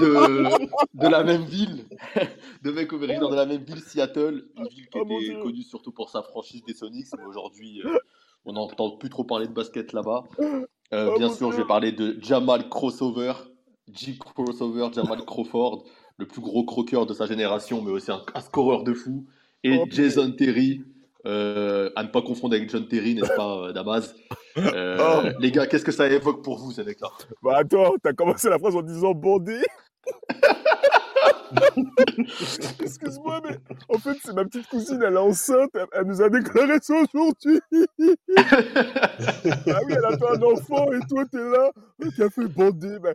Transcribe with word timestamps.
De 0.00 1.08
la 1.08 1.24
même 1.24 1.44
ville. 1.44 1.84
de 2.62 2.70
mecs 2.70 2.92
originaires 2.92 3.28
de 3.28 3.36
la 3.36 3.46
même 3.46 3.62
ville, 3.62 3.80
Seattle. 3.80 4.44
Une 4.56 4.68
ville 4.68 4.88
qui 4.88 4.98
Oh 4.98 5.20
était 5.20 5.40
connue 5.40 5.62
surtout 5.62 5.92
pour 5.92 6.10
sa 6.10 6.22
franchise 6.22 6.62
des 6.66 6.74
Sonics. 6.74 7.06
Mais 7.18 7.24
aujourd'hui, 7.24 7.82
euh, 7.84 7.98
on 8.44 8.52
n'entend 8.52 8.96
plus 8.96 9.10
trop 9.10 9.24
parler 9.24 9.46
de 9.46 9.52
basket 9.52 9.92
là-bas. 9.92 10.24
Euh, 10.40 11.10
Oh 11.12 11.18
bien 11.18 11.30
sûr, 11.30 11.52
je 11.52 11.58
vais 11.58 11.66
parler 11.66 11.92
de 11.92 12.16
Jamal 12.22 12.68
Crossover. 12.68 13.32
J. 13.92 14.18
Crossover, 14.18 14.88
Jamal 14.92 15.24
Crawford. 15.24 15.84
Le 16.16 16.26
plus 16.26 16.40
gros 16.40 16.64
croqueur 16.64 17.06
de 17.06 17.14
sa 17.14 17.26
génération, 17.26 17.80
mais 17.80 17.90
aussi 17.92 18.10
un, 18.10 18.22
un 18.34 18.40
scoreur 18.40 18.82
de 18.84 18.92
fou. 18.92 19.26
Et 19.62 19.78
Oh, 19.78 19.86
Jason 19.90 20.32
Terry. 20.32 20.82
Euh, 21.28 21.90
à 21.96 22.02
ne 22.02 22.08
pas 22.08 22.22
confondre 22.22 22.54
avec 22.56 22.68
John 22.70 22.86
Terry, 22.88 23.14
n'est-ce 23.14 23.32
pas, 23.34 23.68
euh, 23.68 23.72
Damas 23.72 24.14
Euh, 24.56 24.96
Oh. 25.00 25.28
Les 25.40 25.52
gars, 25.52 25.66
qu'est-ce 25.66 25.84
que 25.84 25.92
ça 25.92 26.08
évoque 26.08 26.42
pour 26.42 26.58
vous, 26.58 26.72
ces 26.72 26.82
mecs-là? 26.84 27.08
Bah 27.42 27.58
attends, 27.58 27.94
t'as 28.02 28.12
commencé 28.12 28.48
la 28.50 28.58
phrase 28.58 28.74
en 28.74 28.82
disant 28.82 29.12
bandé. 29.12 29.60
Excuse-moi, 32.80 33.40
mais 33.44 33.56
en 33.88 33.98
fait, 33.98 34.16
c'est 34.22 34.34
ma 34.34 34.44
petite 34.44 34.66
cousine, 34.68 35.00
elle 35.06 35.14
est 35.14 35.18
enceinte, 35.18 35.70
elle, 35.74 35.86
elle 35.92 36.04
nous 36.06 36.20
a 36.22 36.28
déclaré 36.28 36.78
ça 36.82 36.94
aujourd'hui. 36.94 37.60
ah 37.72 37.76
oui, 39.86 39.94
elle 39.96 40.04
a 40.04 40.18
fait 40.18 40.36
un 40.36 40.42
enfant 40.42 40.92
et 40.92 41.00
toi, 41.08 41.24
t'es 41.30 41.38
là, 41.38 41.70
qui 42.14 42.22
a 42.22 42.30
fait 42.30 42.46
bandé. 42.48 42.98
Bah... 43.00 43.12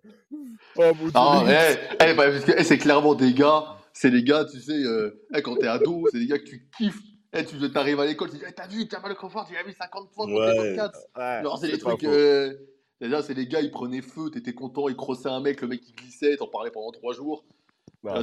Oh 0.78 0.78
mon 0.78 0.94
dieu. 0.94 1.12
Ah, 1.14 1.44
mais- 1.46 1.80
eh, 2.00 2.04
eh, 2.10 2.14
bah, 2.14 2.30
parce 2.32 2.46
que, 2.46 2.64
c'est 2.64 2.78
clairement 2.78 3.16
des 3.16 3.34
gars, 3.34 3.64
c'est 3.94 4.12
des 4.12 4.24
gars, 4.24 4.46
tu 4.46 4.60
sais, 4.60 4.72
euh, 4.84 5.22
eh, 5.36 5.42
quand 5.42 5.56
t'es 5.58 5.68
ado, 5.68 6.06
c'est 6.12 6.20
des 6.20 6.28
gars 6.28 6.40
que 6.40 6.46
tu 6.46 6.68
kiffes. 6.78 7.00
Eh, 7.36 7.46
tu 7.46 7.72
t'arrives 7.72 8.00
à 8.00 8.06
l'école, 8.06 8.30
tu 8.30 8.38
dis, 8.38 8.44
eh, 8.48 8.52
t'as 8.54 8.68
vu, 8.68 8.88
Jamal 8.90 9.16
Crawford, 9.16 9.48
il 9.50 9.58
a 9.58 9.64
vu 9.64 9.74
50 9.74 10.12
points 10.12 10.28
contre 10.28 10.40
Ouais. 10.40 10.52
les 10.52 10.76
Bobcats. 10.76 10.92
Ouais, 11.18 11.44
Genre, 11.44 11.58
c'est 11.58 11.68
des 11.72 11.78
pas 11.80 11.90
trucs. 11.92 12.04
euh, 12.04 12.54
Déjà, 13.02 13.22
c'est 13.22 13.34
les 13.34 13.48
gars, 13.48 13.60
ils 13.60 13.72
prenaient 13.72 14.02
feu, 14.02 14.30
t'étais 14.32 14.54
content, 14.54 14.88
ils 14.88 14.96
crossaient 14.96 15.28
un 15.30 15.42
mec, 15.42 15.60
le 15.62 15.68
mec 15.68 15.82
il 15.90 15.94
glissait, 15.96 16.38
t'en 16.38 16.48
parlais 16.48 16.72
pendant 16.72 16.92
trois 16.92 17.14
jours. 17.14 17.44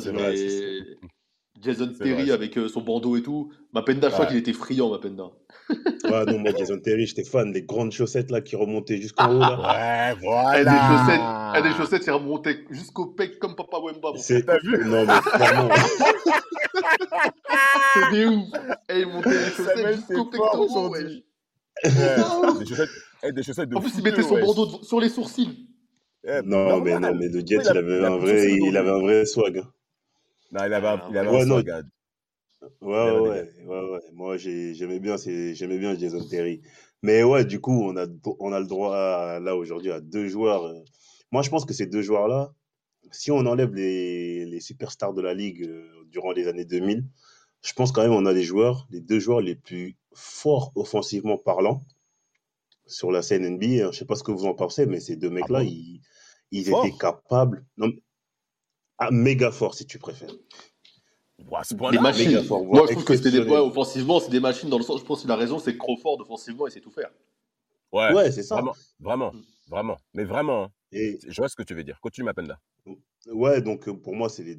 C'est 0.00 0.10
vrai, 0.12 0.36
c'est- 0.36 0.96
Jason 1.62 1.92
Terry 1.98 2.22
vrai, 2.24 2.30
avec 2.32 2.56
euh, 2.56 2.68
son 2.68 2.80
bandeau 2.80 3.16
et 3.16 3.22
tout. 3.22 3.52
Mapenda, 3.72 4.08
je 4.08 4.12
crois 4.14 4.24
Ouais. 4.24 4.30
qu'il 4.30 4.38
était 4.40 4.52
friand, 4.52 4.90
Mapenda. 4.90 5.24
Ouais, 6.04 6.24
non, 6.26 6.38
moi, 6.38 6.50
Jason 6.56 6.78
Terry, 6.80 7.06
j'étais 7.06 7.22
fan 7.24 7.52
des 7.52 7.62
grandes 7.62 7.92
chaussettes 7.92 8.30
là 8.30 8.40
qui 8.40 8.56
remontaient 8.56 8.96
jusqu'en 9.00 9.32
haut. 9.34 9.38
Là. 9.38 10.14
Ouais, 10.14 10.20
voilà. 10.22 10.64
des 10.64 10.96
chaussettes, 10.96 11.20
eh, 11.56 11.62
des 11.68 11.74
chaussettes, 11.76 12.02
c'est 12.04 12.10
remonté 12.10 12.64
jusqu'au 12.70 13.06
pec 13.06 13.38
comme 13.38 13.54
Papa 13.54 13.76
Wemba. 13.78 14.12
C'est... 14.16 14.42
T'as 14.44 14.58
vu? 14.58 14.84
Non, 14.86 15.04
mais 15.06 15.20
clairement, 15.36 15.68
C'est 17.94 18.10
des 18.12 18.26
ouf. 18.26 18.48
Et 18.88 19.00
il 19.00 19.06
montait 19.06 19.30
les 19.30 19.50
chaussettes 19.50 19.96
jusqu'au 19.96 20.30
aujourd'hui. 20.64 21.24
wesh. 21.84 21.94
Ouais, 21.94 22.58
des 22.58 22.66
chaussettes, 22.66 22.88
eh, 23.22 23.32
des 23.32 23.42
chaussettes 23.42 23.68
de 23.68 23.76
En 23.76 23.80
plus, 23.80 23.92
il 23.98 24.02
mettait 24.04 24.22
son 24.22 24.34
wesh. 24.34 24.44
bandeau 24.46 24.66
de- 24.78 24.84
sur 24.84 25.00
les 25.00 25.08
sourcils. 25.08 25.66
Eh, 26.24 26.40
non, 26.44 26.80
mais 26.80 26.98
non, 26.98 27.14
mais 27.14 27.28
le 27.28 27.40
Jet, 27.40 27.58
il 27.64 27.68
avait 27.78 28.04
un 28.04 28.16
vrai, 28.18 28.52
il 28.52 28.76
avait 28.76 28.90
un 28.90 29.00
vrai 29.00 29.24
swag. 29.26 29.62
Non, 30.52 30.64
il 30.66 30.72
avait 30.74 30.88
un, 30.88 31.02
il 31.10 31.16
avait 31.18 31.28
Ouais, 31.30 31.42
un 31.42 31.46
non. 31.46 31.54
swag. 31.56 31.84
Ouais, 32.82 33.18
ouais, 33.20 33.52
ouais, 33.66 33.90
ouais. 33.90 34.00
Moi, 34.12 34.36
j'ai- 34.36 34.74
j'aimais 34.74 35.00
bien, 35.00 35.16
j'aimais 35.16 35.78
bien 35.78 35.96
Jason 35.98 36.22
Terry. 36.28 36.60
Mais 37.02 37.22
ouais, 37.22 37.44
du 37.44 37.60
coup, 37.60 37.72
on 37.84 37.96
a, 37.96 38.06
on 38.38 38.52
a 38.52 38.60
le 38.60 38.66
droit 38.66 38.94
à- 38.96 39.40
là 39.40 39.56
aujourd'hui 39.56 39.90
à 39.92 40.00
deux 40.00 40.28
joueurs. 40.28 40.64
euh. 40.64 40.74
Moi, 41.32 41.42
je 41.42 41.50
pense 41.50 41.64
que 41.64 41.72
ces 41.74 41.86
deux 41.86 42.02
joueurs-là, 42.02 42.52
si 43.12 43.30
on 43.30 43.38
enlève 43.46 43.74
les, 43.74 44.46
les 44.46 44.60
superstars 44.60 45.14
de 45.14 45.22
la 45.22 45.34
ligue 45.34 45.62
euh, 45.64 45.88
durant 46.10 46.32
les 46.32 46.48
années 46.48 46.64
2000, 46.66 47.04
je 47.64 47.72
pense 47.74 47.92
quand 47.92 48.02
même 48.02 48.12
on 48.12 48.26
a 48.26 48.32
les 48.32 48.42
joueurs, 48.44 48.86
les 48.90 49.00
deux 49.00 49.20
joueurs 49.20 49.40
les 49.42 49.56
plus 49.56 49.96
forts 50.14 50.72
offensivement 50.76 51.38
parlant 51.38 51.82
sur 52.86 53.10
la 53.10 53.22
scène 53.22 53.44
NBA. 53.44 53.86
hein. 53.86 53.90
Je 53.92 53.98
sais 53.98 54.04
pas 54.04 54.16
ce 54.16 54.22
que 54.22 54.32
vous 54.32 54.46
en 54.46 54.54
pensez, 54.54 54.86
mais 54.86 55.00
ces 55.00 55.16
deux 55.16 55.30
mecs-là, 55.30 55.60
bon? 55.60 55.70
ils, 55.70 56.00
ils 56.50 56.68
étaient 56.68 56.92
capables. 56.98 57.64
Non, 57.76 57.90
mais- 59.00 59.06
ah, 59.06 59.10
méga 59.10 59.50
forts 59.50 59.74
si 59.74 59.86
tu 59.86 59.98
préfères. 59.98 60.34
À 61.52 61.64
ce 61.64 61.74
Des 61.74 61.98
machines. 61.98 62.42
fort, 62.44 62.64
Moi, 62.64 62.86
je 62.86 62.92
trouve 62.92 63.04
que 63.04 63.16
c'était 63.16 63.30
des. 63.30 63.40
offensivement, 63.40 64.20
c'est 64.20 64.30
des 64.30 64.40
machines 64.40 64.68
dans 64.68 64.78
le 64.78 64.84
sens. 64.84 65.00
Je 65.00 65.04
pense 65.04 65.22
qu'il 65.22 65.30
a 65.30 65.36
raison, 65.36 65.58
c'est 65.58 65.72
que 65.72 65.78
Crawford, 65.78 66.20
offensivement, 66.20 66.66
il 66.66 66.70
sait 66.70 66.80
tout 66.80 66.90
faire. 66.90 67.10
ouais, 67.92 68.12
Ouais, 68.14 68.30
c'est 68.30 68.42
ça. 68.42 68.56
vraiment, 68.56 68.74
vraiment, 69.00 69.32
vraiment, 69.68 69.96
mais 70.14 70.24
vraiment, 70.24 70.64
hein. 70.64 70.68
Et, 70.92 71.18
je 71.26 71.36
vois 71.40 71.48
ce 71.48 71.56
que 71.56 71.62
tu 71.62 71.74
veux 71.74 71.84
dire. 71.84 72.00
Continue, 72.00 72.24
ma 72.24 72.34
peine 72.34 72.48
là. 72.48 72.58
Ouais, 73.32 73.60
donc 73.60 73.86
euh, 73.88 73.94
pour 73.94 74.16
moi, 74.16 74.28
c'est 74.28 74.42
les 74.42 74.58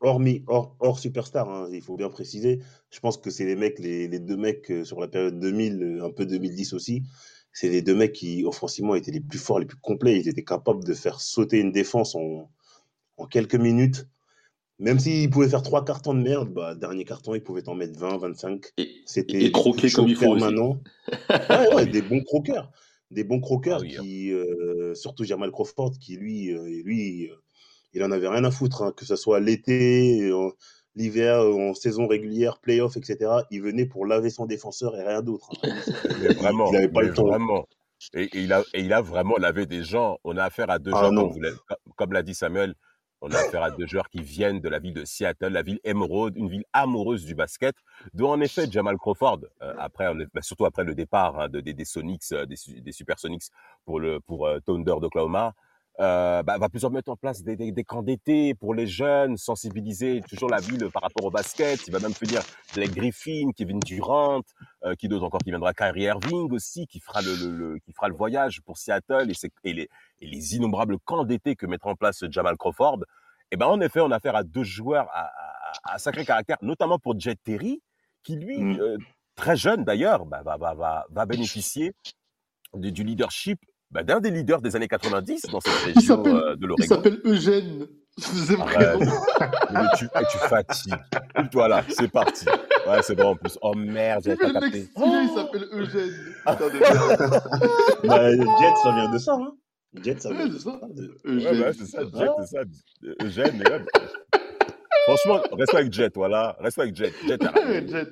hormis 0.00 0.44
hors, 0.46 0.76
hors 0.80 0.98
superstar, 0.98 1.48
hein, 1.48 1.68
il 1.72 1.82
faut 1.82 1.96
bien 1.96 2.08
préciser. 2.08 2.60
Je 2.90 3.00
pense 3.00 3.16
que 3.16 3.30
c'est 3.30 3.44
les 3.44 3.56
mecs, 3.56 3.78
les, 3.78 4.06
les 4.06 4.18
deux 4.20 4.36
mecs 4.36 4.70
euh, 4.70 4.84
sur 4.84 5.00
la 5.00 5.08
période 5.08 5.40
2000, 5.40 5.82
euh, 5.82 6.04
un 6.04 6.10
peu 6.10 6.26
2010 6.26 6.72
aussi. 6.74 7.02
C'est 7.52 7.68
les 7.70 7.82
deux 7.82 7.94
mecs 7.94 8.12
qui 8.12 8.44
offensivement 8.44 8.94
étaient 8.94 9.10
les 9.10 9.20
plus 9.20 9.38
forts, 9.38 9.58
les 9.58 9.66
plus 9.66 9.78
complets. 9.78 10.20
Ils 10.20 10.28
étaient 10.28 10.44
capables 10.44 10.84
de 10.84 10.92
faire 10.94 11.20
sauter 11.20 11.58
une 11.58 11.72
défense 11.72 12.14
en, 12.14 12.50
en 13.16 13.26
quelques 13.26 13.54
minutes. 13.56 14.06
Même 14.78 14.98
s'ils 14.98 15.30
pouvaient 15.30 15.48
faire 15.48 15.62
trois 15.62 15.84
cartons 15.84 16.12
de 16.12 16.20
merde, 16.20 16.52
bah, 16.52 16.74
dernier 16.74 17.04
carton, 17.04 17.34
ils 17.34 17.42
pouvaient 17.42 17.66
en 17.68 17.74
mettre 17.74 17.98
20, 17.98 18.18
25. 18.18 18.66
Et, 18.76 18.90
C'était 19.06 19.50
croquer 19.50 19.90
comme 19.90 20.08
il 20.08 20.16
faut 20.16 20.36
permanents. 20.36 20.78
Ouais, 21.50 21.74
ouais, 21.74 21.86
des 21.86 22.02
bons 22.02 22.22
croqueurs. 22.22 22.70
Des 23.10 23.24
bons 23.24 23.40
croqueurs 23.40 23.78
Ah 23.80 23.82
oui, 23.82 23.96
hein. 23.96 24.02
qui, 24.02 24.32
euh, 24.32 24.94
surtout 24.94 25.24
Jamal 25.24 25.50
Crawford, 25.50 25.92
qui 25.98 26.16
lui, 26.16 26.52
euh, 26.52 26.82
lui 26.84 27.30
euh, 27.30 27.36
il 27.94 28.02
en 28.04 28.10
avait 28.10 28.28
rien 28.28 28.44
à 28.44 28.50
foutre, 28.50 28.82
hein, 28.82 28.92
que 28.94 29.06
ce 29.06 29.16
soit 29.16 29.40
l'été, 29.40 30.30
l'hiver, 30.94 31.40
en 31.40 31.72
saison 31.72 32.06
régulière, 32.06 32.58
playoff, 32.58 32.96
etc. 32.98 33.30
Il 33.50 33.62
venait 33.62 33.86
pour 33.86 34.04
laver 34.04 34.28
son 34.28 34.44
défenseur 34.44 34.94
et 34.96 35.02
rien 35.06 35.22
d'autre. 35.22 35.50
hein. 35.62 35.68
Mais 36.20 36.34
vraiment, 36.34 36.66
il 36.68 36.72
n'avait 36.72 36.88
pas 36.88 37.00
mais 37.00 37.08
le 37.08 37.14
temps. 37.14 37.26
vraiment. 37.28 37.66
Et, 38.12 38.24
et 38.24 38.40
il 38.42 38.52
a, 38.52 38.62
et 38.74 38.82
il 38.82 38.92
a 38.92 39.00
vraiment 39.00 39.36
lavé 39.38 39.64
des 39.64 39.82
gens. 39.84 40.18
On 40.24 40.36
a 40.36 40.44
affaire 40.44 40.68
à 40.68 40.78
deux 40.78 40.90
Ah 40.94 41.04
gens, 41.04 41.14
comme, 41.14 41.30
vous 41.30 41.92
comme 41.96 42.12
l'a 42.12 42.22
dit 42.22 42.34
Samuel, 42.34 42.74
on 43.20 43.30
a 43.30 43.38
affaire 43.38 43.62
à 43.62 43.70
deux 43.70 43.86
joueurs 43.86 44.08
qui 44.08 44.22
viennent 44.22 44.60
de 44.60 44.68
la 44.68 44.78
ville 44.78 44.94
de 44.94 45.04
Seattle, 45.04 45.48
la 45.48 45.62
ville 45.62 45.80
émeraude, 45.84 46.36
une 46.36 46.48
ville 46.48 46.64
amoureuse 46.72 47.24
du 47.24 47.34
basket, 47.34 47.74
dont 48.14 48.30
en 48.30 48.40
effet 48.40 48.70
Jamal 48.70 48.96
Crawford, 48.98 49.40
euh, 49.62 49.74
après, 49.78 50.12
bah, 50.34 50.42
surtout 50.42 50.66
après 50.66 50.84
le 50.84 50.94
départ 50.94 51.38
hein, 51.40 51.48
de, 51.48 51.60
des, 51.60 51.72
des 51.74 51.84
Sonics, 51.84 52.32
euh, 52.32 52.46
des, 52.46 52.56
des 52.80 52.92
Supersonics 52.92 53.44
pour, 53.84 54.00
le, 54.00 54.20
pour 54.20 54.46
euh, 54.46 54.60
Thunder 54.60 54.94
d'Oklahoma, 55.00 55.54
euh, 56.00 56.42
bah, 56.42 56.58
va 56.58 56.68
plusieurs 56.68 56.90
mettre 56.90 57.10
en 57.10 57.16
place 57.16 57.42
des, 57.42 57.56
des, 57.56 57.72
des 57.72 57.84
camps 57.84 58.02
d'été 58.02 58.54
pour 58.54 58.74
les 58.74 58.86
jeunes, 58.86 59.36
sensibiliser 59.36 60.20
toujours 60.28 60.50
la 60.50 60.60
ville 60.60 60.88
par 60.92 61.02
rapport 61.02 61.24
au 61.24 61.30
basket. 61.30 61.86
Il 61.86 61.92
va 61.92 62.00
même 62.00 62.12
finir 62.12 62.42
Blake 62.74 62.92
Griffin, 62.94 63.50
Kevin 63.56 63.80
Durant, 63.80 64.42
euh, 64.84 64.94
qui 64.94 65.08
d'autre 65.08 65.24
encore 65.24 65.40
qui 65.40 65.50
viendra 65.50 65.72
Kyrie 65.72 66.02
Irving 66.02 66.52
aussi, 66.52 66.86
qui 66.86 67.00
fera 67.00 67.22
le, 67.22 67.34
le- 67.34 67.56
le- 67.56 67.78
qui 67.78 67.92
fera 67.92 68.08
le 68.08 68.14
voyage 68.14 68.60
pour 68.62 68.76
Seattle 68.76 69.30
et, 69.30 69.34
c'est- 69.34 69.50
et 69.64 69.72
les, 69.72 69.88
et 70.20 70.26
les 70.26 70.54
innombrables 70.56 70.98
camps 70.98 71.24
d'été 71.24 71.56
que 71.56 71.64
mettra 71.66 71.90
en 71.90 71.94
place 71.96 72.24
Jamal 72.30 72.56
Crawford. 72.58 72.98
Et 73.50 73.56
ben 73.56 73.66
en 73.66 73.80
effet, 73.80 74.00
on 74.00 74.10
a 74.10 74.16
affaire 74.16 74.36
à 74.36 74.42
deux 74.44 74.64
joueurs 74.64 75.08
à, 75.12 75.26
à- 75.26 75.94
à 75.94 75.98
sacré 75.98 76.24
caractère, 76.24 76.58
notamment 76.62 76.98
pour 76.98 77.18
Jet 77.18 77.38
Terry, 77.42 77.80
qui 78.22 78.36
lui, 78.36 78.58
Mm. 78.58 78.80
euh, 78.80 78.98
très 79.34 79.56
jeune 79.56 79.84
d'ailleurs, 79.84 80.26
bah, 80.26 80.42
va, 80.44 80.56
va, 80.56 80.74
va, 80.74 81.06
va 81.10 81.26
bénéficier 81.26 81.92
du, 82.74 82.90
du 82.92 83.04
leadership 83.04 83.60
bah, 83.96 84.02
d'un 84.02 84.20
des 84.20 84.30
leaders 84.30 84.60
des 84.60 84.76
années 84.76 84.88
90 84.88 85.46
dans 85.50 85.60
cette 85.60 85.94
région 85.94 86.22
euh, 86.26 86.54
de 86.54 86.58
Il 86.60 86.66
l'Oregon. 86.66 86.86
s'appelle 86.86 87.18
Eugène. 87.24 87.86
Arrête. 88.60 88.98
Mais 89.72 89.80
tu, 89.96 90.06
tu 90.30 90.38
fatigues. 90.38 90.94
Voilà, 91.52 91.82
c'est 91.88 92.10
parti. 92.10 92.44
Ouais, 92.86 93.02
c'est 93.02 93.14
bon 93.14 93.28
en 93.30 93.36
plus. 93.36 93.58
Oh 93.62 93.72
merde, 93.74 94.22
Il 94.26 94.30
fait 94.32 94.36
pas 94.36 94.52
capté. 94.60 94.88
il 94.96 95.30
s'appelle 95.34 95.68
Eugène. 95.72 96.12
Putain 96.46 96.68
de 96.68 96.78
merde. 96.78 97.42
Bah, 98.04 98.30
Jet, 98.30 98.76
ça 98.82 98.92
vient 98.92 99.10
de 99.12 99.18
ça. 99.18 99.32
Hein. 99.34 99.52
Jet, 100.02 100.20
ça 100.20 100.32
vient 100.32 100.46
de 100.48 100.58
ça. 100.58 100.70
Ouais, 100.70 101.04
Eugène. 101.24 101.60
bah, 101.60 101.72
c'est 101.72 101.86
ça, 101.86 102.00
Jet, 102.02 102.30
c'est 102.40 102.46
ça. 102.46 102.62
Eugène, 103.22 103.56
mais 103.62 103.70
ouais, 103.70 103.84
Franchement, 105.06 105.40
reste 105.52 105.74
avec 105.74 105.92
Jet, 105.92 106.12
voilà. 106.16 106.54
Reste 106.60 106.78
avec 106.78 106.94
Jet. 106.96 107.12
Jet. 107.26 108.08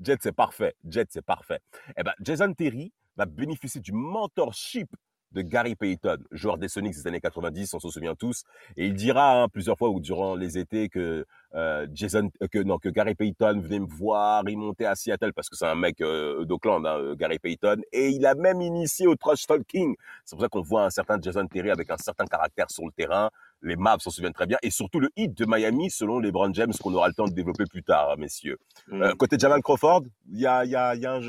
Jet, 0.00 0.18
c'est 0.20 0.32
parfait. 0.32 0.74
Jet, 0.88 1.06
c'est 1.10 1.24
parfait. 1.24 1.60
Eh 1.96 2.02
ben, 2.02 2.12
Jason 2.20 2.52
Terry 2.54 2.92
va 3.16 3.26
bénéficier 3.26 3.80
du 3.80 3.92
mentorship 3.92 4.88
de 5.32 5.42
Gary 5.42 5.74
Payton, 5.74 6.18
joueur 6.30 6.58
des 6.58 6.68
Sonics 6.68 6.94
des 6.94 7.06
années 7.06 7.20
90, 7.20 7.74
on 7.74 7.80
s'en 7.80 7.90
souvient 7.90 8.14
tous. 8.14 8.44
Et 8.76 8.86
il 8.86 8.94
dira 8.94 9.42
hein, 9.42 9.48
plusieurs 9.48 9.78
fois 9.78 9.88
ou 9.88 10.00
durant 10.00 10.34
les 10.34 10.58
étés 10.58 10.88
que 10.88 11.24
euh, 11.54 11.86
Jason, 11.92 12.30
euh, 12.42 12.46
que 12.48 12.58
non, 12.58 12.78
que 12.78 12.88
Gary 12.88 13.14
Payton 13.14 13.60
venait 13.60 13.80
me 13.80 13.86
voir, 13.86 14.42
il 14.48 14.56
montait 14.56 14.86
à 14.86 14.94
Seattle 14.94 15.32
parce 15.32 15.48
que 15.48 15.56
c'est 15.56 15.66
un 15.66 15.74
mec 15.74 16.00
euh, 16.00 16.44
d'Oakland, 16.44 16.86
hein, 16.86 17.14
Gary 17.14 17.38
Payton, 17.38 17.82
et 17.92 18.08
il 18.08 18.24
a 18.24 18.34
même 18.34 18.60
initié 18.60 19.06
au 19.06 19.16
trash 19.16 19.46
talking. 19.46 19.94
C'est 20.24 20.36
pour 20.36 20.42
ça 20.42 20.48
qu'on 20.48 20.62
voit 20.62 20.84
un 20.84 20.90
certain 20.90 21.20
Jason 21.20 21.46
Terry 21.46 21.70
avec 21.70 21.90
un 21.90 21.98
certain 21.98 22.24
caractère 22.24 22.70
sur 22.70 22.84
le 22.84 22.92
terrain. 22.92 23.30
Les 23.60 23.76
Mavs 23.76 24.00
s'en 24.00 24.10
souviennent 24.10 24.32
très 24.32 24.46
bien, 24.46 24.58
et 24.62 24.70
surtout 24.70 24.98
le 24.98 25.10
hit 25.16 25.36
de 25.36 25.44
Miami, 25.46 25.90
selon 25.90 26.18
les 26.18 26.32
Brown 26.32 26.54
James, 26.54 26.72
qu'on 26.82 26.94
aura 26.94 27.08
le 27.08 27.14
temps 27.14 27.26
de 27.26 27.34
développer 27.34 27.64
plus 27.64 27.82
tard, 27.82 28.10
hein, 28.10 28.16
messieurs. 28.18 28.58
Mm. 28.88 29.12
côté 29.12 29.36
Jamal 29.38 29.62
Crawford, 29.62 30.02
il 30.30 30.40
y 30.40 30.46
a, 30.46 30.64
y 30.64 30.74
a, 30.74 30.94
y 30.94 31.06
a 31.06 31.14
un, 31.14 31.20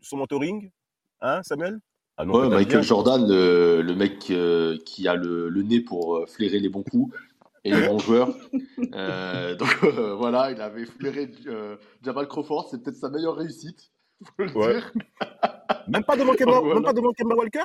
son 0.00 0.18
mentoring, 0.18 0.70
hein, 1.20 1.40
Samuel? 1.42 1.80
Ah 2.18 2.24
non, 2.24 2.34
ouais, 2.40 2.48
Michael 2.48 2.82
Jordan, 2.82 3.28
le, 3.28 3.82
le 3.82 3.94
mec 3.94 4.30
euh, 4.30 4.78
qui 4.86 5.06
a 5.06 5.14
le, 5.14 5.48
le, 5.48 5.62
nez 5.62 5.80
pour 5.80 6.16
euh, 6.16 6.26
flairer 6.26 6.58
les 6.58 6.68
bons 6.68 6.82
coups 6.82 7.14
et 7.64 7.72
les 7.72 7.88
bons 7.88 7.98
joueurs. 7.98 8.30
Euh, 8.94 9.54
donc 9.56 9.84
voilà, 9.84 10.50
il 10.50 10.60
avait 10.60 10.86
flairé 10.86 11.30
Jamal 12.02 12.26
Crawford, 12.28 12.68
c'est 12.70 12.82
peut-être 12.82 12.96
sa 12.96 13.10
meilleure 13.10 13.36
réussite. 13.36 13.92
Ouais. 14.38 14.80
même 15.88 16.04
pas 16.04 16.16
devant 16.16 16.34
Kemba, 16.34 16.60
voilà. 16.60 16.74
même 16.74 16.84
pas 16.84 16.92
devant 16.92 17.12
Kemba 17.12 17.34
Walker? 17.34 17.64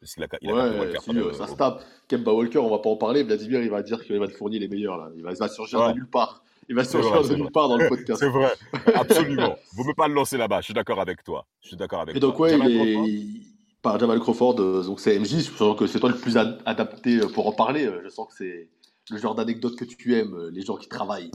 Parce 0.00 0.16
il 0.16 0.22
a, 0.22 0.28
il 0.40 0.50
a 0.50 0.54
ouais, 0.54 0.78
Walker, 0.78 0.98
si, 1.02 1.18
euh, 1.18 1.32
ça 1.32 1.46
se 1.46 1.54
tape. 1.54 1.84
Kemba 2.08 2.32
Walker, 2.32 2.58
on 2.58 2.70
va 2.70 2.78
pas 2.78 2.88
en 2.88 2.96
parler. 2.96 3.22
Vladimir, 3.22 3.62
il 3.62 3.70
va 3.70 3.82
dire 3.82 4.02
qu'il 4.02 4.18
va 4.18 4.26
te 4.26 4.32
fournir 4.32 4.60
les 4.60 4.68
meilleurs. 4.68 4.96
Là. 4.96 5.10
Il, 5.14 5.22
va, 5.22 5.32
il 5.32 5.36
va 5.36 5.48
surgir 5.48 5.80
ouais. 5.80 5.88
de 5.90 5.94
nulle 5.94 6.08
part. 6.08 6.42
Il 6.70 6.76
va 6.76 6.84
surgir 6.84 7.20
de 7.28 7.34
nulle 7.34 7.50
part 7.50 7.68
dans 7.68 7.76
le 7.76 7.88
podcast. 7.88 8.20
c'est 8.20 8.28
vrai, 8.28 8.52
absolument. 8.94 9.56
Vous 9.72 9.78
ne 9.78 9.82
pouvez 9.82 9.94
pas 9.94 10.06
le 10.06 10.14
lancer 10.14 10.36
là-bas. 10.36 10.60
Je 10.60 10.66
suis 10.66 10.74
d'accord 10.74 11.00
avec 11.00 11.24
toi. 11.24 11.44
Je 11.62 11.68
suis 11.68 11.76
d'accord 11.76 12.00
avec 12.02 12.14
Et 12.16 12.20
donc, 12.20 12.36
toi. 12.36 12.46
ouais, 12.48 12.58
il 12.60 13.40
est... 13.42 13.42
par 13.82 13.98
Jamal 13.98 14.20
Crawford, 14.20 14.60
euh, 14.60 14.84
donc 14.84 15.00
c'est 15.00 15.18
MJ. 15.18 15.38
Je 15.38 15.50
sens 15.50 15.76
que 15.76 15.88
c'est 15.88 15.98
toi 15.98 16.10
le 16.10 16.16
plus 16.16 16.36
ad 16.36 16.60
adapté 16.66 17.16
euh, 17.18 17.26
pour 17.26 17.48
en 17.48 17.52
parler. 17.52 17.90
Je 18.04 18.08
sens 18.08 18.28
que 18.28 18.34
c'est 18.38 18.68
le 19.10 19.18
genre 19.18 19.34
d'anecdote 19.34 19.74
que 19.74 19.84
tu 19.84 20.14
aimes, 20.14 20.48
les 20.52 20.62
gens 20.62 20.76
qui 20.76 20.88
travaillent. 20.88 21.32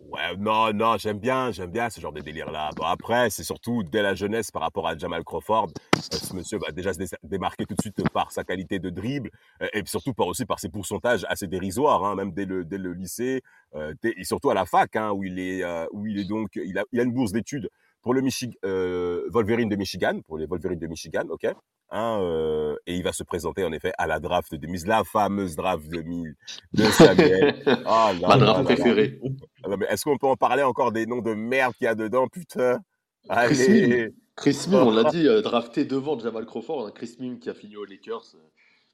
Ouais, 0.00 0.34
non, 0.38 0.72
non, 0.72 0.96
j'aime 0.96 1.18
bien, 1.18 1.52
j'aime 1.52 1.70
bien 1.70 1.90
ce 1.90 2.00
genre 2.00 2.12
de 2.12 2.20
délire-là. 2.20 2.70
Bon, 2.74 2.84
après, 2.84 3.28
c'est 3.28 3.44
surtout 3.44 3.82
dès 3.82 4.02
la 4.02 4.14
jeunesse 4.14 4.50
par 4.50 4.62
rapport 4.62 4.88
à 4.88 4.96
Jamal 4.96 5.22
Crawford. 5.24 5.68
Euh, 5.94 5.98
ce 6.16 6.34
monsieur 6.34 6.58
va 6.58 6.72
déjà 6.72 6.92
se 6.92 6.98
démarquer 7.22 7.66
tout 7.66 7.74
de 7.74 7.80
suite 7.80 8.08
par 8.10 8.32
sa 8.32 8.42
qualité 8.42 8.78
de 8.78 8.88
dribble 8.88 9.30
euh, 9.62 9.68
et 9.74 9.82
surtout 9.84 10.14
par 10.14 10.26
aussi 10.26 10.46
par 10.46 10.58
ses 10.58 10.70
pourcentages 10.70 11.26
assez 11.28 11.46
dérisoires, 11.46 12.02
hein, 12.04 12.14
même 12.16 12.32
dès 12.32 12.46
le, 12.46 12.64
dès 12.64 12.78
le 12.78 12.92
lycée 12.94 13.42
euh, 13.76 13.94
et 14.02 14.24
surtout 14.24 14.50
à 14.50 14.54
la 14.54 14.64
fac, 14.64 14.96
hein, 14.96 15.10
où 15.12 15.22
il 15.22 15.38
est, 15.38 15.62
où 15.92 16.06
il 16.06 16.18
est 16.18 16.24
donc, 16.24 16.56
il 16.56 16.78
a, 16.78 16.84
il 16.92 17.00
a 17.00 17.02
une 17.02 17.12
bourse 17.12 17.32
d'études 17.32 17.68
pour 18.02 18.14
le 18.14 18.20
Michi 18.20 18.50
euh, 18.64 19.28
Wolverine 19.30 19.68
de 19.68 19.76
Michigan, 19.76 20.20
pour 20.26 20.38
les 20.38 20.46
Wolverines 20.46 20.78
de 20.78 20.86
Michigan, 20.86 21.24
ok. 21.28 21.46
Hein, 21.92 22.20
euh, 22.20 22.76
et 22.86 22.94
il 22.94 23.02
va 23.02 23.12
se 23.12 23.24
présenter 23.24 23.64
en 23.64 23.72
effet 23.72 23.92
à 23.98 24.06
la 24.06 24.20
draft 24.20 24.54
de 24.54 24.66
mise, 24.68 24.86
la 24.86 25.02
fameuse 25.02 25.56
draft 25.56 25.88
2000 25.88 26.36
de 26.72 26.84
Samuel. 26.84 27.62
oh, 27.66 27.72
là, 27.84 28.14
Ma 28.28 28.36
draft 28.36 28.64
préférée. 28.64 29.20
mais 29.66 29.86
est-ce 29.88 30.04
qu'on 30.04 30.16
peut 30.16 30.28
en 30.28 30.36
parler 30.36 30.62
encore 30.62 30.92
des 30.92 31.06
noms 31.06 31.20
de 31.20 31.34
merde 31.34 31.74
qu'il 31.74 31.86
y 31.86 31.88
a 31.88 31.96
dedans, 31.96 32.28
putain? 32.28 32.78
Allez. 33.28 33.54
Chris 33.56 33.88
Mim, 33.88 34.08
Chris 34.36 34.66
Mim 34.68 34.82
on 34.86 34.90
l'a 34.92 35.10
dit, 35.10 35.26
euh, 35.26 35.42
drafté 35.42 35.84
devant 35.84 36.18
Jamal 36.18 36.46
Crawford, 36.46 36.86
hein, 36.86 36.92
Chris 36.94 37.16
Mim 37.18 37.38
qui 37.40 37.50
a 37.50 37.54
fini 37.54 37.76
aux 37.76 37.84
Lakers. 37.84 38.36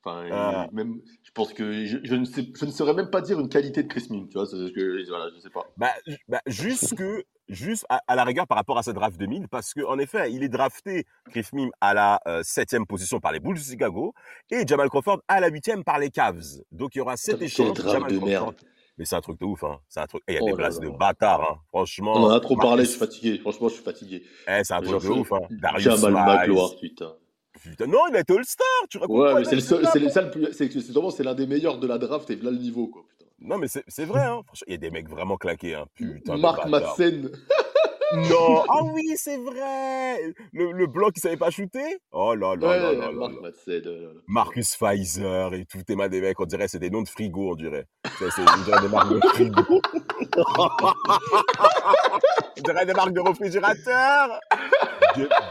Enfin, 0.06 0.28
ah. 0.30 0.68
même, 0.72 1.00
je 1.24 1.30
pense 1.32 1.52
que 1.52 1.84
je, 1.84 1.98
je, 2.04 2.14
ne 2.14 2.24
sais, 2.24 2.46
je 2.54 2.64
ne 2.64 2.70
saurais 2.70 2.94
même 2.94 3.10
pas 3.10 3.20
dire 3.20 3.40
une 3.40 3.48
qualité 3.48 3.82
de 3.82 3.88
Chris 3.88 4.06
Mim, 4.08 4.28
tu 4.28 4.38
vois, 4.38 4.46
c'est 4.46 4.56
que, 4.72 5.08
voilà, 5.08 5.30
je 5.34 5.40
sais 5.40 5.50
pas. 5.50 5.66
Bah, 5.76 5.90
bah 6.28 6.40
juste 6.46 6.94
que 6.94 7.24
juste 7.48 7.84
à, 7.88 8.00
à, 8.06 8.14
la 8.14 8.22
rigueur 8.22 8.46
par 8.46 8.56
rapport 8.56 8.78
à 8.78 8.84
ce 8.84 8.92
draft 8.92 9.18
2000, 9.18 9.48
parce 9.48 9.74
qu'en 9.74 9.98
effet, 9.98 10.32
il 10.32 10.44
est 10.44 10.48
drafté, 10.48 11.06
Chris 11.30 11.46
Mim, 11.52 11.70
à 11.80 11.92
la 11.92 12.20
euh, 12.28 12.42
septième 12.44 12.86
position 12.86 13.18
par 13.18 13.32
les 13.32 13.40
Bulls 13.40 13.56
de 13.56 13.62
Chicago, 13.62 14.14
et 14.50 14.64
Jamal 14.64 14.88
Crawford 14.90 15.22
à 15.26 15.40
la 15.40 15.48
huitième 15.48 15.82
par 15.82 15.98
les 15.98 16.10
Cavs. 16.10 16.62
Donc 16.70 16.94
il 16.94 16.98
y 16.98 17.00
aura 17.00 17.16
cet 17.16 17.42
échange. 17.42 17.76
Jamal 17.76 18.12
de 18.12 18.18
Crawford. 18.18 18.28
Merde. 18.28 18.56
Mais 18.98 19.04
c'est 19.04 19.16
un 19.16 19.20
truc 19.20 19.40
de 19.40 19.44
ouf, 19.44 19.62
hein. 19.64 19.80
C'est 19.88 20.00
un 20.00 20.06
truc. 20.06 20.22
Il 20.28 20.34
y 20.34 20.38
a 20.38 20.40
oh 20.40 20.46
des 20.46 20.54
places 20.54 20.80
de 20.80 20.88
bâtard, 20.88 21.42
hein. 21.42 21.58
Franchement. 21.68 22.14
On 22.14 22.24
en 22.24 22.30
a 22.30 22.40
trop 22.40 22.54
Marcus... 22.54 22.68
parlé, 22.70 22.84
je 22.84 22.90
suis 22.90 22.98
fatigué. 22.98 23.38
Franchement, 23.38 23.68
je 23.68 23.74
suis 23.74 23.82
fatigué. 23.82 24.22
Eh, 24.48 24.64
c'est 24.64 24.72
un 24.72 24.80
truc 24.80 25.02
de 25.02 25.08
ouf, 25.08 25.32
hein. 25.32 25.40
Darius 25.50 25.82
Jamal 25.82 26.12
McLaughlin, 26.12 26.76
putain. 26.80 27.12
Putain, 27.62 27.86
non, 27.86 28.00
il 28.10 28.16
a 28.16 28.20
été 28.20 28.34
All-Star, 28.34 28.66
tu 28.90 28.98
racontes 28.98 29.18
Ouais, 29.18 29.34
mais 29.34 29.44
c'est 29.44 29.60
c'est 31.10 31.24
l'un 31.24 31.34
des 31.34 31.46
meilleurs 31.46 31.78
de 31.78 31.86
la 31.86 31.98
draft 31.98 32.30
et 32.30 32.36
là 32.36 32.50
le 32.50 32.58
niveau, 32.58 32.88
quoi, 32.88 33.04
putain. 33.08 33.30
Non, 33.40 33.58
mais 33.58 33.66
c'est 33.68 34.04
vrai, 34.04 34.24
hein. 34.24 34.42
Il 34.66 34.72
y 34.72 34.74
a 34.74 34.78
des 34.78 34.90
mecs 34.90 35.08
vraiment 35.08 35.36
claqués, 35.36 35.74
hein. 35.74 35.86
Putain. 35.94 36.36
Marc 36.36 36.66
Madsen. 36.66 37.30
Non, 38.14 38.64
ah 38.68 38.84
oui, 38.84 39.14
c'est 39.16 39.36
vrai. 39.36 40.32
Le, 40.52 40.70
le 40.70 40.86
bloc, 40.86 41.14
il 41.16 41.20
savait 41.20 41.36
pas 41.36 41.50
shooter? 41.50 41.98
Oh 42.12 42.36
là 42.36 42.54
là 42.54 42.68
ouais, 42.68 42.78
là 42.78 42.92
là. 42.92 43.10
Marc 43.10 43.32
Madsen. 43.40 43.82
Marcus 44.28 44.76
Pfizer 44.76 45.52
et 45.54 45.64
tout, 45.64 45.82
t'es 45.82 45.96
des 46.08 46.20
mecs, 46.20 46.38
on 46.38 46.44
dirait, 46.44 46.68
c'est 46.68 46.78
des 46.78 46.90
noms 46.90 47.02
de 47.02 47.08
frigo, 47.08 47.50
on 47.50 47.54
dirait. 47.56 47.86
C'est 48.18 48.28
des 48.80 48.88
marques 48.88 49.12
de 49.12 49.20
frigo. 49.28 49.80
on 52.58 52.62
dirait 52.62 52.86
des 52.86 52.94
marques 52.94 53.12
de 53.12 53.20
réfrigérateur. 53.20 54.40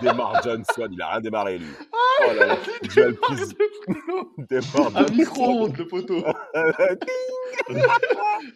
Demar 0.02 0.42
Johnson, 0.44 0.90
il 0.92 1.02
a 1.02 1.12
rien 1.12 1.22
démarré, 1.22 1.58
lui. 1.58 1.68
Oh 1.94 2.34
là 2.34 2.46
là, 2.46 2.58
Joel 2.84 3.16
Pease. 3.16 3.56
Un 4.96 5.12
micro-ondes, 5.12 5.78
le 5.78 5.88
poteau. 5.88 6.24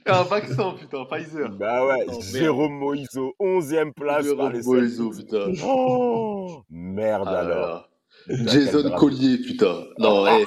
un 0.05 0.23
vaccin, 0.23 0.75
putain, 0.79 1.05
Pfizer. 1.05 1.49
Bah 1.49 1.85
ouais, 1.85 2.05
oh, 2.07 2.21
Jérôme 2.21 2.73
Moïso, 2.73 3.35
11ème 3.39 3.93
place 3.93 4.23
Jérôme 4.23 4.37
par 4.37 4.51
les 4.51 4.61
Moïso, 4.63 5.11
putain. 5.11 5.51
Oh, 5.63 6.61
merde 6.69 7.27
ah 7.27 7.39
alors. 7.39 7.89
Là. 8.27 8.37
Jason 8.45 8.89
Collier, 8.97 9.37
putain. 9.37 9.85
Non, 9.97 10.27
hé. 10.27 10.45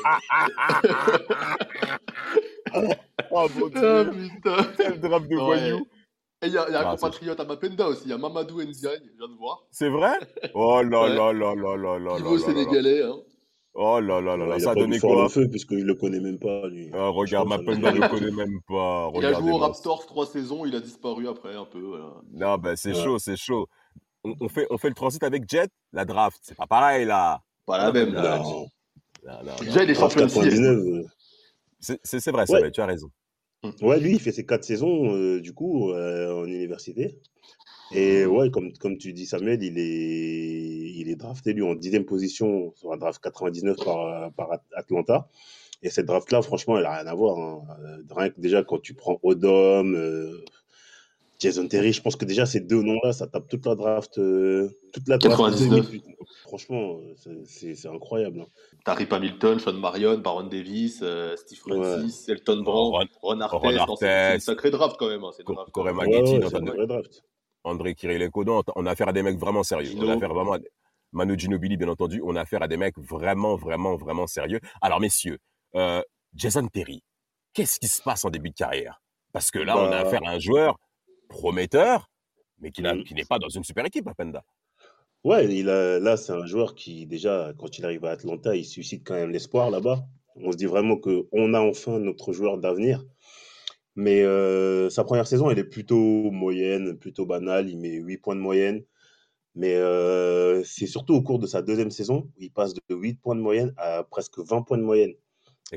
oh 3.31 3.49
mon 3.57 3.69
dieu. 3.69 3.81
Ah, 3.83 4.05
putain. 4.05 4.67
Quel 4.77 5.01
drame 5.01 5.29
de 5.29 5.37
voyou. 5.37 5.87
Et 6.43 6.49
il 6.49 6.53
y 6.53 6.59
a, 6.59 6.69
y 6.71 6.75
a 6.75 6.81
ah, 6.81 6.89
un 6.89 6.97
compatriote 6.97 7.39
à 7.39 7.44
Mapenda 7.44 7.87
aussi, 7.87 8.03
il 8.06 8.11
y 8.11 8.12
a 8.12 8.19
Mamadou 8.19 8.61
Ndiaye, 8.61 8.99
je 9.05 9.17
viens 9.17 9.29
de 9.29 9.39
voir. 9.39 9.65
C'est 9.71 9.89
vrai? 9.89 10.15
Oh 10.55 10.83
là 10.83 11.09
là 11.09 11.33
là 11.33 11.55
là 11.55 11.77
là 11.77 11.99
là 12.00 12.17
Niveau 12.17 12.37
sénégalais, 12.37 13.03
hein. 13.05 13.17
Oh 13.75 14.00
là 14.00 14.21
là 14.21 14.37
là 14.37 14.44
là, 14.47 14.59
ça 14.59 14.73
a 14.73 14.75
donné 14.75 14.99
quoi? 14.99 15.29
feu 15.31 15.49
puisque 15.49 15.79
je 15.79 15.85
le 15.85 15.94
connais 15.94 16.21
même 16.21 16.39
pas 16.39 16.67
lui. 16.69 16.91
Ah, 16.93 17.09
regarde, 17.09 17.49
Mapenda 17.49 17.94
je 17.94 18.00
le 18.00 18.09
connais 18.09 18.31
même 18.33 18.61
pas. 18.69 19.11
Il 19.15 19.25
a 19.25 19.33
joué 19.35 19.53
au 19.53 19.59
Raptors 19.59 20.05
trois 20.06 20.27
saisons, 20.27 20.67
il 20.67 20.75
a 20.75 20.81
disparu 20.81 21.29
après 21.29 21.55
un 21.55 21.65
peu. 21.65 21.81
Voilà. 21.81 22.12
Non, 22.33 22.59
ben 22.59 22.75
c'est 22.75 22.93
ouais. 22.93 23.03
chaud, 23.03 23.19
c'est 23.21 23.37
chaud. 23.37 23.69
On, 24.25 24.35
on, 24.41 24.49
fait, 24.49 24.67
on 24.69 24.79
fait 24.79 24.89
le 24.89 24.94
transit 24.94 25.23
avec 25.23 25.49
Jet, 25.49 25.71
la 25.93 26.05
draft, 26.05 26.41
c'est 26.43 26.56
pas 26.56 26.67
pareil 26.67 27.06
là. 27.06 27.41
Pas 27.65 27.79
la 27.79 27.93
même 27.93 28.12
là. 28.12 28.43
Il 29.62 29.79
est 29.79 29.94
champion 29.94 30.27
de 30.27 31.06
C'est 31.81 32.31
vrai, 32.31 32.47
ça, 32.47 32.61
ouais. 32.61 32.71
tu 32.73 32.81
as 32.81 32.87
raison. 32.87 33.09
Ouais, 33.81 34.00
lui, 34.00 34.12
il 34.12 34.20
fait 34.20 34.32
ses 34.32 34.44
quatre 34.44 34.64
saisons, 34.64 35.14
euh, 35.14 35.41
du 35.41 35.53
coup, 35.53 35.91
euh, 35.93 36.32
en 36.43 36.46
université. 36.46 37.19
Et 37.94 38.27
ouais, 38.27 38.51
comme, 38.51 38.72
comme 38.75 38.98
tu 38.98 39.13
dis, 39.13 39.27
Samuel, 39.27 39.63
il 39.63 39.79
est, 39.79 40.93
il 40.98 41.08
est 41.08 41.17
drafté, 41.17 41.53
lui, 41.53 41.63
en 41.63 41.75
dixième 41.75 42.05
position 42.05 42.72
sur 42.77 42.93
un 42.93 42.96
draft 42.96 43.22
99 43.22 43.77
par, 43.84 44.32
par 44.32 44.48
Atlanta. 44.75 45.29
Et 45.82 45.91
cette 45.91 46.06
draft-là, 46.06 46.43
franchement, 46.43 46.77
elle 46.77 46.84
n'a 46.84 46.96
rien 46.96 47.06
à 47.06 47.15
voir. 47.15 47.39
Hein. 47.39 47.63
Rien 48.10 48.31
que 48.31 48.41
déjà, 48.41 48.63
quand 48.63 48.81
tu 48.81 48.94
prends 48.94 49.19
Odom, 49.22 49.94
euh, 49.94 50.44
Jason 51.43 51.67
Terry, 51.67 51.93
je 51.93 52.01
pense 52.01 52.15
que 52.15 52.25
déjà, 52.25 52.46
ces 52.46 52.61
deux 52.61 52.82
noms-là, 52.82 53.13
ça 53.13 53.27
tape 53.27 53.49
toute 53.49 53.67
la 53.67 53.75
draft. 53.75 54.17
Euh, 54.19 54.70
toute 54.93 55.08
la 55.08 55.19
draft 55.19 55.41
99. 55.41 55.91
Franchement, 56.43 57.01
c'est 57.46 57.89
incroyable. 57.89 58.43
Hein. 58.43 58.46
Tarip 58.84 59.13
Hamilton, 59.13 59.58
Sean 59.58 59.72
Marion, 59.72 60.19
Baron 60.19 60.44
Davis, 60.44 61.01
euh, 61.03 61.34
Steve 61.37 61.58
Francis, 61.58 62.29
ouais. 62.29 62.34
Elton 62.34 62.63
Brown, 62.63 63.08
Ron, 63.20 63.39
Ron 63.41 63.41
Artest. 63.41 63.99
C'est 63.99 64.34
une 64.34 64.41
sacrée 64.41 64.70
draft 64.70 64.96
quand 64.96 65.08
même. 65.08 65.25
Hein, 65.25 65.65
Corey 65.72 65.93
Magnetti, 65.93 66.39
ouais, 66.39 66.44
ouais, 66.44 66.87
draft. 66.87 67.25
André 67.65 67.94
Kirilenko, 67.96 68.44
non, 68.44 68.63
on 68.77 68.87
a 68.87 68.93
affaire 68.93 69.08
à 69.08 69.13
des 69.13 69.25
mecs 69.25 69.39
vraiment 69.39 69.65
sérieux. 69.65 69.91
Gino. 69.91 70.06
On 70.06 70.11
a 70.11 70.15
affaire 70.15 70.32
vraiment 70.32 70.55
à... 70.55 70.58
Manu 71.11 71.37
Ginobili, 71.37 71.77
bien 71.77 71.89
entendu. 71.89 72.22
On 72.25 72.37
a 72.37 72.43
affaire 72.43 72.63
à 72.63 72.69
des 72.69 72.77
mecs 72.77 72.99
vraiment, 72.99 73.56
vraiment, 73.56 73.96
vraiment 73.96 74.27
sérieux. 74.29 74.61
Alors, 74.81 75.01
messieurs, 75.01 75.39
euh, 75.75 76.03
Jason 76.34 76.67
Terry, 76.69 77.03
qu'est-ce 77.53 77.81
qui 77.81 77.89
se 77.89 78.01
passe 78.01 78.25
en 78.25 78.31
début 78.31 78.51
de 78.51 78.55
carrière? 78.55 79.03
Parce 79.32 79.51
que 79.51 79.58
là, 79.58 79.75
bah... 79.75 79.89
on 79.89 79.93
a 79.93 79.96
affaire 79.96 80.22
à 80.25 80.31
un 80.31 80.39
joueur 80.39 80.79
prometteur, 81.32 82.10
mais 82.60 82.70
qui 82.70 82.82
mmh. 82.82 83.03
n'est 83.15 83.24
pas 83.24 83.39
dans 83.41 83.48
une 83.48 83.65
super 83.65 83.84
équipe, 83.84 84.06
Apenda. 84.06 84.44
Ouais, 85.24 85.53
il 85.55 85.69
a, 85.69 85.98
là, 85.98 86.17
c'est 86.17 86.32
un 86.32 86.46
joueur 86.46 86.74
qui, 86.74 87.06
déjà, 87.06 87.53
quand 87.58 87.79
il 87.79 87.84
arrive 87.84 88.05
à 88.05 88.10
Atlanta, 88.10 88.55
il 88.56 88.65
suscite 88.65 89.06
quand 89.06 89.15
même 89.15 89.31
l'espoir 89.31 89.70
là-bas. 89.70 90.05
On 90.36 90.53
se 90.53 90.56
dit 90.56 90.67
vraiment 90.67 90.96
qu'on 90.96 91.55
a 91.55 91.60
enfin 91.60 91.98
notre 91.98 92.32
joueur 92.32 92.58
d'avenir. 92.58 93.05
Mais 93.94 94.22
euh, 94.22 94.91
sa 94.91 95.05
première 95.05 95.27
saison, 95.27 95.51
elle 95.51 95.58
est 95.58 95.65
plutôt 95.65 96.31
moyenne, 96.31 96.98
plutôt 96.98 97.27
banale. 97.27 97.69
Il 97.69 97.79
met 97.79 97.96
8 97.96 98.19
points 98.19 98.36
de 98.36 98.41
moyenne. 98.41 98.82
Mais 99.55 99.74
euh, 99.74 100.65
c'est 100.65 100.86
surtout 100.86 101.15
au 101.15 101.22
cours 101.22 101.39
de 101.39 101.46
sa 101.46 101.62
deuxième 101.62 101.91
saison, 101.91 102.31
il 102.39 102.51
passe 102.51 102.72
de 102.74 102.81
8 102.91 103.20
points 103.20 103.34
de 103.36 103.41
moyenne 103.41 103.74
à 103.77 104.03
presque 104.03 104.39
20 104.39 104.62
points 104.62 104.79
de 104.79 104.82
moyenne. 104.82 105.15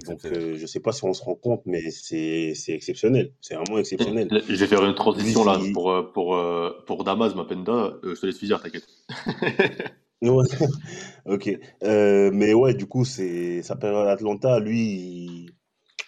Donc, 0.06 0.26
euh, 0.26 0.56
je 0.58 0.62
ne 0.62 0.68
sais 0.68 0.82
pas 0.82 0.92
si 0.92 1.04
on 1.06 1.14
se 1.14 1.24
rend 1.24 1.36
compte, 1.36 1.62
mais 1.66 1.90
c'est 1.90 2.54
exceptionnel. 2.70 3.34
C'est 3.42 3.56
vraiment 3.56 3.78
exceptionnel. 3.78 4.28
Je 4.32 4.56
vais 4.56 4.68
faire 4.68 4.84
une 4.84 4.96
transition 4.96 5.44
là 5.46 5.60
pour, 5.74 6.12
pour, 6.14 6.38
pour 6.86 7.04
Damas, 7.04 7.34
Mapenda. 7.36 7.98
je 8.04 8.14
te 8.20 8.26
laisse 8.26 8.38
finir, 8.38 8.62
t'inquiète. 8.62 8.88
Ouais, 10.22 10.46
ok. 11.26 11.60
Euh, 11.84 12.32
mais 12.34 12.54
ouais, 12.54 12.74
du 12.74 12.88
coup, 12.88 13.06
sa 13.06 13.76
période 13.76 14.08
Atlanta, 14.08 14.60
lui, 14.60 14.80
il, 14.82 15.50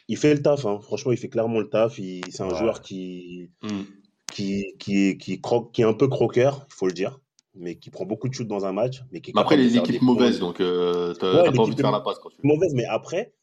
il 0.07 0.17
fait 0.17 0.33
le 0.33 0.41
taf. 0.41 0.65
hein. 0.65 0.79
Franchement, 0.81 1.11
il 1.11 1.17
fait 1.17 1.29
clairement 1.29 1.59
le 1.59 1.69
taf. 1.69 1.95
C'est 1.95 2.41
un 2.41 2.47
Ouais. 2.47 2.55
joueur 2.55 2.81
qui, 2.81 3.51
Hmm. 3.61 3.81
qui, 4.31 4.73
qui, 4.79 5.09
est, 5.09 5.17
qui, 5.17 5.39
croque, 5.41 5.71
qui 5.73 5.81
est 5.81 5.85
un 5.85 5.93
peu 5.93 6.07
croqueur, 6.07 6.65
il 6.69 6.73
faut 6.73 6.87
le 6.87 6.93
dire, 6.93 7.19
mais 7.53 7.75
qui 7.75 7.89
prend 7.89 8.05
beaucoup 8.05 8.27
de 8.29 8.33
shoots 8.33 8.47
dans 8.47 8.65
un 8.65 8.71
match, 8.71 9.01
mais 9.11 9.21
qui 9.21 9.31
est 9.31 9.33
Mais 9.35 9.41
après, 9.41 9.57
les 9.57 9.77
équipes 9.77 10.01
mauvaises, 10.01 10.39
donc 10.39 10.61
euh, 10.61 11.13
t'as 11.13 11.43
Ouais, 11.43 11.51
pas 11.51 11.61
envie 11.61 11.71
de 11.71 11.75
de- 11.75 11.81
faire 11.81 11.91
la 11.91 11.99
passe 11.99 12.17
quand 12.19 12.29
tu 12.29 12.37
mauvaise, 12.43 12.73
mais 12.73 12.85
après, 12.85 13.33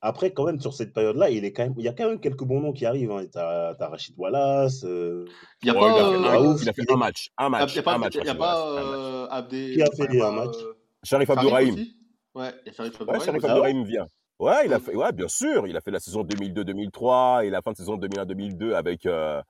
après, 0.00 0.32
quand 0.32 0.44
même, 0.44 0.60
sur 0.60 0.72
cette 0.74 0.92
période-là, 0.92 1.30
il 1.30 1.44
est 1.44 1.52
quand 1.52 1.64
même, 1.64 1.74
il 1.78 1.84
y 1.84 1.88
a 1.88 1.92
quand 1.92 2.08
même 2.08 2.20
quelques 2.20 2.44
bons 2.44 2.60
noms 2.60 2.72
qui 2.72 2.86
arrivent. 2.86 3.10
Hein. 3.10 3.24
T'as, 3.32 3.74
t'as 3.74 3.88
Rachid 3.88 4.14
Wallace, 4.16 4.84
euh, 4.84 5.24
Il 5.62 5.68
y 5.68 5.70
a 5.70 5.74
Ouais, 5.74 5.80
pas. 5.80 5.88
il, 5.88 5.92
a 5.92 6.04
fait, 6.10 6.14
euh, 6.14 6.28
Raouf, 6.28 6.62
il 6.62 6.68
a 6.68 6.72
fait 6.72 6.82
il 6.88 6.92
un 6.92 6.96
match. 6.96 7.30
Un 7.36 7.46
Il 7.46 7.50
match. 7.50 7.72
n'y 7.74 7.78
a 7.78 7.82
pas, 7.82 7.94
un 7.94 7.98
match. 7.98 8.14
y 8.14 8.28
a 8.28 8.34
pas 8.34 8.68
euh, 8.70 9.26
Abdé. 9.30 9.72
Qui 9.74 9.82
a 9.82 9.90
fait 9.90 10.22
un 10.22 10.30
match 10.32 10.56
euh, 10.56 10.72
Sharif 11.02 11.30
Abdourahim. 11.30 11.76
Ouais, 12.34 12.50
il 12.66 12.72
Sharif 12.72 13.00
Abdourahim. 13.00 13.82
Ah 13.84 13.88
vient. 13.88 14.06
Ouais, 14.38 14.66
il 14.66 14.72
a 14.72 14.78
fait, 14.78 14.94
ouais, 14.94 15.10
bien 15.12 15.26
sûr. 15.26 15.66
Il 15.66 15.76
a 15.76 15.80
fait 15.80 15.90
la 15.90 15.98
saison 15.98 16.22
2002-2003 16.22 17.44
et 17.44 17.50
la 17.50 17.60
fin 17.60 17.72
de 17.72 17.76
saison 17.76 17.96
2001-2002 17.96 18.72
avec, 18.74 19.04
euh, 19.06 19.42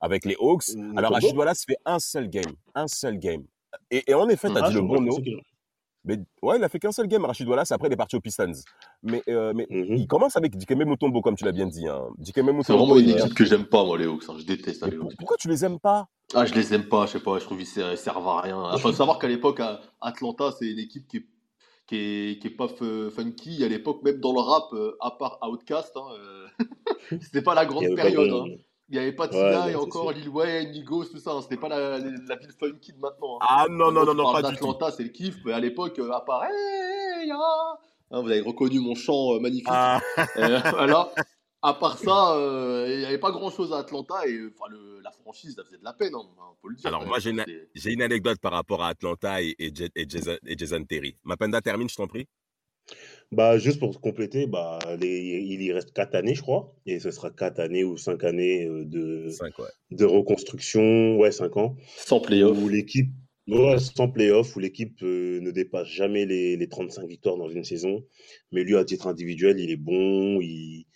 avec 0.00 0.24
les 0.24 0.36
Hawks. 0.38 0.66
Alors, 0.96 1.12
Rachid 1.12 1.36
Wallace 1.36 1.64
fait 1.66 1.78
un 1.84 1.98
seul 1.98 2.28
game. 2.28 2.52
Un 2.74 2.86
seul 2.86 3.18
game. 3.18 3.42
Et, 3.90 4.08
et 4.08 4.14
en 4.14 4.28
effet, 4.28 4.48
tu 4.48 4.56
as. 4.56 4.64
Ah, 4.64 4.68
dit 4.68 4.74
le 4.76 4.82
bon 4.82 5.00
nom. 5.00 5.16
Mais 6.06 6.18
ouais, 6.42 6.56
il 6.58 6.64
a 6.64 6.68
fait 6.68 6.78
qu'un 6.78 6.92
seul 6.92 7.08
game, 7.08 7.24
Rachid 7.24 7.46
Wallace. 7.48 7.72
Après, 7.72 7.88
il 7.88 7.92
est 7.92 7.96
parti 7.96 8.16
aux 8.16 8.20
Pistons. 8.20 8.52
Mais, 9.02 9.22
euh, 9.28 9.52
mais 9.54 9.66
Mhm. 9.68 9.96
il 9.96 10.06
commence 10.06 10.36
avec 10.36 10.56
Dikembe 10.56 10.84
Mutombo, 10.86 11.20
comme 11.20 11.34
tu 11.36 11.44
l'as 11.44 11.52
bien 11.52 11.66
dit. 11.66 11.86
Hein. 11.86 12.02
C'est 12.24 12.40
vraiment 12.72 12.96
une 12.96 13.10
équipe 13.10 13.34
que 13.34 13.44
j'aime 13.44 13.64
pas, 13.66 13.84
moi, 13.84 13.98
les 13.98 14.06
Hawks. 14.06 14.22
hein. 14.28 14.36
Je 14.38 14.44
déteste 14.44 14.82
hein, 14.84 14.88
les 14.90 14.96
Hawks. 14.96 15.14
pourquoi 15.18 15.36
tu 15.36 15.48
les 15.48 15.64
aimes 15.64 15.80
pas? 15.80 16.06
Ah, 16.34 16.44
je 16.44 16.54
les 16.54 16.74
aime 16.74 16.88
pas, 16.88 17.06
je 17.06 17.12
sais 17.12 17.20
pas, 17.20 17.38
je 17.38 17.44
trouve 17.44 17.58
qu'ils 17.58 17.66
ser- 17.66 17.90
ils 17.92 17.98
servent 17.98 18.26
à 18.26 18.40
rien. 18.40 18.70
Il 18.74 18.80
faut 18.80 18.92
savoir 18.92 19.18
qu'à 19.18 19.28
l'époque, 19.28 19.60
à 19.60 19.80
Atlanta, 20.00 20.50
c'est 20.58 20.66
une 20.66 20.78
équipe 20.78 21.06
qui 21.08 21.18
est, 21.18 21.26
qui 21.86 21.96
est, 21.96 22.38
qui 22.40 22.46
est 22.48 22.56
pas 22.56 22.66
fu- 22.68 23.10
funky. 23.10 23.62
À 23.64 23.68
l'époque, 23.68 24.02
même 24.02 24.18
dans 24.20 24.32
le 24.32 24.40
rap, 24.40 24.64
euh, 24.72 24.96
à 25.00 25.12
part 25.12 25.38
Outkast, 25.48 25.96
hein, 25.96 26.00
euh, 26.18 26.46
c'était 27.20 27.42
pas 27.42 27.54
la 27.54 27.64
grande 27.66 27.84
période. 27.94 28.30
hein. 28.32 28.44
Il 28.88 28.92
n'y 28.92 28.98
avait 28.98 29.12
pas 29.12 29.24
Ouais, 29.24 29.30
Tina 29.30 29.62
non, 29.62 29.68
et 29.68 29.74
encore. 29.74 30.12
Lil 30.12 30.28
Wayne, 30.28 30.70
Migos, 30.70 31.06
tout 31.06 31.18
ça. 31.18 31.32
hein. 31.32 31.42
C'était 31.42 31.56
pas 31.56 31.68
la, 31.68 31.98
la, 31.98 32.10
la 32.28 32.36
ville 32.36 32.52
funky 32.58 32.92
de 32.92 32.98
maintenant. 32.98 33.38
hein. 33.40 33.46
Ah 33.48 33.66
non, 33.68 33.90
non, 33.90 34.04
non, 34.04 34.14
non, 34.14 34.32
pas 34.32 34.42
du 34.42 34.56
tout. 34.56 34.66
d'Atlanta, 34.66 34.92
c'est 34.92 35.02
le 35.02 35.08
kiff. 35.08 35.36
Mais 35.44 35.52
à 35.52 35.58
l'époque, 35.60 35.98
euh, 35.98 36.10
à 36.12 36.20
part 36.20 36.44
Hey, 36.44 37.26
ya 37.28 37.36
Hein, 38.12 38.20
vous 38.22 38.30
avez 38.30 38.40
reconnu 38.40 38.78
mon 38.78 38.94
chant 38.94 39.34
euh, 39.34 39.40
magnifique. 39.40 39.66
Ah, 39.68 40.00
Euh, 40.36 40.60
voilà. 40.70 41.12
À 41.62 41.74
part 41.74 41.98
ça, 41.98 42.36
euh, 42.36 42.86
il 42.88 42.98
n'y 43.00 43.04
avait 43.06 43.18
pas 43.18 43.32
grand 43.32 43.50
chose 43.50 43.72
à 43.72 43.78
Atlanta 43.78 44.24
et 44.28 44.34
euh, 44.34 44.52
enfin, 44.54 44.70
le- 44.70 45.00
la 45.00 45.10
franchise, 45.10 45.56
ça 45.56 45.64
faisait 45.64 45.78
de 45.78 45.84
la 45.84 45.92
peine, 45.94 46.14
hein, 46.14 46.22
faut 46.62 46.68
le 46.68 46.76
dire. 46.76 46.86
Alors, 46.86 47.04
moi, 47.04 47.18
j'ai 47.18 47.30
une, 47.30 48.02
anecdote 48.02 48.38
par 48.40 48.52
rapport 48.52 48.84
à 48.84 48.88
Atlanta 48.90 49.42
et, 49.42 49.56
et, 49.58 49.74
Ja- 49.74 49.88
et 49.96 50.08
Jason, 50.08 50.36
et 50.46 50.56
Jason 50.56 50.84
Terry. 50.84 51.16
Mapenda 51.24 51.60
termine, 51.60 51.88
je 51.88 51.96
t'en 51.96 52.06
prie. 52.06 52.28
Bah, 53.32 53.58
juste 53.58 53.80
pour 53.80 54.00
compléter, 54.00 54.46
bah, 54.46 54.78
les- 55.00 55.44
il 55.48 55.60
y 55.62 55.72
reste 55.72 55.92
4 55.92 56.14
années, 56.14 56.34
je 56.34 56.42
crois, 56.42 56.72
et 56.86 57.00
ce 57.00 57.10
sera 57.10 57.30
4 57.30 57.58
années 57.58 57.82
ou 57.82 57.96
5 57.96 58.22
années 58.22 58.66
euh, 58.66 58.84
de, 58.84 59.28
5, 59.30 59.58
ouais. 59.58 59.66
de 59.90 60.04
reconstruction, 60.04 61.16
ouais, 61.18 61.32
5 61.32 61.56
ans, 61.56 61.76
Sans 61.96 62.20
playoff. 62.20 62.56
où 62.56 62.68
l'équipe, 62.68 63.10
ouais, 63.48 63.78
sans 63.80 64.08
playoff, 64.08 64.54
où 64.54 64.60
l'équipe 64.60 65.02
euh, 65.02 65.40
ne 65.40 65.50
dépasse 65.50 65.88
jamais 65.88 66.24
les, 66.24 66.56
les 66.56 66.68
35 66.68 67.08
victoires 67.08 67.36
dans 67.36 67.48
une 67.48 67.64
saison. 67.64 68.04
Mais 68.52 68.62
lui, 68.62 68.76
à 68.76 68.84
titre 68.84 69.08
individuel, 69.08 69.58
il 69.58 69.70
est 69.72 69.76
bon. 69.76 70.40
Il... 70.40 70.86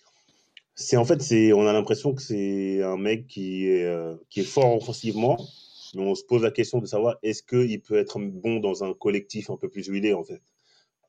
C'est 0.73 0.95
en 0.97 1.03
fait, 1.05 1.21
c'est, 1.21 1.51
on 1.51 1.67
a 1.67 1.73
l'impression 1.73 2.13
que 2.13 2.21
c'est 2.21 2.81
un 2.81 2.97
mec 2.97 3.27
qui 3.27 3.67
est, 3.67 3.83
euh, 3.83 4.15
qui 4.29 4.39
est 4.39 4.43
fort 4.43 4.73
offensivement, 4.77 5.37
mais 5.95 6.01
on 6.01 6.15
se 6.15 6.23
pose 6.23 6.43
la 6.43 6.51
question 6.51 6.79
de 6.79 6.85
savoir 6.85 7.17
est-ce 7.23 7.43
qu'il 7.43 7.81
peut 7.81 7.97
être 7.97 8.17
bon 8.19 8.61
dans 8.61 8.85
un 8.85 8.93
collectif 8.93 9.49
un 9.49 9.57
peu 9.57 9.67
plus 9.69 9.87
huilé, 9.87 10.13
en 10.13 10.23
fait? 10.23 10.41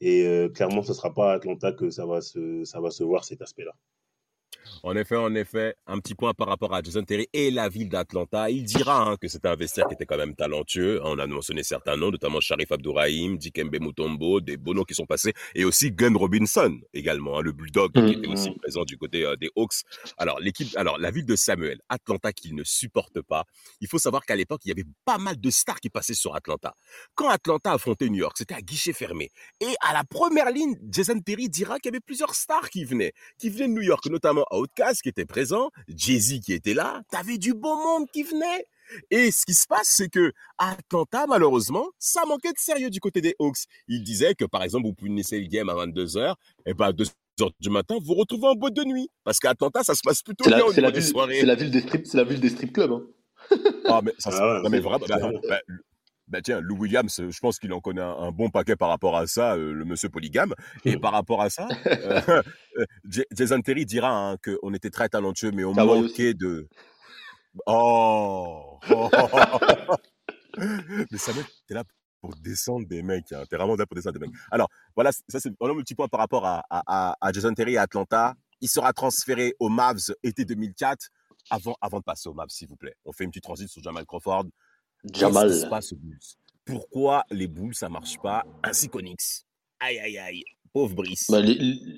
Et 0.04 0.26
euh, 0.26 0.49
clairement, 0.49 0.82
ce 0.82 0.90
ne 0.90 0.97
sera 0.97 1.14
pas 1.14 1.30
à 1.30 1.35
Atlanta 1.37 1.73
que 1.73 1.88
ça 1.90 2.04
va 2.06 2.21
se, 2.21 2.64
ça 2.64 2.80
va 2.80 2.90
se 2.90 3.04
voir 3.04 3.25
cet 3.25 3.40
aspect-là. 3.40 3.73
En 4.83 4.97
effet, 4.97 5.16
en 5.16 5.35
effet, 5.35 5.75
un 5.87 5.99
petit 5.99 6.14
point 6.14 6.35
par 6.35 6.49
rapport 6.49 6.75
à 6.75 6.83
Jason 6.83 7.02
Terry 7.04 7.28
et 7.33 7.50
la 7.50 7.69
ville 7.69 7.88
d'Atlanta. 7.88 8.50
Il 8.50 8.64
dira 8.64 9.02
hein, 9.02 9.16
que 9.16 9.28
c'était 9.28 9.49
un 9.49 9.57
vestiaire 9.57 9.87
qui 9.88 9.95
était 9.95 10.07
quand 10.07 10.16
même 10.16 10.35
talentueux. 10.35 11.00
On 11.04 11.19
a 11.19 11.26
mentionné 11.26 11.62
certains 11.62 11.97
noms, 11.97 12.11
notamment 12.11 12.40
Sharif 12.40 12.73
Abdourahim, 12.73 13.37
Dikembe 13.38 13.76
Mutombo, 13.81 14.40
des 14.40 14.57
noms 14.57 14.85
qui 14.85 14.95
sont 14.95 15.07
passés, 15.07 15.33
et 15.54 15.64
aussi 15.64 15.92
Glenn 15.92 16.16
Robinson 16.16 16.78
également, 16.95 17.38
hein, 17.38 17.42
le 17.42 17.52
bulldog 17.52 17.92
qui 17.92 18.12
était 18.14 18.26
aussi 18.28 18.50
Mhm. 18.50 18.59
présent 18.59 18.85
du 18.85 18.97
côté 18.99 19.25
euh, 19.25 19.37
des 19.37 19.50
Hawks. 19.57 19.83
Alors 20.19 20.40
l'équipe, 20.40 20.76
alors 20.76 20.99
la 20.99 21.11
ville 21.11 21.26
de 21.26 21.37
Samuel, 21.37 21.81
Atlanta 21.88 22.33
qu'il 22.33 22.54
ne 22.54 22.64
supporte 22.64 23.21
pas. 23.23 23.45
Il 23.81 23.88
faut 23.88 23.99
savoir 23.99 24.25
qu'à 24.25 24.37
l'époque, 24.37 24.62
il 24.64 24.69
y 24.69 24.73
avait 24.73 24.87
pas 25.04 25.19
mal 25.19 25.40
de 25.40 25.50
stars 25.50 25.81
qui 25.81 25.90
passaient 25.90 26.14
sur 26.14 26.35
Atlanta. 26.35 26.75
Quand 27.14 27.28
Atlanta 27.28 27.73
affrontait 27.73 28.09
New 28.09 28.19
York, 28.19 28.37
c'était 28.38 28.54
à 28.54 28.61
guichet 28.62 28.92
fermé. 28.92 29.31
Et 29.61 29.75
à 29.81 29.92
la 29.92 30.04
première 30.04 30.50
ligne, 30.50 30.76
Jason 30.90 31.21
Terry 31.21 31.49
dira 31.49 31.78
qu'il 31.78 31.90
y 31.90 31.95
avait 31.95 32.00
plusieurs 32.00 32.35
stars 32.35 32.71
qui 32.71 32.85
venaient, 32.85 33.12
qui 33.38 33.50
venaient 33.50 33.69
de 33.69 33.73
New 33.75 33.83
York, 33.83 34.07
notamment 34.07 34.45
Outkast 34.59 35.02
qui 35.02 35.09
était 35.09 35.25
présent, 35.25 35.71
Jay-Z 35.88 36.40
qui 36.40 36.52
était 36.52 36.75
là. 36.75 37.02
T'avais 37.11 37.38
du 37.38 37.54
beau 37.54 37.76
monde 37.76 38.09
qui 38.12 38.23
venait. 38.23 38.66
Et 39.11 39.30
ce 39.30 39.47
qui 39.47 39.54
se 39.54 39.66
passe, 39.66 39.88
c'est 39.88 40.09
que 40.09 40.32
à 40.59 40.73
Atlanta, 40.73 41.26
malheureusement, 41.26 41.87
ça 41.99 42.25
manquait 42.26 42.52
de 42.52 42.59
sérieux 42.59 42.90
du 42.90 43.00
côté 43.00 43.21
des 43.21 43.35
Hawks. 43.38 43.64
Il 43.88 44.02
disait 44.02 44.35
que, 44.35 44.44
par 44.44 44.62
exemple, 44.62 44.87
vous 44.87 44.94
finissez 44.99 45.40
le 45.40 45.47
game 45.47 45.68
à 45.71 45.75
22h, 45.75 46.35
et 46.66 46.75
ben 46.75 46.87
à 46.87 46.92
2h 46.92 47.11
du 47.61 47.71
matin, 47.71 47.94
vous 47.99 48.06
vous 48.09 48.14
retrouvez 48.14 48.49
en 48.49 48.54
boîte 48.54 48.75
de 48.75 48.85
nuit. 48.85 49.09
Parce 49.25 49.38
qu'à 49.38 49.50
Atlanta, 49.50 49.82
ça 49.82 49.94
se 49.94 50.00
passe 50.04 50.23
plutôt 50.23 50.44
C'est 50.44 50.50
bien 50.50 50.59
la, 50.59 50.66
au 50.66 50.73
c'est 50.73 50.80
la 50.82 50.88
niveau 50.88 50.99
des 50.99 51.00
ville, 51.00 51.11
soirées. 51.11 51.40
c'est 51.40 51.47
la 51.47 51.54
ville 51.54 51.71
des 51.71 51.80
strip, 51.80 52.06
c'est 52.06 52.16
la 52.18 52.25
ville 52.25 52.40
des 52.40 52.49
strip 52.50 52.73
clubs. 52.75 52.92
hein. 52.92 53.02
Ah, 53.87 54.00
mais 54.04 54.12
ça, 54.18 54.30
se- 54.30 54.37
Ah 54.38 54.47
ouais, 54.56 54.62
non, 54.62 54.68
mais 54.71 54.76
c'est- 54.78 54.82
vraiment, 54.82 55.30
bah, 55.49 55.49
bah, 55.49 55.61
bah, 56.32 56.40
tiens, 56.42 56.60
Lou 56.60 56.76
Williams, 56.78 57.20
euh, 57.20 57.30
je 57.30 57.38
pense 57.40 57.58
qu'il 57.58 57.72
en 57.72 57.80
connaît 57.80 58.00
un, 58.00 58.10
un 58.16 58.30
bon 58.32 58.48
paquet 58.50 58.74
par 58.74 58.88
rapport 58.88 59.16
à 59.16 59.26
ça, 59.26 59.54
euh, 59.54 59.72
le 59.72 59.84
monsieur 59.84 60.08
polygame. 60.08 60.54
Et 60.84 60.96
par 60.96 61.12
rapport 61.12 61.42
à 61.42 61.50
ça, 61.50 61.68
euh, 61.86 62.42
Jason 63.32 63.60
Terry 63.60 63.84
dira 63.86 64.10
hein, 64.32 64.36
qu'on 64.42 64.72
était 64.74 64.90
très 64.90 65.08
talentueux, 65.08 65.50
mais 65.52 65.64
on 65.64 65.74
manquait 66.02 66.34
de. 66.34 66.68
Oh, 67.66 68.78
Mais 70.58 71.18
Samuel, 71.18 71.44
t'es 71.66 71.74
là 71.74 71.84
pour 72.20 72.34
descendre 72.36 72.86
des 72.86 73.02
mecs. 73.02 73.30
Hein. 73.32 73.44
T'es 73.48 73.56
vraiment 73.56 73.74
là 73.76 73.84
pour 73.86 73.94
descendre 73.94 74.18
des 74.18 74.26
mecs. 74.26 74.34
Alors, 74.50 74.68
voilà, 74.94 75.12
ça 75.12 75.40
c'est 75.40 75.48
le 75.50 75.82
petit 75.82 75.94
point 75.94 76.08
par 76.08 76.20
rapport 76.20 76.46
à, 76.46 76.64
à, 76.70 76.82
à- 76.86 77.16
à 77.20 77.32
Jason 77.32 77.52
Terry 77.54 77.76
à 77.76 77.82
Atlanta. 77.82 78.34
Il 78.60 78.68
sera 78.68 78.92
transféré 78.92 79.54
aux 79.58 79.68
Mavs 79.68 80.14
été 80.22 80.44
2004. 80.44 81.08
Avant, 81.50 81.76
avant 81.80 81.98
de 81.98 82.04
passer 82.04 82.28
aux 82.28 82.34
Mavs, 82.34 82.50
s'il 82.50 82.68
vous 82.68 82.76
plaît, 82.76 82.94
on 83.04 83.12
fait 83.12 83.24
une 83.24 83.30
petite 83.30 83.42
transition 83.42 83.68
sur 83.68 83.82
Jamal 83.82 84.06
Crawford. 84.06 84.44
Qu'est-ce 85.02 85.12
qui 85.12 85.18
se 85.18 85.21
Jamal. 85.21 85.68
passe 85.71 85.92
aux 85.92 85.97
Bulls? 85.97 86.18
Pourquoi 86.64 87.25
les 87.30 87.49
Bulls, 87.49 87.75
ça 87.75 87.88
marche 87.88 88.18
pas 88.23 88.44
ainsi 88.62 88.88
Knicks? 89.00 89.44
Aïe, 89.80 89.99
aïe, 89.99 90.18
aïe. 90.18 90.44
Pauvre 90.73 90.94
Brice. 90.94 91.30
Bah, 91.30 91.40
les, 91.40 91.54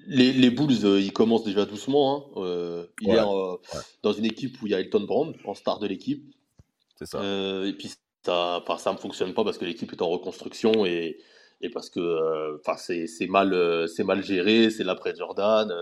les, 0.07 0.33
les 0.33 0.51
Bulls, 0.51 0.85
euh, 0.85 1.01
ils 1.01 1.13
commencent 1.13 1.45
déjà 1.45 1.65
doucement. 1.65 2.17
Hein. 2.37 2.41
Euh, 2.43 2.87
Ouais, 3.03 3.19
euh, 3.19 3.53
ouais. 3.53 3.81
dans 4.03 4.13
une 4.13 4.25
équipe 4.25 4.61
où 4.63 4.67
il 4.67 4.73
y 4.73 4.75
a 4.75 4.81
Elton 4.81 5.05
Brand 5.05 5.37
en 5.45 5.55
star 5.55 5.79
de 5.79 5.87
l'équipe. 5.87 6.25
C'est 6.97 7.07
ça. 7.07 7.21
Et 7.65 7.73
puis 7.75 7.93
ça, 8.25 8.63
ne 8.93 8.97
fonctionne 8.97 9.35
pas 9.35 9.45
parce 9.45 9.59
que 9.59 9.65
l'équipe 9.65 9.93
est 9.93 10.03
en 10.03 10.09
reconstruction 10.09 10.87
et, 10.87 11.19
et 11.61 11.69
parce 11.71 11.91
que 11.91 12.59
c'est 12.79 13.07
c'est 13.07 13.27
mal, 13.27 13.87
c'est 13.89 14.05
mal 14.05 14.25
géré, 14.25 14.71
c'est 14.71 14.83
l'après 14.85 15.15
Jordan, 15.15 15.73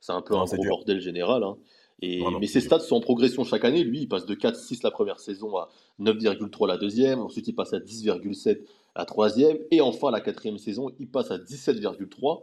c'est 0.00 0.12
un 0.12 0.20
peu 0.22 0.34
Non, 0.34 0.42
un 0.42 0.44
gros 0.46 0.56
dur. 0.62 0.70
bordel 0.70 1.00
général. 1.00 1.44
hein. 1.44 1.56
Et, 2.02 2.18
Vraiment, 2.20 2.40
mais 2.40 2.48
ses 2.48 2.60
stats 2.60 2.80
sont 2.80 2.96
en 2.96 3.00
progression 3.00 3.44
chaque 3.44 3.64
année. 3.64 3.84
Lui, 3.84 4.00
il 4.00 4.08
passe 4.08 4.26
de 4.26 4.34
4,6 4.34 4.80
la 4.82 4.90
première 4.90 5.20
saison 5.20 5.56
à 5.56 5.70
9,3 6.00 6.66
la 6.66 6.76
deuxième. 6.76 7.20
Ensuite, 7.20 7.46
il 7.46 7.54
passe 7.54 7.72
à 7.72 7.78
10,7 7.78 8.60
la 8.96 9.04
troisième. 9.04 9.56
Et 9.70 9.80
enfin, 9.80 10.10
la 10.10 10.20
quatrième 10.20 10.58
saison, 10.58 10.90
il 10.98 11.08
passe 11.08 11.30
à 11.30 11.38
17,3. 11.38 12.42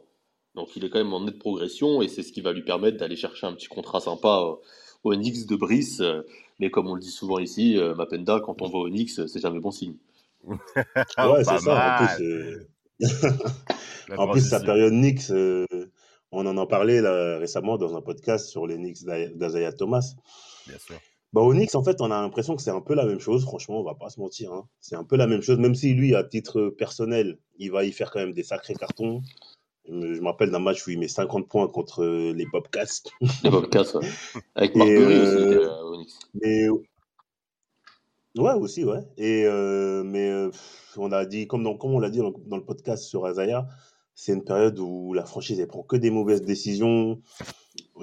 Donc, 0.55 0.75
il 0.75 0.85
est 0.85 0.89
quand 0.89 0.99
même 0.99 1.13
en 1.13 1.25
nette 1.25 1.39
progression 1.39 2.01
et 2.01 2.07
c'est 2.07 2.23
ce 2.23 2.31
qui 2.31 2.41
va 2.41 2.53
lui 2.53 2.63
permettre 2.63 2.97
d'aller 2.97 3.17
chercher 3.17 3.47
un 3.47 3.53
petit 3.53 3.67
contrat 3.67 3.99
sympa 3.99 4.41
euh, 4.45 4.55
au 5.03 5.13
Knicks 5.13 5.45
de 5.45 5.55
Brice. 5.55 5.99
Euh, 5.99 6.21
Mais 6.59 6.71
comme 6.71 6.87
on 6.87 6.95
le 6.95 7.01
dit 7.01 7.11
souvent 7.11 7.37
ici, 7.37 7.77
euh, 7.77 7.93
Mapenda, 7.95 8.39
quand 8.39 8.61
on 8.61 8.69
va 8.69 8.79
au 8.79 8.89
Knicks, 8.89 9.11
c'est 9.11 9.41
jamais 9.41 9.59
bon 9.59 9.71
signe. 9.71 9.95
Ah, 11.17 11.31
ouais, 11.31 11.43
c'est 11.43 11.59
ça. 11.59 12.01
En 12.01 12.05
plus, 12.05 12.23
La 14.07 14.19
en 14.19 14.27
plus, 14.29 14.41
sa 14.41 14.59
période 14.59 14.93
Knicks, 14.93 15.29
euh, 15.31 15.65
on 16.31 16.45
en 16.45 16.57
a 16.57 16.65
parlé 16.67 17.01
là, 17.01 17.37
récemment 17.39 17.77
dans 17.77 17.95
un 17.95 18.01
podcast 18.01 18.47
sur 18.47 18.67
les 18.67 18.75
Knicks 18.75 19.03
d'A- 19.03 19.29
d'Azaya 19.29 19.71
Thomas. 19.73 20.13
Bien 20.67 20.77
sûr. 20.77 20.95
Bah, 21.31 21.41
au 21.41 21.53
Knicks, 21.53 21.75
en 21.75 21.83
fait, 21.83 22.01
on 22.01 22.09
a 22.11 22.21
l'impression 22.21 22.55
que 22.55 22.61
c'est 22.61 22.71
un 22.71 22.81
peu 22.81 22.95
la 22.95 23.05
même 23.05 23.19
chose. 23.19 23.43
Franchement, 23.43 23.79
on 23.79 23.83
va 23.83 23.93
pas 23.95 24.09
se 24.09 24.19
mentir. 24.19 24.51
hein. 24.51 24.67
C'est 24.79 24.95
un 24.95 25.03
peu 25.03 25.15
la 25.15 25.27
même 25.27 25.41
chose, 25.41 25.59
même 25.59 25.75
si 25.75 25.93
lui, 25.93 26.15
à 26.15 26.23
titre 26.23 26.69
personnel, 26.69 27.37
il 27.59 27.71
va 27.71 27.83
y 27.83 27.91
faire 27.91 28.09
quand 28.11 28.19
même 28.19 28.33
des 28.33 28.43
sacrés 28.43 28.73
cartons. 28.75 29.21
Je 29.87 29.91
me 30.19 30.25
rappelle 30.25 30.51
d'un 30.51 30.59
match 30.59 30.85
où 30.85 30.91
il 30.91 30.99
met 30.99 31.07
50 31.07 31.47
points 31.47 31.67
contre 31.67 32.03
euh, 32.03 32.33
les 32.33 32.45
Bobcats. 32.45 32.85
Les 33.43 33.49
Bobcats, 33.49 33.95
ouais. 33.95 34.07
Avec 34.55 34.75
aussi, 34.75 34.91
euh, 34.91 35.67
euh, 35.69 35.81
au 35.83 35.97
Knicks. 35.97 36.11
Mais 36.35 36.67
ouais, 38.37 38.53
aussi, 38.53 38.83
ouais. 38.83 38.99
Et 39.17 39.45
euh, 39.45 40.03
mais 40.03 40.29
euh, 40.29 40.51
on 40.97 41.11
a 41.11 41.25
dit, 41.25 41.47
comme, 41.47 41.63
dans, 41.63 41.75
comme 41.77 41.93
on 41.93 41.99
l'a 41.99 42.09
dit 42.09 42.19
dans, 42.19 42.33
dans 42.47 42.57
le 42.57 42.65
podcast 42.65 43.03
sur 43.03 43.25
Azaya, 43.25 43.67
c'est 44.21 44.33
une 44.33 44.43
période 44.43 44.77
où 44.79 45.13
la 45.13 45.25
franchise 45.25 45.59
elle 45.59 45.67
prend 45.67 45.83
que 45.83 45.95
des 45.95 46.11
mauvaises 46.11 46.41
décisions. 46.41 47.21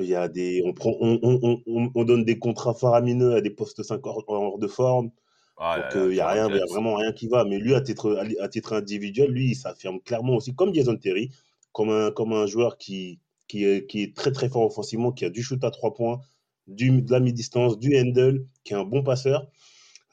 Il 0.01 0.07
y 0.07 0.15
a 0.15 0.29
des, 0.29 0.63
on 0.67 0.73
prend, 0.75 0.95
on, 1.01 1.19
on, 1.23 1.41
on, 1.43 1.63
on- 1.67 1.91
on 1.95 2.05
donne 2.05 2.25
des 2.25 2.39
contrats 2.39 2.75
faramineux 2.75 3.35
à 3.35 3.41
des 3.41 3.51
postes 3.51 3.83
5 3.83 4.07
hors, 4.07 4.25
hors 4.29 4.59
de 4.59 4.67
forme. 4.69 5.11
Ah 5.59 5.79
Donc, 5.81 5.95
là, 5.95 6.07
il 6.09 6.15
n'y 6.15 6.21
a, 6.21 6.29
rien, 6.29 6.51
y 6.53 6.61
a 6.61 6.67
vraiment 6.67 6.97
rien 6.97 7.13
qui 7.13 7.29
va. 7.29 7.45
Mais 7.45 7.59
lui, 7.59 7.75
à 7.75 7.81
titre, 7.81 8.19
à 8.41 8.49
titre 8.49 8.75
individuel, 8.75 9.31
lui, 9.31 9.51
il 9.51 9.55
s'affirme 9.57 10.01
clairement 10.01 10.37
aussi, 10.37 10.55
comme 10.55 10.75
Jason 10.75 10.97
Terry, 10.97 11.31
comme 11.73 11.91
un, 11.91 12.11
comme 12.13 12.33
un 12.33 12.47
joueur 12.47 12.79
qui, 12.79 13.21
qui, 13.49 13.65
est, 13.65 13.87
qui 13.87 14.03
est 14.03 14.17
très 14.17 14.33
très 14.33 14.49
fort 14.49 14.65
offensivement, 14.65 15.13
qui 15.13 15.25
a 15.25 15.31
du 15.31 15.43
shoot 15.43 15.63
à 15.65 15.71
trois 15.71 15.95
points, 15.95 16.21
du, 16.67 17.03
de 17.03 17.13
la 17.13 17.21
mi-distance, 17.21 17.79
du 17.79 17.99
handle, 17.99 18.47
qui 18.65 18.75
est 18.75 18.77
un 18.77 18.85
bon 18.85 19.03
passeur. 19.03 19.49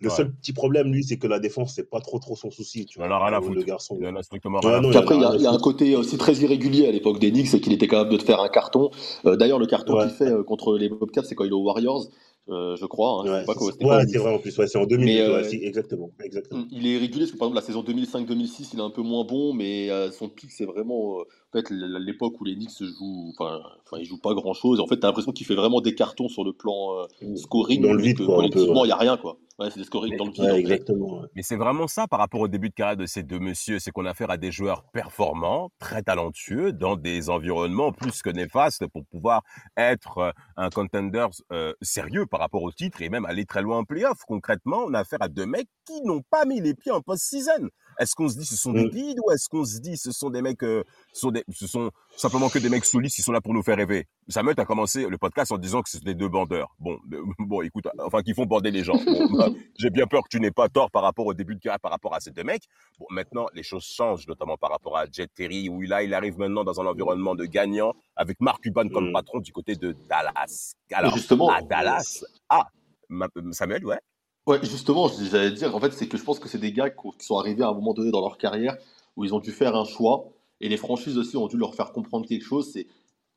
Le 0.03 0.09
Ouais. 0.09 0.15
seul 0.15 0.31
petit 0.33 0.53
problème, 0.53 0.91
lui, 0.91 1.03
c'est 1.03 1.17
que 1.17 1.27
la 1.27 1.39
défense, 1.39 1.73
c'est 1.75 1.89
pas 1.89 2.01
trop 2.01 2.19
trop 2.19 2.35
son 2.35 2.51
souci. 2.51 2.85
Tu 2.85 2.99
vois, 2.99 3.07
a 3.07 3.25
rien 3.25 3.35
à 3.35 3.39
le, 3.39 3.45
foutre. 3.45 3.55
le 3.57 3.63
garçon. 3.63 3.97
Il 3.99 4.05
en 4.07 4.15
a 4.15 4.23
strictement 4.23 4.59
Ouais, 4.59 4.67
rien 4.69 4.77
à 4.77 4.81
non, 4.81 4.89
foutre. 4.91 4.91
Puis 4.91 4.97
après, 4.99 5.15
il 5.15 5.21
y, 5.21 5.23
a- 5.23 5.29
rien 5.29 5.37
à 5.37 5.41
il 5.41 5.43
y 5.43 5.47
a 5.47 5.51
un 5.51 5.57
côté 5.59 5.95
aussi 5.95 6.17
très 6.17 6.33
irrégulier 6.35 6.87
à 6.87 6.91
l'époque 6.91 7.19
des 7.19 7.31
Knicks, 7.31 7.47
c'est 7.47 7.59
qu'il 7.61 7.73
était 7.73 7.87
capable 7.87 8.11
de 8.11 8.17
te 8.17 8.23
faire 8.23 8.41
un 8.41 8.49
carton. 8.49 8.91
Euh, 9.25 9.35
D'ailleurs, 9.35 9.59
le 9.59 9.65
carton 9.65 9.93
Ouais. 9.95 10.03
qu'il 10.03 10.11
fait 10.11 10.29
euh, 10.31 10.43
contre 10.43 10.77
les 10.77 10.89
Bobcats, 10.89 11.23
c'est 11.23 11.35
quand 11.35 11.45
il 11.45 11.49
est 11.51 11.53
aux 11.53 11.63
Warriors, 11.63 12.07
euh, 12.49 12.75
je 12.75 12.85
crois. 12.85 13.21
Hein, 13.21 13.31
Ouais, 13.31 13.43
c'est 13.47 13.85
ouais, 13.85 14.17
vrai 14.19 14.33
en 14.33 14.39
plus. 14.39 14.57
Ouais, 14.57 14.67
c'est 14.67 14.77
en 14.77 14.85
2008. 14.85 15.05
Mais 15.05 15.21
ouais, 15.21 15.33
euh, 15.35 15.43
si, 15.43 15.55
exactement. 15.63 16.11
exactement. 16.23 16.65
il 16.71 16.85
est 16.85 16.91
irrégulier 16.95 17.21
parce 17.21 17.31
que 17.31 17.37
par 17.37 17.47
exemple 17.47 17.61
la 17.61 17.65
saison 17.65 17.81
2005-2006, 17.83 18.71
il 18.73 18.79
est 18.79 18.83
un 18.83 18.89
peu 18.89 19.01
moins 19.01 19.23
bon, 19.23 19.53
mais 19.53 19.89
euh, 19.89 20.11
son 20.11 20.27
pic 20.27 20.51
c'est 20.51 20.65
vraiment 20.65 21.19
euh, 21.19 21.23
en 21.23 21.25
fait 21.53 21.69
l'époque 21.69 22.39
où 22.41 22.43
les 22.43 22.55
Knicks 22.55 22.83
jouent, 22.83 23.31
enfin, 23.37 23.61
enfin 23.85 23.97
ils 23.99 24.05
jouent 24.05 24.19
pas 24.19 24.33
grand 24.33 24.53
chose. 24.53 24.79
En 24.79 24.87
fait, 24.87 24.97
t'as 24.97 25.07
l'impression 25.07 25.31
qu'il 25.31 25.45
fait 25.45 25.55
vraiment 25.55 25.81
des 25.81 25.95
cartons 25.95 26.27
sur 26.27 26.43
le 26.43 26.51
plan 26.51 26.97
euh, 26.97 27.35
scoring, 27.35 27.81
Dans 27.81 27.93
le 27.93 28.01
vide, 28.01 28.17
que 28.17 28.23
quoi, 28.23 28.43
un 28.43 28.49
peu. 28.49 28.49
collectivement 28.49 28.81
Ouais, 28.81 28.87
il 28.87 28.89
y 28.89 28.93
a 28.93 28.97
rien 28.97 29.17
quoi. 29.17 29.37
Ouais, 29.59 29.69
c'est 29.69 29.79
des 29.79 29.85
scoring 29.85 30.17
dans 30.17 30.25
le 30.25 30.31
vide. 30.31 30.43
Ouais, 30.43 30.59
exactement. 30.59 31.21
ouais. 31.21 31.27
Mais 31.35 31.43
c'est 31.43 31.55
vraiment 31.55 31.87
ça 31.87 32.07
par 32.07 32.19
rapport 32.19 32.41
au 32.41 32.47
début 32.47 32.69
de 32.69 32.73
carrière 32.73 32.97
de 32.97 33.05
ces 33.05 33.21
deux 33.21 33.37
messieurs, 33.37 33.77
c'est 33.77 33.91
qu'on 33.91 34.05
a 34.05 34.09
affaire 34.09 34.31
à 34.31 34.37
des 34.37 34.51
joueurs 34.51 34.83
performants, 34.91 35.69
très 35.79 36.01
talentueux, 36.01 36.73
dans 36.73 36.95
des 36.95 37.29
environnements 37.29 37.91
plus 37.91 38.23
que 38.23 38.31
néfastes 38.31 38.87
pour 38.87 39.05
pouvoir 39.05 39.43
être 39.77 40.17
euh, 40.17 40.31
un 40.57 40.69
contender 40.69 41.27
euh, 41.51 41.73
sérieux 41.81 42.25
par 42.25 42.39
rapport 42.39 42.63
au 42.63 42.71
titre 42.71 43.01
et 43.03 43.09
même 43.09 43.25
aller 43.25 43.45
très 43.45 43.61
loin 43.61 43.79
en 43.79 43.83
playoff. 43.83 44.19
Concrètement, 44.27 44.85
on 44.87 44.93
a 44.95 44.99
affaire 44.99 45.21
à 45.21 45.27
deux 45.27 45.45
mecs 45.45 45.69
qui 45.85 46.01
n'ont 46.03 46.23
pas 46.29 46.45
mis 46.45 46.59
les 46.59 46.73
pieds 46.73 46.91
en 46.91 47.01
post-season. 47.01 47.69
Est-ce 47.99 48.15
qu'on 48.15 48.27
se 48.29 48.37
dit 48.37 48.45
ce 48.45 48.55
sont 48.55 48.73
des 48.73 48.85
Mm. 48.85 48.89
bides 48.89 49.19
ou 49.25 49.31
est-ce 49.31 49.47
qu'on 49.49 49.63
se 49.65 49.79
dit 49.79 49.97
ce 49.97 50.11
sont 50.11 50.29
des 50.29 50.41
mecs, 50.41 50.63
euh, 50.63 50.83
ce, 51.13 51.21
sont 51.21 51.31
des- 51.31 51.43
ce 51.53 51.67
sont 51.67 51.91
simplement 52.15 52.49
que 52.49 52.59
des 52.59 52.69
mecs 52.69 52.85
solides 52.85 53.11
qui 53.11 53.21
sont 53.21 53.31
là 53.31 53.41
pour 53.41 53.53
nous 53.53 53.63
faire 53.63 53.77
rêver? 53.77 54.07
Samuel 54.29 54.55
a 54.59 54.65
commencé 54.65 55.07
le 55.07 55.17
podcast 55.17 55.51
en 55.51 55.57
disant 55.57 55.81
que 55.81 55.89
c'était 55.89 56.13
deux 56.13 56.29
bandeurs. 56.29 56.75
Bon, 56.79 56.97
euh, 57.11 57.21
bon, 57.39 57.61
écoute, 57.61 57.87
enfin 57.99 58.21
qui 58.21 58.33
font 58.33 58.45
bander 58.45 58.71
les 58.71 58.83
gens. 58.83 58.95
Bon, 58.95 59.27
bah, 59.37 59.49
j'ai 59.77 59.89
bien 59.89 60.07
peur 60.07 60.23
que 60.23 60.29
tu 60.29 60.39
n'aies 60.39 60.51
pas 60.51 60.69
tort 60.69 60.89
par 60.91 61.03
rapport 61.03 61.25
au 61.25 61.33
début 61.33 61.55
de 61.55 61.59
carrière, 61.59 61.79
par 61.79 61.91
rapport 61.91 62.13
à 62.15 62.19
ces 62.19 62.31
deux 62.31 62.43
mecs. 62.43 62.63
Bon, 62.99 63.05
maintenant, 63.09 63.47
les 63.53 63.63
choses 63.63 63.83
changent, 63.85 64.27
notamment 64.27 64.57
par 64.57 64.71
rapport 64.71 64.97
à 64.97 65.05
Jet 65.11 65.29
Terry, 65.33 65.69
où 65.69 65.81
là, 65.81 66.03
il 66.03 66.13
arrive 66.13 66.37
maintenant 66.39 66.63
dans 66.63 66.79
un 66.81 66.85
environnement 66.85 67.35
de 67.35 67.45
gagnant, 67.45 67.93
avec 68.15 68.39
Mark 68.39 68.61
Cuban 68.63 68.89
comme 68.89 69.09
Mm. 69.09 69.13
patron 69.13 69.39
du 69.39 69.51
côté 69.51 69.75
de 69.75 69.95
Dallas. 70.09 70.75
Alors, 70.91 71.13
justement, 71.15 71.49
à 71.49 71.61
Dallas, 71.61 72.23
ah, 72.49 72.67
ma- 73.09 73.27
Samuel, 73.51 73.85
ouais. 73.85 73.99
Ouais, 74.45 74.59
justement, 74.63 75.07
je- 75.07 75.23
j'allais 75.23 75.51
dire, 75.51 75.73
en 75.75 75.79
fait, 75.79 75.91
c'est 75.93 76.07
que 76.07 76.17
je 76.17 76.23
pense 76.23 76.39
que 76.39 76.49
c'est 76.49 76.57
des 76.57 76.73
gars 76.73 76.89
qui 76.89 77.07
qui 77.17 77.25
sont 77.25 77.37
arrivés 77.37 77.63
à 77.63 77.69
un 77.69 77.73
moment 77.73 77.93
donné 77.93 78.11
dans 78.11 78.19
leur 78.21 78.37
carrière 78.37 78.75
où 79.15 79.23
ils 79.23 79.33
ont 79.33 79.39
dû 79.39 79.51
faire 79.51 79.75
un 79.75 79.85
choix 79.85 80.25
et 80.59 80.67
les 80.69 80.77
franchises 80.77 81.17
aussi 81.17 81.37
ont 81.37 81.47
dû 81.47 81.57
leur 81.57 81.75
faire 81.75 81.91
comprendre 81.93 82.27
quelque 82.27 82.43
chose, 82.45 82.69
c'est 82.73 82.87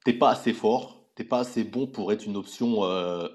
t'es 0.05 0.13
pas 0.13 0.31
assez 0.31 0.53
fort, 0.53 1.03
t'es 1.15 1.25
pas 1.25 1.41
assez 1.41 1.65
bon 1.65 1.87
pour 1.87 2.13
être 2.13 2.27
une 2.27 2.37
option 2.37 2.85
euh, 2.85 3.29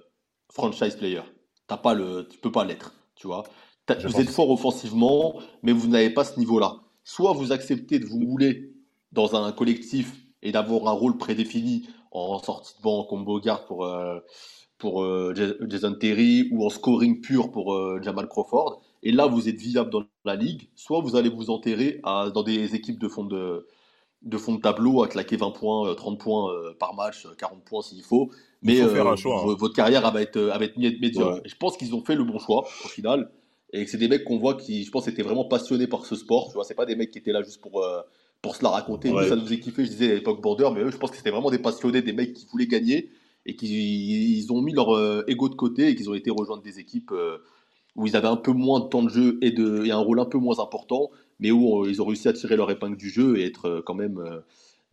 franchise 0.52 0.96
player. 0.96 1.22
T'as 1.68 1.78
pas 1.78 1.94
le, 1.94 2.28
tu 2.30 2.38
peux 2.40 2.52
pas 2.52 2.66
l'être, 2.66 2.94
tu 3.16 3.28
vois. 3.28 3.44
T'as- 3.86 4.00
Je 4.00 4.08
Vous 4.08 4.14
pense 4.14 4.22
êtes 4.22 4.30
fort 4.30 4.50
offensivement, 4.52 5.40
mais 5.64 5.72
vous 5.72 5.88
n'avez 5.88 6.10
pas 6.10 6.26
ce 6.26 6.38
niveau-là. 6.40 6.76
Soit 7.06 7.34
vous 7.34 7.52
acceptez 7.54 8.00
de 8.00 8.06
vous 8.06 8.20
mouler 8.20 8.74
dans 9.14 9.36
un 9.36 9.52
collectif 9.54 10.14
et 10.42 10.52
d'avoir 10.52 10.88
un 10.88 10.92
rôle 10.98 11.18
prédéfini 11.18 11.88
en 12.12 12.40
sortie 12.40 12.76
de 12.78 12.82
banc 12.84 13.06
comme 13.06 13.24
Bogart 13.26 13.66
pour 13.66 13.86
euh, 13.86 14.20
pour 14.82 15.04
euh, 15.04 15.34
Ja- 15.36 15.54
Jason 15.70 15.94
Terry 15.94 16.48
ou 16.52 16.66
en 16.66 16.70
scoring 16.70 17.22
pur 17.22 17.52
pour 17.52 17.74
euh, 17.76 18.00
Jamal 18.02 18.28
Crawford. 18.28 18.82
Et 19.04 19.12
là, 19.12 19.28
vous 19.28 19.48
êtes 19.48 19.56
viable 19.56 19.90
dans 19.92 20.04
la 20.26 20.36
ligue. 20.36 20.70
Soit 20.76 21.02
vous 21.02 21.16
allez 21.16 21.30
vous 21.30 21.50
enterrer 21.52 22.00
à- 22.04 22.30
dans 22.34 22.44
des 22.44 22.76
équipes 22.76 23.00
de 23.00 23.08
fond 23.08 23.24
de, 23.24 23.68
de 24.24 24.38
fond 24.38 24.56
de 24.56 24.62
tableau 24.62 25.04
à 25.04 25.08
claquer 25.08 25.38
20 25.38 25.52
points, 25.52 25.88
euh, 25.90 25.94
30 25.94 26.20
points 26.20 26.52
euh, 26.52 26.74
par 26.80 26.96
match, 26.96 27.26
euh, 27.28 27.36
40 27.38 27.64
points 27.64 27.82
s'il 27.84 28.02
faut. 28.04 28.30
Il 28.64 28.68
Mais 28.74 28.82
faut 28.82 28.90
faire 28.90 29.08
un 29.08 29.16
choix. 29.16 29.40
hein. 29.42 29.56
votre 29.58 29.74
carrière 29.76 30.04
elle 30.06 30.14
va 30.14 30.22
être, 30.22 30.38
elle 30.38 30.60
va 30.60 30.66
être 30.66 30.78
mé- 30.78 31.00
médiocre. 31.00 31.36
Ouais. 31.38 31.42
Je 31.46 31.56
pense 31.56 31.78
qu'ils 31.78 31.94
ont 31.96 32.04
fait 32.04 32.16
le 32.16 32.24
bon 32.24 32.40
choix 32.40 32.62
au 32.86 32.88
final. 32.88 33.32
Et 33.74 33.86
c'est 33.88 33.98
des 33.98 34.08
mecs 34.10 34.24
qu'on 34.26 34.38
voit 34.38 34.56
qui, 34.56 34.84
je 34.84 34.92
pense, 34.92 35.08
étaient 35.08 35.24
vraiment 35.24 35.46
passionnés 35.46 35.88
par 35.88 36.06
ce 36.06 36.16
sport. 36.16 36.48
Tu 36.48 36.56
vois, 36.56 36.64
c'est 36.66 36.76
pas 36.76 36.86
des 36.86 36.96
mecs 36.96 37.12
qui 37.12 37.20
étaient 37.20 37.32
là 37.32 37.42
juste 37.42 37.62
pour, 37.62 37.86
pour 38.42 38.56
se 38.56 38.64
la 38.64 38.70
raconter. 38.70 39.10
Nous, 39.12 39.24
ça 39.30 39.36
nous 39.36 39.44
faisait 39.46 39.60
kiffer, 39.60 39.86
je 39.86 39.92
disais 39.92 40.12
à 40.12 40.16
l'époque 40.16 40.42
Border, 40.42 40.70
mais 40.76 40.82
eux, 40.82 40.92
je 40.92 40.98
pense 40.98 41.10
que 41.12 41.18
c'était 41.18 41.32
vraiment 41.32 41.50
des 41.52 41.60
passionnés, 41.60 42.02
des 42.02 42.12
mecs 42.12 42.34
qui 42.34 42.46
voulaient 42.52 42.68
gagner 42.68 43.10
et 43.46 43.56
qui 43.56 44.38
ils 44.40 44.52
ont 44.52 44.62
mis 44.62 44.74
leur 44.74 44.96
euh, 44.96 45.24
ego 45.28 45.50
de 45.50 45.56
côté 45.56 45.90
et 45.90 45.96
qu'ils 45.96 46.10
ont 46.10 46.14
été 46.14 46.30
rejoindre 46.32 46.64
des 46.64 46.80
équipes 46.80 47.12
euh, 47.12 47.38
où 47.96 48.08
ils 48.08 48.16
avaient 48.16 48.28
un 48.28 48.38
peu 48.38 48.52
moins 48.52 48.80
de 48.80 48.86
temps 48.86 49.04
de 49.04 49.10
jeu 49.10 49.38
et, 49.42 49.52
de, 49.52 49.86
et 49.86 49.92
un 49.92 50.00
rôle 50.00 50.20
un 50.20 50.26
peu 50.26 50.38
moins 50.38 50.60
important, 50.60 51.10
mais 51.40 51.52
où 51.52 51.84
euh, 51.84 51.90
ils 51.90 52.02
ont 52.02 52.06
réussi 52.06 52.28
à 52.28 52.34
tirer 52.34 52.56
leur 52.56 52.72
épingle 52.72 52.98
du 52.98 53.10
jeu 53.10 53.38
et 53.38 53.46
être 53.46 53.84
quand 53.86 53.96
même 53.96 54.20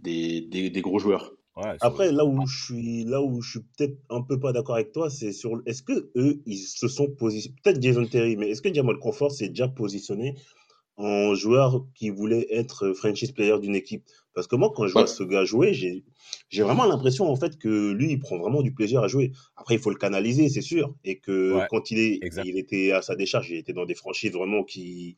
des, 0.00 0.40
des, 0.40 0.70
des 0.70 0.80
gros 0.80 0.98
joueurs. 0.98 1.32
Ouais, 1.56 1.76
Après, 1.80 2.12
là 2.12 2.24
où 2.24 2.46
je 2.46 2.64
suis, 2.64 3.04
là 3.04 3.20
où 3.20 3.42
je 3.42 3.50
suis 3.50 3.60
peut-être 3.60 3.98
un 4.10 4.22
peu 4.22 4.38
pas 4.38 4.52
d'accord 4.52 4.76
avec 4.76 4.92
toi, 4.92 5.10
c'est 5.10 5.32
sur, 5.32 5.60
est-ce 5.66 5.82
que 5.82 6.10
eux, 6.16 6.40
ils 6.46 6.56
se 6.58 6.86
sont 6.86 7.08
positionnés, 7.08 7.56
peut-être 7.62 7.82
Jason 7.82 8.06
Terry, 8.06 8.36
mais 8.36 8.50
est-ce 8.50 8.62
que 8.62 8.72
Jamal 8.72 8.96
Crawford 8.98 9.32
s'est 9.32 9.48
déjà 9.48 9.66
positionné 9.66 10.36
en 10.96 11.34
joueur 11.34 11.86
qui 11.94 12.10
voulait 12.10 12.46
être 12.50 12.92
franchise 12.92 13.32
player 13.32 13.58
d'une 13.60 13.74
équipe? 13.74 14.04
Parce 14.38 14.46
que 14.46 14.54
moi, 14.54 14.70
quand 14.72 14.86
je 14.86 14.92
vois 14.92 15.02
Ouais. 15.02 15.08
ce 15.08 15.24
gars 15.24 15.44
jouer, 15.44 15.74
j'ai, 15.74 16.04
vraiment 16.62 16.84
l'impression, 16.86 17.28
en 17.28 17.34
fait, 17.34 17.58
que 17.58 17.90
lui, 17.90 18.12
il 18.12 18.20
prend 18.20 18.38
vraiment 18.38 18.62
du 18.62 18.72
plaisir 18.72 19.00
à 19.02 19.08
jouer. 19.08 19.32
Après, 19.56 19.74
il 19.74 19.80
faut 19.80 19.90
le 19.90 19.96
canaliser, 19.96 20.48
c'est 20.48 20.60
sûr. 20.60 20.94
Et 21.04 21.18
que 21.18 21.54
Ouais, 21.56 21.66
quand 21.68 21.90
il 21.90 21.98
est, 21.98 22.20
exact. 22.22 22.46
il 22.46 22.56
était 22.56 22.92
à 22.92 23.02
sa 23.02 23.16
décharge, 23.16 23.50
il 23.50 23.56
était 23.56 23.72
dans 23.72 23.84
des 23.84 23.96
franchises 23.96 24.30
vraiment 24.30 24.62
qui, 24.62 25.16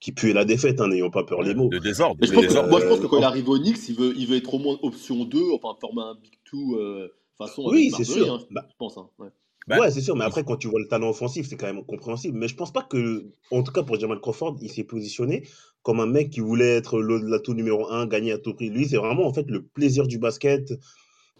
qui 0.00 0.12
puaient 0.12 0.32
la 0.32 0.46
défaite, 0.46 0.80
hein, 0.80 0.88
n'ayant 0.88 1.10
pas 1.10 1.22
peur 1.24 1.42
les 1.42 1.54
mots. 1.54 1.68
de 1.68 1.76
désordre. 1.78 2.16
Mais 2.18 2.26
je 2.28 2.30
de 2.32 2.36
pense 2.36 2.44
que, 2.44 2.48
désordre. 2.48 2.70
moi, 2.70 2.80
je 2.80 2.86
pense 2.86 3.00
que 3.00 3.06
quand 3.06 3.18
il 3.18 3.24
arrive 3.24 3.46
au 3.50 3.58
Knicks, 3.58 3.88
il 3.90 3.94
veut, 3.94 4.14
il 4.16 4.26
veut 4.26 4.36
être 4.38 4.54
au 4.54 4.58
moins 4.58 4.78
option 4.82 5.26
2, 5.26 5.38
enfin 5.52 5.76
former 5.78 6.00
un 6.00 6.14
Big 6.14 6.32
2 6.50 6.78
euh, 6.78 7.08
façon 7.36 7.68
Oui, 7.70 7.90
c'est 7.94 8.04
sûr. 8.04 8.32
hein, 8.32 8.40
Bah, 8.50 8.66
je 8.70 8.74
pense. 8.78 8.96
hein, 8.96 9.10
ouais. 9.18 9.28
Bah, 9.66 9.80
Ouais, 9.80 9.90
c'est 9.90 10.00
sûr, 10.00 10.14
mais 10.16 10.24
après, 10.24 10.44
quand 10.44 10.56
tu 10.56 10.68
vois 10.68 10.80
le 10.80 10.86
talent 10.86 11.08
offensif, 11.10 11.46
c'est 11.48 11.56
quand 11.56 11.66
même 11.66 11.84
compréhensible. 11.84 12.38
Mais 12.38 12.48
je 12.48 12.54
pense 12.54 12.72
pas 12.72 12.82
que, 12.82 13.26
en 13.50 13.62
tout 13.62 13.72
cas 13.72 13.82
pour 13.82 13.98
Jamal 13.98 14.20
Crawford, 14.20 14.56
il 14.60 14.70
s'est 14.70 14.84
positionné 14.84 15.46
comme 15.82 16.00
un 16.00 16.06
mec 16.06 16.30
qui 16.30 16.40
voulait 16.40 16.76
être 16.76 17.00
l'atout 17.00 17.54
numéro 17.54 17.88
un, 17.90 18.06
gagner 18.06 18.32
à 18.32 18.38
tout 18.38 18.54
prix. 18.54 18.70
Lui, 18.70 18.86
c'est 18.88 18.96
vraiment 18.96 19.26
en 19.26 19.32
fait 19.32 19.48
le 19.48 19.64
plaisir 19.64 20.06
du 20.06 20.18
basket. 20.18 20.72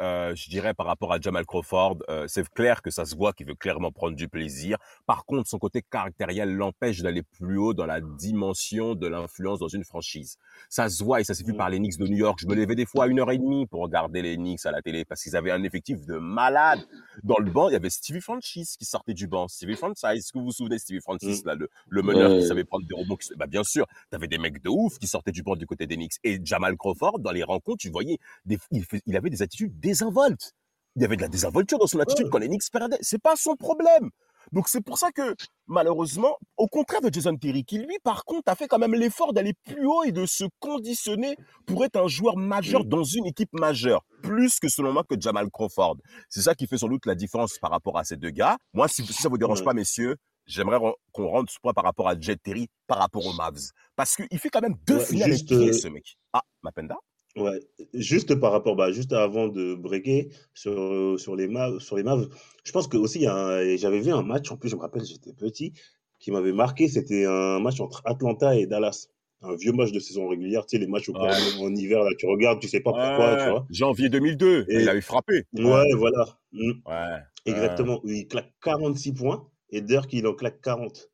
Euh, 0.01 0.35
je 0.35 0.51
dirais 0.51 0.75
par 0.75 0.87
rapport 0.87 1.13
à 1.13 1.19
Jamal 1.21 1.47
Crawford, 1.47 1.99
euh, 2.11 2.27
c'est 2.29 2.47
clair 2.51 2.83
que 2.83 2.91
ça 2.91 3.05
se 3.07 3.15
voit 3.17 3.33
qu'il 3.33 3.47
veut 3.47 3.55
clairement 3.55 3.91
prendre 3.93 4.15
du 4.15 4.29
plaisir. 4.29 4.77
Par 5.07 5.25
contre, 5.25 5.49
son 5.49 5.59
côté 5.59 5.83
caractériel 5.83 6.55
l'empêche 6.55 7.01
d'aller 7.01 7.23
plus 7.23 7.57
haut 7.57 7.73
dans 7.73 7.87
la 7.87 8.01
dimension 8.03 8.95
de 8.95 9.07
l'influence 9.07 9.59
dans 9.59 9.69
une 9.69 9.85
franchise. 9.85 10.37
Ça 10.69 10.89
se 10.91 11.03
voit 11.03 11.21
et 11.21 11.25
ça 11.25 11.33
s'est 11.35 11.45
vu 11.45 11.55
par 11.55 11.71
les 11.71 11.79
Knicks 11.79 11.99
de 11.99 12.07
New 12.07 12.17
York. 12.19 12.39
Je 12.43 12.47
me 12.47 12.55
levais 12.55 12.75
des 12.75 12.85
fois 12.87 13.05
à 13.05 13.07
une 13.07 13.21
heure 13.21 13.31
et 13.31 13.39
demie 13.39 13.67
pour 13.67 13.81
regarder 13.83 14.21
les 14.21 14.37
Knicks 14.37 14.67
à 14.67 14.71
la 14.71 14.83
télé 14.83 15.05
parce 15.05 15.23
qu'ils 15.23 15.35
avaient 15.37 15.51
un 15.51 15.63
effectif 15.63 16.05
de 16.05 16.19
malades. 16.19 16.87
Dans 17.23 17.39
le 17.39 17.51
banc, 17.51 17.69
il 17.69 17.73
y 17.73 17.77
avait 17.77 17.91
Stevie 17.91 18.21
Francis 18.21 18.77
qui 18.77 18.85
sortait 18.85 19.15
du 19.15 19.27
banc. 19.29 19.49
Stevie 19.49 19.77
Francis, 19.77 20.05
est-ce 20.05 20.33
que 20.33 20.39
vous 20.39 20.47
vous 20.47 20.53
souvenez 20.53 20.79
Stevie 20.79 21.01
Francis, 21.01 21.45
là, 21.45 21.55
le, 21.55 21.69
le 21.89 22.03
meneur 22.03 22.31
Ouais. 22.31 22.41
qui 22.41 22.47
savait 22.49 22.65
prendre 22.65 22.87
des 22.87 22.95
rebonds 22.95 23.17
qui- 23.17 23.29
Bah, 23.37 23.47
bien 23.47 23.63
sûr, 23.65 23.87
t'avais 24.11 24.27
des 24.29 24.39
mecs 24.39 24.63
de 24.63 24.69
ouf 24.69 24.99
qui 24.99 25.07
sortaient 25.07 25.33
du 25.33 25.43
banc 25.43 25.55
du 25.57 25.65
côté 25.67 25.87
des 25.87 25.97
Knicks. 25.97 26.15
Et 26.25 26.41
Jamal 26.45 26.77
Crawford, 26.77 27.21
dans 27.21 27.31
les 27.31 27.45
rencontres, 27.45 27.79
tu 27.79 27.91
voyais, 27.91 28.19
des, 28.45 28.59
il 29.07 29.17
avait 29.17 29.31
des 29.31 29.43
attitudes 29.43 29.79
désinvoltes. 29.87 30.53
Il 30.97 31.03
y 31.03 31.05
avait 31.05 31.17
de 31.17 31.23
la 31.23 31.29
désinvolture 31.29 31.79
dans 31.79 31.87
son 31.87 32.01
attitude 32.01 32.27
Ouais. 32.27 32.31
quand 32.33 32.39
les 32.39 32.49
Knicks 32.49 32.71
perdaient. 32.73 32.99
C'est 33.03 33.21
pas 33.21 33.37
son 33.37 33.55
problème. 33.57 34.11
Donc 34.53 34.69
c'est 34.69 34.81
pour 34.81 34.97
ça 34.97 35.11
que, 35.11 35.35
malheureusement, 35.67 36.37
au 36.57 36.69
contraire 36.69 37.01
de 37.01 37.13
Jason 37.13 37.37
Terry, 37.37 37.65
qui 37.65 37.79
lui, 37.79 37.97
par 38.05 38.25
contre, 38.25 38.45
a 38.51 38.55
fait 38.55 38.69
quand 38.69 38.79
même 38.79 38.95
l'effort 38.95 39.33
d'aller 39.33 39.55
plus 39.65 39.85
haut 39.87 40.05
et 40.05 40.13
de 40.13 40.25
se 40.25 40.45
conditionner 40.61 41.37
pour 41.67 41.85
être 41.85 41.97
un 41.97 42.07
joueur 42.07 42.37
majeur 42.37 42.85
Mm. 42.85 42.89
dans 42.89 43.03
une 43.05 43.27
équipe 43.27 43.53
majeure, 43.53 44.03
plus 44.23 44.59
que 44.61 44.69
selon 44.69 44.93
moi 44.93 45.03
que 45.05 45.17
Jamal 45.21 45.51
Crawford. 45.51 45.97
C'est 46.31 46.43
ça 46.43 46.55
qui 46.55 46.67
fait 46.69 46.79
sans 46.79 46.89
doute 46.89 47.07
la 47.07 47.17
différence 47.17 47.59
par 47.59 47.71
rapport 47.73 47.99
à 47.99 48.05
ces 48.05 48.17
deux 48.17 48.31
gars. 48.31 48.57
Moi, 48.73 48.87
si, 48.89 49.05
si 49.05 49.13
ça 49.15 49.29
vous 49.29 49.39
dérange 49.39 49.59
Ouais. 49.61 49.65
pas, 49.67 49.75
messieurs, 49.75 50.17
j'aimerais 50.47 50.79
qu'on 51.13 51.27
rentre 51.29 51.53
ce 51.53 51.59
point 51.61 51.73
par 51.73 51.85
rapport 51.85 52.09
à 52.09 52.19
Jet 52.19 52.41
Terry, 52.41 52.69
par 52.87 52.99
rapport 52.99 53.27
aux 53.27 53.33
Mavs. 53.35 53.59
Parce 53.97 54.15
qu'il 54.15 54.39
fait 54.39 54.49
quand 54.49 54.63
même 54.63 54.77
deux 54.87 54.99
Ouais, 54.99 55.05
finales 55.07 55.33
juste, 55.33 55.51
euh, 55.53 55.73
ce 55.73 55.89
mec. 55.89 56.17
Ah, 56.33 56.43
Mapenda? 56.63 56.97
Ouais, 57.37 57.61
juste 57.93 58.35
par 58.37 58.53
rapport, 58.53 58.77
bah, 58.77 58.93
juste 58.93 59.13
avant 59.13 59.49
de 59.49 59.75
breaker 59.75 60.29
sur, 60.55 61.19
sur 61.19 61.37
les 61.37 61.49
Mavs, 61.49 61.79
sur 61.81 61.97
les 61.97 62.03
Mavs, 62.03 62.29
je 62.65 62.73
pense 62.73 62.89
que 62.89 62.97
aussi 62.97 63.19
il 63.19 63.23
y 63.23 63.27
a 63.27 63.35
un- 63.35 63.61
et 63.61 63.77
j'avais 63.77 64.01
vu 64.01 64.11
un 64.11 64.23
match, 64.23 64.51
en 64.51 64.57
plus 64.57 64.71
je 64.71 64.77
me 64.77 64.81
rappelle, 64.81 65.05
j'étais 65.05 65.33
petit, 65.35 65.73
qui 66.19 66.31
m'avait 66.31 66.53
marqué, 66.53 66.89
c'était 66.89 67.27
un 67.27 67.61
match 67.61 67.81
entre 67.81 68.01
Atlanta 68.07 68.57
et 68.57 68.67
Dallas. 68.67 69.09
Un 69.43 69.55
vieux 69.55 69.73
match 69.73 69.93
de 69.93 70.01
saison 70.01 70.29
régulière, 70.29 70.65
tu 70.65 70.77
sais, 70.77 70.81
les 70.81 70.87
matchs 70.89 71.11
au 71.11 71.13
Ouais. 71.13 71.29
en 71.61 71.75
hiver, 71.75 72.03
là, 72.03 72.11
tu 72.19 72.25
regardes, 72.27 72.59
tu 72.59 72.69
sais 72.69 72.81
pas 72.81 72.93
pourquoi, 72.93 73.37
tu 73.37 73.43
Ouais, 73.43 73.51
vois. 73.51 73.67
Janvier 73.69 74.09
2002, 74.09 74.65
Et- 74.71 74.81
il 74.81 74.89
avait 74.89 75.03
frappé. 75.03 75.43
Ouais, 75.53 75.93
voilà. 75.95 76.39
Mm. 76.53 76.71
Ouais. 76.87 77.19
Exactement, 77.45 78.01
il 78.05 78.27
claque 78.29 78.51
46 78.63 79.13
points 79.13 79.47
et 79.71 79.83
Dirk 79.83 80.11
il 80.15 80.27
en 80.27 80.33
claque 80.33 80.63
40. 80.63 81.11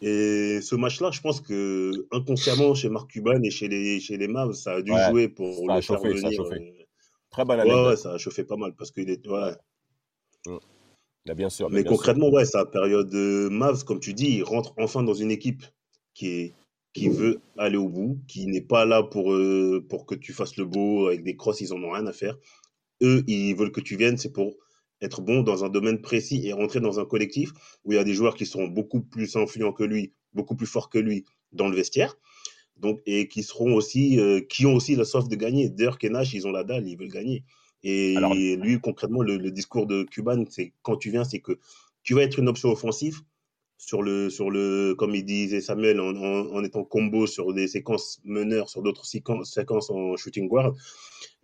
Et 0.00 0.60
ce 0.62 0.76
match-là, 0.76 1.10
je 1.10 1.20
pense 1.20 1.40
que 1.40 1.90
inconsciemment 2.12 2.74
chez 2.74 2.88
Mark 2.88 3.10
Cuban 3.10 3.42
et 3.42 3.50
chez 3.50 3.68
les, 3.68 3.98
chez 4.00 4.16
les 4.16 4.28
Mavs, 4.28 4.52
ça 4.52 4.74
a 4.74 4.82
dû 4.82 4.92
Ouais, 4.92 5.08
jouer 5.10 5.28
pour 5.28 5.66
ça 5.66 5.72
a 5.72 5.76
le 5.76 5.82
faire 5.82 5.96
chauffé, 5.96 6.08
ça 6.20 6.26
a 6.26 6.30
venir. 6.30 6.36
chauffé. 6.36 6.54
euh, 6.56 6.84
Très 7.30 7.44
bonne 7.44 7.60
Ouais, 7.60 7.86
ouais, 7.88 7.96
ça 7.96 8.12
a 8.12 8.18
chauffé 8.18 8.44
pas 8.44 8.56
mal 8.56 8.74
parce 8.76 8.90
qu'il 8.90 9.10
est. 9.10 9.26
Ouais. 9.26 9.52
Mm. 10.46 10.56
Bah, 11.26 11.34
bien 11.34 11.50
sûr. 11.50 11.68
Mais 11.70 11.84
concrètement, 11.84 12.30
ouais, 12.30 12.44
sa 12.44 12.64
période 12.64 13.10
de 13.10 13.48
Mavs, 13.50 13.84
comme 13.84 14.00
tu 14.00 14.14
dis, 14.14 14.36
il 14.36 14.42
rentre 14.44 14.72
enfin 14.78 15.02
dans 15.02 15.14
une 15.14 15.30
équipe 15.30 15.64
qui 16.14 16.28
est 16.28 16.54
qui 16.94 17.08
veut 17.08 17.40
aller 17.58 17.76
au 17.76 17.88
bout, 17.88 18.18
qui 18.26 18.46
n'est 18.46 18.62
pas 18.62 18.84
là 18.84 19.02
pour, 19.04 19.32
euh, 19.32 19.84
pour 19.88 20.04
que 20.06 20.14
tu 20.16 20.32
fasses 20.32 20.56
le 20.56 20.64
beau 20.64 21.06
avec 21.06 21.22
des 21.22 21.36
crosses, 21.36 21.60
ils 21.60 21.72
en 21.72 21.80
ont 21.82 21.90
rien 21.92 22.06
à 22.06 22.12
faire. 22.12 22.36
Eux, 23.02 23.22
ils 23.28 23.54
veulent 23.54 23.70
que 23.70 23.82
tu 23.82 23.96
viennes, 23.96 24.16
c'est 24.16 24.32
pour 24.32 24.56
être 25.00 25.20
bon 25.20 25.42
dans 25.42 25.64
un 25.64 25.68
domaine 25.68 26.00
précis 26.00 26.46
et 26.46 26.52
rentrer 26.52 26.80
dans 26.80 27.00
un 27.00 27.04
collectif 27.04 27.52
où 27.84 27.92
il 27.92 27.96
y 27.96 27.98
a 27.98 28.04
des 28.04 28.14
joueurs 28.14 28.34
qui 28.34 28.46
sont 28.46 28.66
beaucoup 28.66 29.00
plus 29.00 29.36
influents 29.36 29.72
que 29.72 29.84
lui, 29.84 30.12
beaucoup 30.32 30.56
plus 30.56 30.66
forts 30.66 30.90
que 30.90 30.98
lui 30.98 31.24
dans 31.52 31.68
le 31.68 31.76
vestiaire. 31.76 32.16
Donc, 32.76 33.00
et 33.06 33.26
qui 33.26 33.42
seront 33.42 33.74
aussi, 33.74 34.20
euh, 34.20 34.40
qui 34.40 34.64
ont 34.66 34.74
aussi 34.74 34.94
la 34.94 35.04
soif 35.04 35.28
de 35.28 35.34
gagner. 35.34 35.68
Dirk 35.68 36.02
et 36.04 36.10
Nash, 36.10 36.32
ils 36.32 36.46
ont 36.46 36.52
la 36.52 36.62
dalle, 36.62 36.86
ils 36.86 36.96
veulent 36.96 37.08
gagner. 37.08 37.44
Et 37.82 38.16
lui, 38.56 38.80
concrètement, 38.80 39.22
le, 39.22 39.36
le 39.36 39.50
discours 39.50 39.86
de 39.86 40.02
Cuban, 40.04 40.44
c'est 40.48 40.72
quand 40.82 40.96
tu 40.96 41.10
viens, 41.10 41.24
c'est 41.24 41.40
que 41.40 41.58
tu 42.02 42.14
vas 42.14 42.22
être 42.22 42.38
une 42.38 42.48
option 42.48 42.70
offensive, 42.70 43.20
sur 43.78 44.02
le, 44.02 44.28
sur 44.28 44.50
le, 44.50 44.94
comme 44.98 45.14
il 45.14 45.24
disait 45.24 45.60
Samuel, 45.60 46.00
en, 46.00 46.14
en, 46.16 46.64
étant 46.64 46.84
combo 46.84 47.26
sur 47.26 47.54
des 47.54 47.68
séquences 47.68 48.20
meneurs, 48.24 48.68
sur 48.68 48.82
d'autres 48.82 49.06
séquences, 49.06 49.52
séquences 49.52 49.88
en 49.90 50.16
shooting 50.16 50.48
guard. 50.48 50.74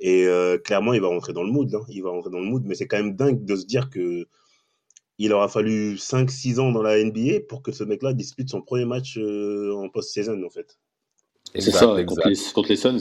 Et 0.00 0.26
euh, 0.26 0.58
clairement, 0.58 0.92
il 0.92 1.00
va 1.00 1.08
rentrer 1.08 1.32
dans 1.32 1.44
le 1.44 1.50
mood. 1.50 1.72
Hein. 1.74 1.84
Il 1.88 2.02
va 2.02 2.10
rentrer 2.10 2.30
dans 2.30 2.40
le 2.40 2.46
mood. 2.46 2.64
Mais 2.66 2.74
c'est 2.74 2.86
quand 2.86 2.96
même 2.96 3.16
dingue 3.16 3.44
de 3.44 3.56
se 3.56 3.66
dire 3.66 3.90
que 3.90 4.26
il 5.18 5.32
aura 5.32 5.48
fallu 5.48 5.94
5-6 5.94 6.58
ans 6.58 6.72
dans 6.72 6.82
la 6.82 7.02
NBA 7.02 7.40
pour 7.48 7.62
que 7.62 7.70
ce 7.70 7.84
mec-là 7.84 8.12
dispute 8.12 8.50
son 8.50 8.62
premier 8.62 8.84
match 8.84 9.16
euh, 9.16 9.72
en 9.72 9.88
post-saison, 9.88 10.42
en 10.44 10.50
fait. 10.50 10.78
C'est 11.54 11.70
ça, 11.70 11.86
contre 11.86 12.28
les, 12.28 12.36
contre 12.52 12.68
les 12.68 12.76
Suns. 12.76 12.98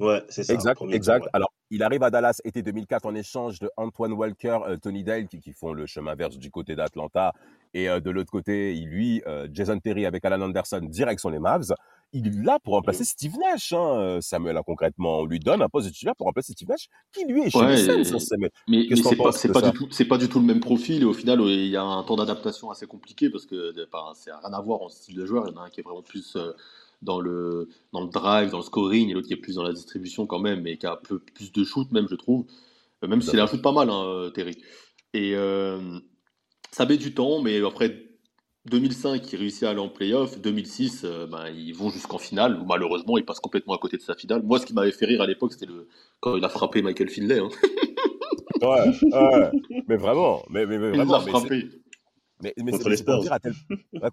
Ouais, 0.00 0.22
c'est 0.30 0.42
ça. 0.42 0.54
Exact, 0.54 0.80
exact. 0.90 1.28
Alors, 1.32 1.52
il 1.70 1.82
arrive 1.82 2.02
à 2.02 2.10
Dallas 2.10 2.40
été 2.44 2.62
2004 2.62 3.04
en 3.06 3.14
échange 3.14 3.60
de 3.60 3.70
Antoine 3.76 4.14
Walker, 4.14 4.58
euh, 4.66 4.76
Tony 4.78 5.04
Dale, 5.04 5.28
qui, 5.28 5.40
qui, 5.40 5.52
font 5.52 5.72
le 5.72 5.86
chemin 5.86 6.14
vert 6.14 6.30
du 6.30 6.50
côté 6.50 6.74
d'Atlanta. 6.74 7.34
Et 7.74 7.88
euh, 7.88 8.00
de 8.00 8.10
l'autre 8.10 8.30
côté, 8.30 8.74
lui, 8.74 9.22
euh, 9.26 9.46
Jason 9.52 9.78
Terry 9.78 10.06
avec 10.06 10.24
Alan 10.24 10.40
Anderson, 10.40 10.80
direction 10.82 11.28
les 11.28 11.38
Mavs. 11.38 11.74
Il 12.12 12.26
est 12.26 12.44
là 12.44 12.58
pour 12.58 12.74
remplacer 12.74 13.04
Steve 13.04 13.34
Nash, 13.38 13.72
hein, 13.72 14.18
Samuel, 14.20 14.56
hein, 14.56 14.62
concrètement. 14.66 15.20
On 15.20 15.24
lui 15.26 15.38
donne 15.38 15.62
un 15.62 15.68
poste 15.68 15.86
de 15.86 15.92
titulaire 15.92 16.16
pour 16.16 16.26
remplacer 16.26 16.52
Steve 16.52 16.68
Nash, 16.68 16.88
qui 17.12 17.24
lui 17.24 17.42
est 17.42 17.50
chez 17.50 17.58
ouais, 17.58 17.76
les 17.76 18.04
Suns, 18.04 18.18
Samuel. 18.18 18.50
Mais, 18.68 18.86
mais 18.90 18.96
c'est 18.96 19.16
pas, 19.16 19.60
pas, 19.60 19.70
du 19.70 19.78
tout, 19.78 19.88
c'est 19.90 20.04
pas 20.04 20.18
du 20.18 20.28
tout 20.28 20.40
le 20.40 20.46
même 20.46 20.60
profil. 20.60 21.02
Et 21.02 21.04
au 21.04 21.12
final, 21.12 21.40
il 21.42 21.68
y 21.68 21.76
a 21.76 21.82
un 21.82 22.02
temps 22.02 22.16
d'adaptation 22.16 22.70
assez 22.70 22.86
compliqué 22.86 23.30
parce 23.30 23.46
que 23.46 23.72
c'est 24.14 24.32
rien 24.32 24.52
à 24.52 24.60
voir 24.60 24.82
en 24.82 24.88
style 24.88 25.16
de 25.16 25.24
joueur. 25.24 25.46
Il 25.46 25.54
y 25.54 25.56
en 25.56 25.62
a 25.62 25.66
un 25.66 25.70
qui 25.70 25.80
est 25.80 25.84
vraiment 25.84 26.02
plus 26.02 26.36
dans 27.02 27.20
le, 27.20 27.68
dans 27.92 28.02
le 28.02 28.08
drive, 28.08 28.50
dans 28.50 28.58
le 28.58 28.64
scoring, 28.64 29.08
et 29.10 29.14
l'autre 29.14 29.26
qui 29.26 29.32
est 29.32 29.38
plus 29.38 29.56
dans 29.56 29.62
la 29.62 29.72
distribution 29.72 30.26
quand 30.26 30.38
même, 30.38 30.62
mais 30.62 30.76
qui 30.76 30.86
a 30.86 30.92
un 30.92 30.96
peu 30.96 31.18
plus 31.18 31.52
de 31.52 31.64
shoot 31.64 31.90
même, 31.92 32.08
je 32.08 32.14
trouve. 32.14 32.44
Euh, 33.02 33.08
même 33.08 33.22
s'il 33.22 33.38
a 33.40 33.44
un 33.44 33.46
shoot 33.46 33.62
pas 33.62 33.72
mal, 33.72 33.90
hein, 33.90 34.04
euh, 34.04 34.30
Terry. 34.30 34.56
Et 35.14 35.34
euh, 35.34 35.98
ça 36.70 36.86
met 36.86 36.96
du 36.96 37.14
temps, 37.14 37.40
mais 37.40 37.64
après 37.64 38.09
2005, 38.66 39.32
il 39.32 39.38
réussit 39.38 39.62
à 39.62 39.70
aller 39.70 39.80
en 39.80 39.88
playoff. 39.88 40.38
2006, 40.38 41.06
ben, 41.30 41.48
ils 41.48 41.72
vont 41.72 41.90
jusqu'en 41.90 42.18
finale, 42.18 42.58
où 42.60 42.64
malheureusement, 42.64 43.16
il 43.18 43.24
passe 43.24 43.40
complètement 43.40 43.74
à 43.74 43.78
côté 43.78 43.96
de 43.96 44.02
sa 44.02 44.14
finale. 44.14 44.42
Moi, 44.42 44.58
ce 44.58 44.66
qui 44.66 44.74
m'avait 44.74 44.92
fait 44.92 45.06
rire 45.06 45.22
à 45.22 45.26
l'époque, 45.26 45.52
c'était 45.52 45.66
le... 45.66 45.88
quand 46.20 46.36
il 46.36 46.44
a 46.44 46.48
frappé 46.48 46.82
Michael 46.82 47.08
Finlay. 47.08 47.38
Hein. 47.38 47.48
ouais, 48.62 48.92
ouais, 49.02 49.50
mais 49.88 49.96
vraiment. 49.96 50.42
Mais, 50.50 50.66
mais, 50.66 50.78
mais 50.78 50.90
vraiment, 50.90 51.20
il 51.20 51.26
l'a 51.26 51.38
frappé. 51.38 51.68
Mais, 52.42 52.54
mais 52.56 52.72
c'est 52.72 53.04
pour 53.04 53.20
dire, 53.20 53.38
tel... 53.40 53.54
ouais, 53.92 54.10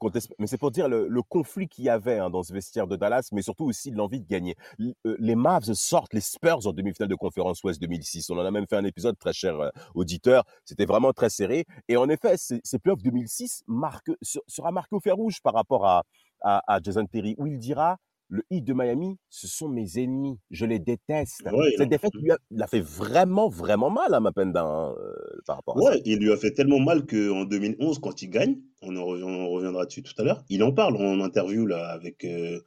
pour 0.59 0.71
dire 0.71 0.89
le, 0.89 1.07
le 1.07 1.21
conflit 1.21 1.67
qu'il 1.67 1.85
y 1.85 1.89
avait 1.89 2.19
hein, 2.19 2.29
dans 2.29 2.43
ce 2.43 2.53
vestiaire 2.53 2.87
de 2.87 2.95
Dallas, 2.95 3.29
mais 3.31 3.41
surtout 3.41 3.65
aussi 3.65 3.91
l'envie 3.91 4.19
de 4.19 4.27
gagner. 4.27 4.55
Euh, 4.79 5.15
les 5.19 5.35
Mavs 5.35 5.73
sortent 5.73 6.13
les 6.13 6.21
Spurs 6.21 6.67
en 6.67 6.73
demi-finale 6.73 7.09
de 7.09 7.15
conférence 7.15 7.63
Ouest 7.63 7.81
2006. 7.81 8.29
On 8.29 8.37
en 8.37 8.45
a 8.45 8.51
même 8.51 8.67
fait 8.67 8.75
un 8.75 8.85
épisode 8.85 9.17
très 9.17 9.33
cher 9.33 9.59
euh, 9.59 9.69
auditeur. 9.95 10.43
C'était 10.65 10.85
vraiment 10.85 11.13
très 11.13 11.29
serré. 11.29 11.65
Et 11.87 11.97
en 11.97 12.09
effet, 12.09 12.35
ces 12.37 12.79
playoffs 12.79 13.01
2006 13.01 13.63
marque, 13.67 14.11
sera 14.21 14.71
marqué 14.71 14.95
au 14.95 14.99
fer 14.99 15.15
rouge 15.15 15.41
par 15.41 15.53
rapport 15.53 15.85
à, 15.85 16.03
à, 16.41 16.61
à 16.67 16.81
Jason 16.81 17.05
Terry, 17.05 17.35
où 17.37 17.47
il 17.47 17.59
dira 17.59 17.97
le 18.29 18.43
Heat 18.49 18.65
de 18.65 18.73
Miami, 18.73 19.17
ce 19.29 19.47
sont 19.47 19.69
mes 19.69 19.97
ennemis. 19.97 20.37
Je 20.51 20.65
les 20.65 20.79
déteste. 20.79 21.43
Ouais, 21.51 21.73
Cette 21.77 21.89
défaite 21.89 22.13
lui 22.15 22.31
a, 22.31 22.37
l'a 22.51 22.67
fait 22.67 22.81
vraiment, 22.81 23.49
vraiment 23.49 23.89
mal 23.89 24.13
à 24.13 24.19
Mapenda 24.19 24.63
hein, 24.63 24.95
euh, 24.97 25.13
par 25.45 25.57
rapport 25.57 25.77
à 25.77 25.81
ouais, 25.81 25.93
ça. 25.93 25.99
il 26.05 26.19
lui 26.19 26.31
a 26.31 26.37
fait 26.37 26.51
tellement 26.51 26.79
mal 26.79 27.05
qu'en 27.05 27.45
2011, 27.45 27.99
quand 27.99 28.21
il 28.21 28.29
gagne, 28.29 28.57
on, 28.81 28.95
en, 28.95 29.01
on 29.01 29.49
reviendra 29.49 29.85
dessus 29.85 30.03
tout 30.03 30.13
à 30.17 30.23
l'heure, 30.23 30.43
il 30.49 30.63
en 30.63 30.73
parle 30.73 30.97
en 30.97 31.21
interview 31.21 31.65
là, 31.65 31.87
avec, 31.89 32.25
euh, 32.25 32.59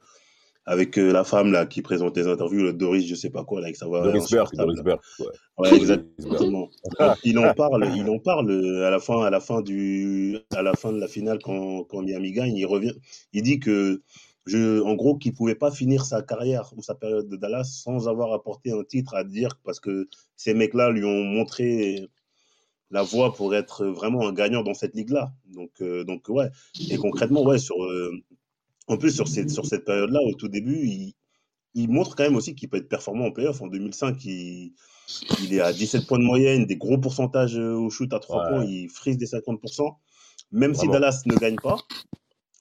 avec 0.65 0.97
euh, 0.97 1.11
la 1.11 1.23
femme 1.23 1.51
là, 1.51 1.67
qui 1.67 1.83
présente 1.83 2.17
les 2.17 2.27
interviews, 2.27 2.71
Doris, 2.71 3.05
je 3.05 3.15
sais 3.15 3.29
pas 3.29 3.43
quoi, 3.43 3.61
là, 3.61 3.67
avec 3.67 3.75
sa 3.75 3.85
voix. 3.85 4.01
Doris 4.01 4.29
Burke. 4.31 4.55
Doris 4.55 4.81
Burke. 4.81 5.03
Ouais, 5.19 5.27
ouais 5.59 5.75
exactement. 5.75 6.69
il 7.23 7.37
en 7.37 7.53
parle, 7.53 7.87
il 7.95 8.09
en 8.09 8.17
parle 8.19 8.51
à 8.83 8.89
la 8.89 8.99
fin, 8.99 9.21
à 9.23 9.29
la 9.29 9.39
fin, 9.39 9.61
du, 9.61 10.39
à 10.55 10.63
la 10.63 10.73
fin 10.73 10.91
de 10.91 10.99
la 10.99 11.07
finale 11.07 11.37
quand, 11.43 11.83
quand 11.83 12.01
Miami 12.01 12.31
gagne. 12.31 12.55
Il 12.55 12.65
revient, 12.65 12.93
il 13.33 13.43
dit 13.43 13.59
que 13.59 14.01
je, 14.45 14.81
en 14.81 14.95
gros, 14.95 15.17
qu'il 15.17 15.31
ne 15.31 15.37
pouvait 15.37 15.55
pas 15.55 15.71
finir 15.71 16.05
sa 16.05 16.21
carrière 16.21 16.71
ou 16.75 16.81
sa 16.81 16.95
période 16.95 17.29
de 17.29 17.35
Dallas 17.35 17.63
sans 17.63 18.07
avoir 18.07 18.33
apporté 18.33 18.71
un 18.71 18.83
titre 18.83 19.15
à 19.15 19.23
dire 19.23 19.59
parce 19.63 19.79
que 19.79 20.09
ces 20.35 20.53
mecs-là 20.53 20.89
lui 20.89 21.05
ont 21.05 21.23
montré 21.23 22.09
la 22.89 23.03
voie 23.03 23.33
pour 23.33 23.55
être 23.55 23.85
vraiment 23.85 24.27
un 24.27 24.33
gagnant 24.33 24.63
dans 24.63 24.73
cette 24.73 24.95
ligue-là. 24.95 25.31
Donc, 25.53 25.71
euh, 25.81 26.03
donc 26.03 26.27
ouais. 26.27 26.49
Et 26.89 26.97
concrètement, 26.97 27.43
ouais, 27.43 27.59
sur, 27.59 27.81
euh, 27.83 28.11
en 28.87 28.97
plus, 28.97 29.11
sur 29.11 29.27
cette, 29.27 29.49
sur 29.49 29.65
cette 29.65 29.85
période-là, 29.85 30.19
au 30.23 30.33
tout 30.33 30.49
début, 30.49 30.85
il, 30.85 31.13
il 31.73 31.89
montre 31.89 32.15
quand 32.15 32.23
même 32.23 32.35
aussi 32.35 32.55
qu'il 32.55 32.69
peut 32.69 32.77
être 32.77 32.89
performant 32.89 33.27
en 33.27 33.31
playoff. 33.31 33.61
En 33.61 33.67
2005, 33.67 34.25
il, 34.25 34.73
il 35.43 35.53
est 35.53 35.61
à 35.61 35.71
17 35.71 36.07
points 36.07 36.19
de 36.19 36.25
moyenne, 36.25 36.65
des 36.65 36.77
gros 36.77 36.97
pourcentages 36.97 37.55
au 37.55 37.89
shoot 37.89 38.11
à 38.13 38.19
3 38.19 38.43
ouais. 38.43 38.49
points, 38.49 38.65
il 38.65 38.89
frise 38.89 39.17
des 39.17 39.27
50%. 39.27 39.95
Même 40.51 40.73
si 40.73 40.87
Dallas 40.89 41.21
ne 41.27 41.35
gagne 41.35 41.55
pas, 41.55 41.77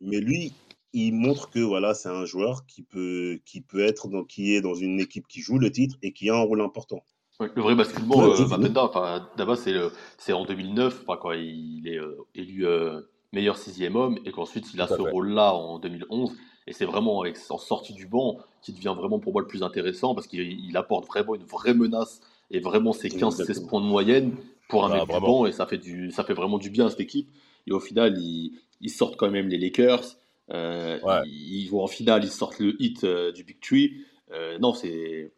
mais 0.00 0.20
lui, 0.20 0.52
il 0.92 1.12
montre 1.12 1.50
que 1.50 1.60
voilà, 1.60 1.94
c'est 1.94 2.08
un 2.08 2.24
joueur 2.24 2.66
qui 2.66 2.82
peut, 2.82 3.38
qui 3.44 3.60
peut 3.60 3.80
être 3.80 4.08
dans, 4.08 4.24
qui 4.24 4.54
est 4.54 4.60
dans 4.60 4.74
une 4.74 5.00
équipe 5.00 5.26
qui 5.28 5.40
joue 5.40 5.58
le 5.58 5.70
titre 5.70 5.96
et 6.02 6.12
qui 6.12 6.30
a 6.30 6.36
un 6.36 6.42
rôle 6.42 6.60
important. 6.60 7.04
Ouais, 7.38 7.50
le 7.54 7.62
vrai 7.62 7.74
basculement, 7.74 8.22
euh, 8.22 9.18
d'abord 9.36 9.56
c'est 9.56 10.32
en 10.32 10.44
2009, 10.44 11.04
enfin, 11.06 11.18
quand 11.20 11.32
il 11.32 11.88
est 11.88 11.98
euh, 11.98 12.18
élu 12.34 12.66
euh, 12.66 13.00
meilleur 13.32 13.56
sixième 13.56 13.96
homme 13.96 14.18
et 14.26 14.32
qu'ensuite 14.32 14.74
il 14.74 14.80
a 14.80 14.86
ce 14.86 15.00
rôle-là 15.00 15.54
en 15.54 15.78
2011. 15.78 16.32
Et 16.66 16.72
c'est 16.72 16.84
vraiment 16.84 17.20
avec, 17.22 17.38
en 17.48 17.58
sortie 17.58 17.94
du 17.94 18.06
banc 18.06 18.36
qui 18.62 18.72
devient 18.72 18.94
vraiment 18.96 19.18
pour 19.18 19.32
moi 19.32 19.40
le 19.40 19.48
plus 19.48 19.62
intéressant 19.62 20.14
parce 20.14 20.26
qu'il 20.26 20.76
apporte 20.76 21.06
vraiment 21.06 21.34
une 21.34 21.44
vraie 21.44 21.74
menace 21.74 22.20
et 22.50 22.60
vraiment 22.60 22.92
ses 22.92 23.08
15-16 23.08 23.66
points 23.66 23.80
de 23.80 23.86
moyenne 23.86 24.36
pour 24.68 24.84
un 24.84 24.90
ah, 24.92 24.98
mec 24.98 25.08
du 25.08 25.20
banc 25.20 25.46
et 25.46 25.52
ça 25.52 25.66
fait, 25.66 25.78
du, 25.78 26.10
ça 26.10 26.24
fait 26.24 26.34
vraiment 26.34 26.58
du 26.58 26.68
bien 26.68 26.86
à 26.86 26.90
cette 26.90 27.00
équipe. 27.00 27.28
Et 27.66 27.72
au 27.72 27.80
final, 27.80 28.18
ils, 28.18 28.52
ils 28.80 28.90
sortent 28.90 29.16
quand 29.16 29.30
même 29.30 29.48
les 29.48 29.58
Lakers. 29.58 30.16
Euh, 30.52 31.00
ouais. 31.00 31.22
ils, 31.26 31.64
ils, 31.64 31.68
vont 31.68 31.82
en 31.82 31.86
finale, 31.86 32.24
ils 32.24 32.30
sortent 32.30 32.58
le 32.58 32.74
hit 32.82 33.04
euh, 33.04 33.32
du 33.32 33.44
Big 33.44 33.60
Tree. 33.60 34.04
Euh, 34.32 34.58
non, 34.58 34.74
c'est 34.74 35.32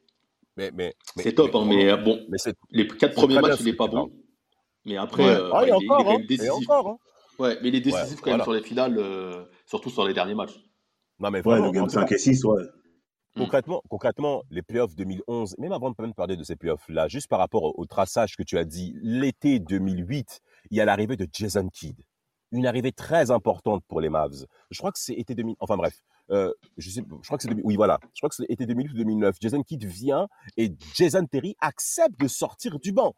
mais, 0.57 0.71
mais, 0.75 0.95
c'est 1.17 1.35
top, 1.35 1.53
mais, 1.67 1.91
hein, 1.91 1.97
mais 1.97 2.03
bon, 2.03 2.27
mais 2.29 2.37
les 2.71 2.87
quatre 2.87 3.15
premiers 3.15 3.41
matchs, 3.41 3.61
il 3.61 3.67
n'est 3.67 3.73
pas 3.73 3.89
bon. 3.89 4.11
Mais 4.85 4.97
après, 4.97 5.25
ouais. 5.25 5.51
ah, 5.53 5.63
il, 5.65 5.69
est 5.69 5.73
encore, 5.73 6.21
il, 6.29 6.33
est 6.33 6.49
hein, 6.49 6.53
encore 6.53 6.89
hein. 6.89 6.97
Ouais, 7.39 7.59
mais 7.63 7.69
il 7.69 7.75
est 7.77 7.81
décisif 7.81 8.17
quand 8.17 8.31
voilà. 8.31 8.39
même 8.39 8.45
sur 8.45 8.53
les 8.53 8.63
finales, 8.63 8.99
euh, 8.99 9.45
surtout 9.65 9.91
sur 9.91 10.07
les 10.07 10.13
derniers 10.13 10.35
matchs. 10.35 10.59
Non, 11.21 11.31
mais 11.31 11.41
vraiment, 11.41 11.69
ouais, 11.69 11.73
le 11.73 11.73
game 11.73 11.89
5 11.89 12.11
et 12.13 12.19
6, 12.19 12.45
ouais. 12.45 12.63
Concrètement, 13.35 13.79
mmh. 13.79 13.89
concrètement, 13.89 14.43
les 14.51 14.61
playoffs 14.61 14.95
2011, 14.95 15.57
même 15.59 15.73
avant 15.73 15.91
de 15.91 16.13
parler 16.15 16.37
de 16.37 16.45
ces 16.45 16.57
playoffs-là, 16.57 17.09
juste 17.09 17.29
par 17.29 17.39
rapport 17.39 17.63
au, 17.63 17.75
au 17.79 17.87
traçage 17.87 18.37
que 18.37 18.43
tu 18.43 18.59
as 18.59 18.65
dit, 18.65 18.95
l'été 19.03 19.59
2008, 19.59 20.41
il 20.71 20.77
y 20.77 20.81
a 20.83 20.85
l'arrivée 20.85 21.17
de 21.17 21.27
Jason 21.33 21.69
Kidd 21.69 21.97
une 22.53 22.67
arrivée 22.67 22.93
très 22.93 23.31
importante 23.31 23.83
pour 23.89 24.01
les 24.01 24.09
Mavs. 24.09 24.47
Je 24.71 24.79
crois 24.79 24.93
que 24.93 24.99
c'est 24.99 25.15
été 25.15 25.35
2000, 25.35 25.57
enfin 25.61 25.77
bref, 25.77 26.03
euh, 26.31 26.53
je 26.77 26.91
sais, 26.91 27.03
je 27.23 27.27
crois 27.27 27.39
que 27.39 27.45
c'est 27.45 27.55
oui 27.65 27.77
voilà, 27.77 27.99
je 28.15 28.21
crois 28.21 28.29
que 28.29 28.53
été 28.53 28.67
2008 28.67 28.93
ou 28.93 28.97
2009. 28.97 29.37
Jason 29.41 29.63
Kidd 29.63 29.85
vient 29.85 30.29
et 30.57 30.73
Jason 30.95 31.27
Terry 31.27 31.57
accepte 31.61 32.21
de 32.21 32.29
sortir 32.29 32.79
du 32.79 32.93
banc. 32.93 33.15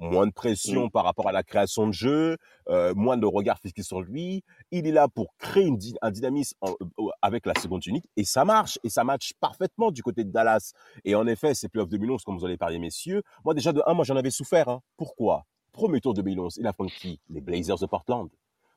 Moins 0.00 0.28
de 0.28 0.32
pression 0.32 0.90
par 0.90 1.04
rapport 1.04 1.26
à 1.26 1.32
la 1.32 1.42
création 1.42 1.88
de 1.88 1.92
jeu, 1.92 2.36
euh, 2.68 2.94
moins 2.94 3.16
de 3.16 3.26
regard 3.26 3.58
fixé 3.58 3.82
sur 3.82 4.00
lui. 4.00 4.44
Il 4.70 4.86
est 4.86 4.92
là 4.92 5.08
pour 5.08 5.34
créer 5.38 5.64
une, 5.64 5.76
un 6.02 6.12
dynamisme 6.12 6.56
en, 6.60 6.70
euh, 6.70 7.08
avec 7.20 7.46
la 7.46 7.54
seconde 7.60 7.84
unité 7.84 8.08
et 8.16 8.22
ça 8.22 8.44
marche 8.44 8.78
et 8.84 8.90
ça 8.90 9.02
match 9.02 9.32
parfaitement 9.40 9.90
du 9.90 10.04
côté 10.04 10.22
de 10.22 10.30
Dallas. 10.30 10.72
Et 11.04 11.16
en 11.16 11.26
effet, 11.26 11.52
ces 11.54 11.68
playoffs 11.68 11.88
2011, 11.88 12.22
comme 12.22 12.38
vous 12.38 12.44
allez 12.44 12.56
parler, 12.56 12.78
messieurs, 12.78 13.24
moi 13.44 13.54
déjà 13.54 13.72
de 13.72 13.82
un, 13.86 13.94
moi 13.94 14.04
j'en 14.04 14.16
avais 14.16 14.30
souffert. 14.30 14.68
Hein. 14.68 14.82
Pourquoi? 14.96 15.46
Premier 15.72 16.00
tour 16.00 16.14
2011, 16.14 16.58
il 16.58 16.66
affronte 16.68 16.90
qui? 16.90 17.20
Les 17.28 17.40
Blazers 17.40 17.78
de 17.78 17.86
Portland. 17.86 18.28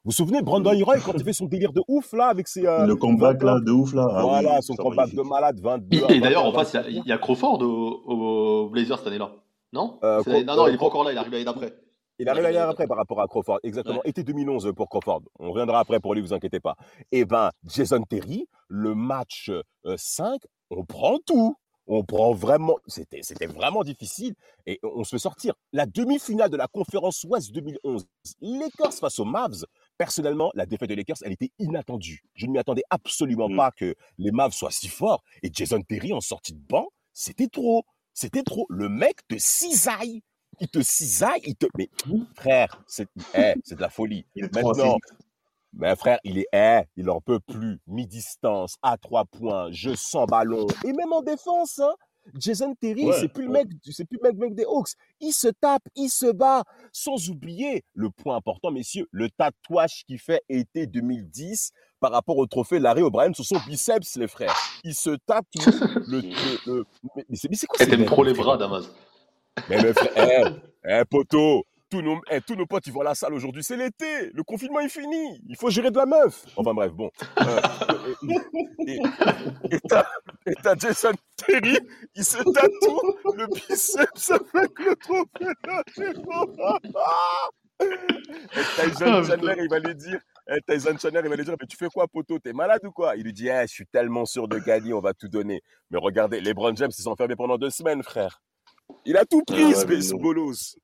Vous 0.04 0.10
vous 0.10 0.12
souvenez, 0.12 0.42
Brandon 0.42 0.72
Roy, 0.84 0.98
quand 1.00 1.14
il 1.16 1.24
fait 1.24 1.34
son 1.34 1.46
délire 1.46 1.74
de 1.74 1.82
ouf, 1.88 2.14
là, 2.14 2.28
avec 2.28 2.48
ses. 2.48 2.66
Euh, 2.66 2.88
le 2.88 2.96
comeback, 2.96 3.44
là, 3.44 3.60
de 3.60 3.72
ouf, 3.72 3.94
là. 3.94 4.08
Ah, 4.12 4.22
voilà, 4.24 4.56
oui, 4.56 4.64
son 4.64 4.76
comeback 4.76 5.14
de 5.14 5.22
malade, 5.22 5.60
22. 5.60 5.98
Et, 6.10 6.16
et 6.16 6.20
d'ailleurs, 6.20 6.46
en 6.46 6.52
face, 6.52 6.76
il 6.88 7.04
y, 7.06 7.10
y, 7.10 7.12
a 7.12 7.20
Crawford 7.20 7.62
au, 7.62 8.02
au 8.08 8.70
Blazers 8.70 8.98
cette 8.98 9.08
année-là. 9.08 9.32
Non 9.74 10.00
euh, 10.04 10.22
Non, 10.44 10.56
non, 10.56 10.68
il 10.68 10.74
n'est 10.74 10.78
pas 10.78 10.86
encore 10.86 11.04
là, 11.04 11.12
il 11.12 11.18
arrive 11.18 11.32
l'année 11.32 11.46
d'après. 11.46 11.74
Il 12.20 12.28
arrive 12.30 12.44
l'année 12.44 12.58
d'après 12.58 12.88
par 12.88 12.98
rapport 12.98 13.22
à 13.22 13.28
Crawford. 13.28 13.60
Exactement. 13.64 13.98
Ouais. 13.98 14.10
Été 14.10 14.24
2011 14.24 14.74
pour 14.76 14.90
Crawford. 14.90 15.22
On 15.40 15.52
reviendra 15.52 15.80
après 15.80 16.00
pour 16.00 16.14
lui, 16.14 16.22
vous 16.22 16.34
inquiétez 16.34 16.60
pas. 16.60 16.76
Et 17.12 17.20
eh 17.20 17.26
ben, 17.26 17.52
Jason 17.66 18.02
Terry, 18.04 18.48
le 18.68 18.94
match 18.94 19.52
5, 19.96 20.34
euh, 20.34 20.38
on 20.70 20.86
prend 20.86 21.18
tout 21.26 21.56
On 21.88 22.04
prend 22.04 22.34
vraiment, 22.34 22.76
c'était, 22.86 23.22
c'était 23.24 23.48
vraiment 23.48 23.84
difficile 23.84 24.34
et 24.66 24.80
on 24.84 25.04
se 25.04 25.12
fait 25.12 25.20
sortir. 25.20 25.54
La 25.74 25.86
demi-finale 25.86 26.50
de 26.50 26.58
la 26.58 26.68
conférence 26.68 27.24
Ouest 27.24 27.52
2011, 27.54 28.06
Lakers 28.42 28.94
face 28.94 29.20
aux 29.20 29.26
Mavs. 29.26 29.66
Personnellement, 30.02 30.50
la 30.56 30.66
défaite 30.66 30.90
des 30.90 30.96
Lakers, 30.96 31.18
elle 31.24 31.34
était 31.34 31.52
inattendue. 31.60 32.24
Je 32.34 32.48
ne 32.48 32.52
m'y 32.54 32.58
attendais 32.58 32.82
absolument 32.90 33.48
Mm. 33.50 33.56
pas 33.56 33.70
que 33.70 33.94
les 34.18 34.32
Mavs 34.32 34.52
soient 34.52 34.72
si 34.72 34.88
forts. 34.88 35.24
Et 35.44 35.52
Jason 35.54 35.80
Terry 35.84 36.12
en 36.12 36.22
sortie 36.22 36.54
de 36.54 36.60
banc, 36.60 36.88
c'était 37.14 37.46
trop. 37.46 37.84
C'était 38.12 38.42
trop. 38.42 38.66
Le 38.72 38.90
mec 38.90 39.18
te 39.28 39.36
cisaille. 39.38 40.24
Il 40.60 40.70
te 40.70 40.82
cisaille. 40.82 41.42
Il 41.46 41.56
te. 41.56 41.68
Mais 41.78 41.88
frère, 42.34 42.84
c'est 42.88 43.08
eh, 43.36 43.54
de 43.76 43.80
la 43.80 43.90
folie. 43.92 44.26
Il 44.34 44.46
est 44.46 44.56
Maintenant, 44.56 44.98
mais 45.74 45.96
frère, 45.96 46.18
il 46.24 46.40
est, 46.40 46.48
eh, 46.52 46.82
il 46.96 47.08
en 47.12 47.22
peut 47.22 47.40
plus. 47.40 47.80
Mi-distance, 47.86 48.78
à 48.82 48.98
trois 48.98 49.26
points, 49.26 49.72
jeu 49.72 49.96
sans 49.96 50.26
ballon. 50.26 50.66
Et 50.84 50.94
même 50.94 51.14
en 51.14 51.22
défense, 51.22 51.78
hein, 51.78 51.94
Jason 52.36 52.74
Terry, 52.76 53.06
Ouais, 53.06 53.16
c'est 53.20 53.28
plus 53.28 53.46
le 53.46 53.52
mec, 53.52 53.68
c'est 53.92 54.06
plus 54.06 54.20
le 54.22 54.30
mec, 54.30 54.38
mec 54.38 54.56
des 54.56 54.64
Hawks. 54.66 54.92
Il 55.20 55.32
se 55.34 55.48
tape, 55.48 55.84
il 55.96 56.10
se 56.10 56.32
bat. 56.32 56.64
Sans 56.92 57.30
oublier 57.30 57.84
le 57.94 58.10
point 58.10 58.36
important, 58.36 58.72
messieurs, 58.72 59.08
le 59.12 59.30
tatouage 59.30 60.04
qu'il 60.06 60.20
fait 60.20 60.42
été 60.50 60.88
2010 60.88 61.72
par 62.00 62.12
rapport 62.12 62.38
au 62.38 62.46
trophée 62.48 62.80
Larry 62.80 63.02
O'Brien 63.02 63.34
sur 63.34 63.46
son 63.46 63.58
biceps, 63.68 64.16
les 64.18 64.28
frères. 64.28 64.56
Il 64.84 64.94
se 64.96 65.12
tape 65.26 65.46
le, 66.08 66.22
le- 66.22 66.32
le- 66.66 66.86
mais, 67.16 67.26
mais 67.30 67.36
c'est 67.36 67.50
mais 67.50 67.56
c'est 67.56 67.68
quoi 67.68 67.84
Et 67.86 67.90
t'aimes 67.90 68.06
trop 68.06 68.24
les 68.24 68.34
bras, 68.34 68.58
Damas. 68.58 68.86
mais 69.70 69.82
le 69.82 69.94
frère, 69.94 70.60
eh, 70.86 70.90
eh, 71.02 71.06
poteau, 71.06 71.64
tous 71.92 72.02
nos, 72.02 72.20
eh, 72.32 72.40
tous 72.42 72.56
nos 72.56 72.66
potes, 72.66 72.88
ils 72.88 72.94
vont 72.94 73.02
à 73.02 73.04
la 73.04 73.16
salle 73.16 73.34
aujourd'hui. 73.34 73.64
C'est 73.64 73.76
l'été. 73.76 74.32
Le 74.34 74.44
confinement 74.44 74.80
est 74.80 74.90
fini. 74.90 75.40
Il 75.48 75.58
faut 75.58 75.70
gérer 75.70 75.92
de 75.92 75.98
la 75.98 76.06
meuf. 76.06 76.46
Enfin 76.56 76.74
bref, 76.74 76.92
bon. 76.94 77.12
Euh, 77.42 77.60
et 78.88 78.94
et- 78.94 79.02
et 79.72 79.80
t'as 79.88 80.06
et 80.48 80.54
Jason 80.80 81.12
Terry, 81.36 81.78
il 82.16 82.24
se 82.24 82.38
tatoue 82.38 83.34
le 83.36 83.46
biceps 83.48 84.32
avec 84.32 84.80
le 84.80 84.96
trophée. 84.96 85.52
Et 87.82 88.62
Tyson 88.76 89.06
Ah, 89.08 89.24
Chandler, 89.24 89.56
il 89.60 89.70
va 89.70 89.80
lui 89.80 89.96
dire, 89.96 90.20
eh, 90.50 90.60
Tyson 90.68 90.96
Chandler, 91.02 91.22
il 91.24 91.30
va 91.30 91.36
lui 91.36 91.44
dire, 91.44 91.56
mais 91.60 91.68
tu 91.68 91.76
fais 91.78 91.88
quoi, 91.90 92.08
poteau 92.08 92.40
T'es 92.40 92.54
malade 92.54 92.82
ou 92.86 92.92
quoi 92.92 93.16
Il 93.18 93.24
lui 93.24 93.34
dit, 93.34 93.50
eh, 93.50 93.64
je 93.68 93.74
suis 93.74 93.86
tellement 93.88 94.26
sûr 94.26 94.48
de 94.48 94.58
gagner, 94.60 94.94
on 94.94 95.02
va 95.02 95.14
tout 95.14 95.28
donner. 95.28 95.62
Mais 95.90 95.98
regardez, 96.00 96.40
LeBron 96.40 96.76
James, 96.76 96.92
ils 96.98 97.02
sont 97.02 97.12
enfermés 97.12 97.36
pendant 97.36 97.58
deux 97.58 97.70
semaines, 97.70 98.02
frère. 98.04 98.42
Il 99.06 99.18
a 99.18 99.26
tout 99.26 99.42
Ah 99.50 99.54
pris, 99.54 99.66
ouais, 99.66 99.74
ce, 99.74 99.86
mais 99.86 100.02
ce 100.02 100.14
non. 100.14 100.20
bolos. 100.22 100.76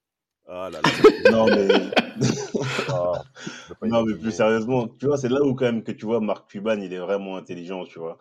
Ah 0.47 0.69
là 0.71 0.79
là. 0.81 1.31
Non, 1.31 1.45
mais, 1.47 1.67
Ah, 2.89 3.23
non, 3.81 4.03
mais 4.05 4.15
plus 4.15 4.31
sérieusement, 4.31 4.87
tu 4.87 5.07
vois, 5.07 5.17
c'est 5.17 5.29
là 5.29 5.43
où 5.43 5.53
quand 5.53 5.65
même 5.65 5.83
que 5.83 5.91
tu 5.91 6.05
vois 6.05 6.19
Marc 6.19 6.49
Cuban, 6.49 6.79
il 6.79 6.93
est 6.93 6.99
vraiment 6.99 7.37
intelligent, 7.37 7.85
tu 7.85 7.99
vois. 7.99 8.17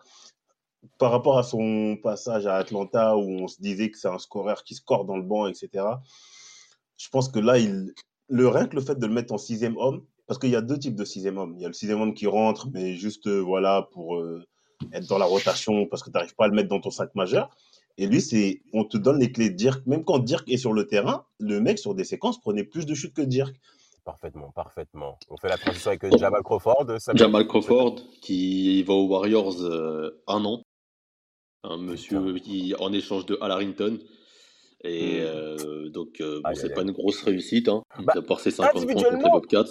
Par 0.99 1.11
rapport 1.11 1.37
à 1.37 1.43
son 1.43 1.97
passage 2.01 2.45
à 2.47 2.55
Atlanta 2.55 3.17
où 3.17 3.21
on 3.21 3.47
se 3.47 3.61
disait 3.61 3.89
que 3.91 3.97
c'est 3.97 4.07
un 4.07 4.19
scoreur 4.19 4.63
qui 4.63 4.75
score 4.75 5.05
dans 5.05 5.17
le 5.17 5.23
banc, 5.23 5.47
etc. 5.47 5.85
Je 6.97 7.09
pense 7.09 7.29
que 7.29 7.39
là, 7.39 7.57
il, 7.57 7.93
le 8.29 8.47
rien 8.47 8.67
que 8.67 8.75
le 8.75 8.81
fait 8.81 8.95
de 8.99 9.05
le 9.07 9.13
mettre 9.13 9.33
en 9.33 9.37
sixième 9.37 9.77
homme, 9.77 10.03
parce 10.27 10.39
qu'il 10.39 10.49
y 10.49 10.55
a 10.55 10.61
deux 10.61 10.77
types 10.77 10.95
de 10.95 11.05
sixième 11.05 11.37
homme. 11.37 11.53
Il 11.55 11.61
y 11.61 11.65
a 11.65 11.69
le 11.69 11.73
sixième 11.73 12.01
homme 12.01 12.13
qui 12.13 12.27
rentre, 12.27 12.69
mais 12.73 12.95
juste 12.95 13.27
euh, 13.27 13.39
voilà 13.39 13.87
pour 13.93 14.17
euh, 14.17 14.45
être 14.93 15.07
dans 15.07 15.17
la 15.17 15.25
rotation 15.25 15.85
parce 15.87 16.03
que 16.03 16.09
tu 16.09 16.17
n'arrives 16.17 16.35
pas 16.35 16.45
à 16.45 16.47
le 16.47 16.55
mettre 16.55 16.69
dans 16.69 16.81
ton 16.81 16.91
sac 16.91 17.13
majeur. 17.15 17.49
Et 17.97 18.05
lui, 18.07 18.21
c'est 18.21 18.61
on 18.73 18.83
te 18.83 18.97
donne 18.97 19.19
les 19.19 19.31
clés 19.31 19.49
de 19.49 19.55
Dirk. 19.55 19.85
Même 19.87 20.03
quand 20.03 20.19
Dirk 20.19 20.47
est 20.49 20.57
sur 20.57 20.73
le 20.73 20.85
terrain, 20.87 21.25
le 21.39 21.59
mec 21.59 21.79
sur 21.79 21.95
des 21.95 22.03
séquences 22.03 22.39
prenait 22.39 22.63
plus 22.63 22.85
de 22.85 22.93
chutes 22.93 23.13
que 23.13 23.21
Dirk. 23.23 23.55
Parfaitement, 24.05 24.51
parfaitement. 24.51 25.17
On 25.29 25.37
fait 25.37 25.49
la 25.49 25.57
transition 25.57 25.89
avec 25.89 26.03
euh, 26.05 26.17
Jamal 26.17 26.41
Crawford. 26.43 26.85
Samuel 26.99 27.17
Jamal 27.19 27.47
Crawford, 27.47 27.95
qui 28.21 28.81
va 28.83 28.93
aux 28.93 29.07
Warriors 29.07 29.61
euh, 29.63 30.21
un 30.27 30.45
an. 30.45 30.61
Un 31.63 31.77
monsieur 31.77 32.35
qui, 32.35 32.73
en 32.79 32.93
échange 32.93 33.25
de 33.25 33.37
Al 33.41 33.51
Harrington. 33.51 33.99
Et 34.83 35.17
Mm. 35.21 35.23
euh, 35.25 35.89
donc, 35.89 36.21
euh, 36.21 36.39
bon, 36.43 36.51
c'est 36.53 36.73
pas 36.73 36.83
une 36.83 36.91
grosse 36.91 37.21
réussite. 37.23 37.67
Hein. 37.67 37.81
Bah, 38.03 38.13
il 38.15 38.19
a 38.19 38.21
porté 38.21 38.51
50 38.51 38.73
points 38.85 38.93
contre 38.93 39.11
les 39.11 39.29
Bobcats. 39.29 39.63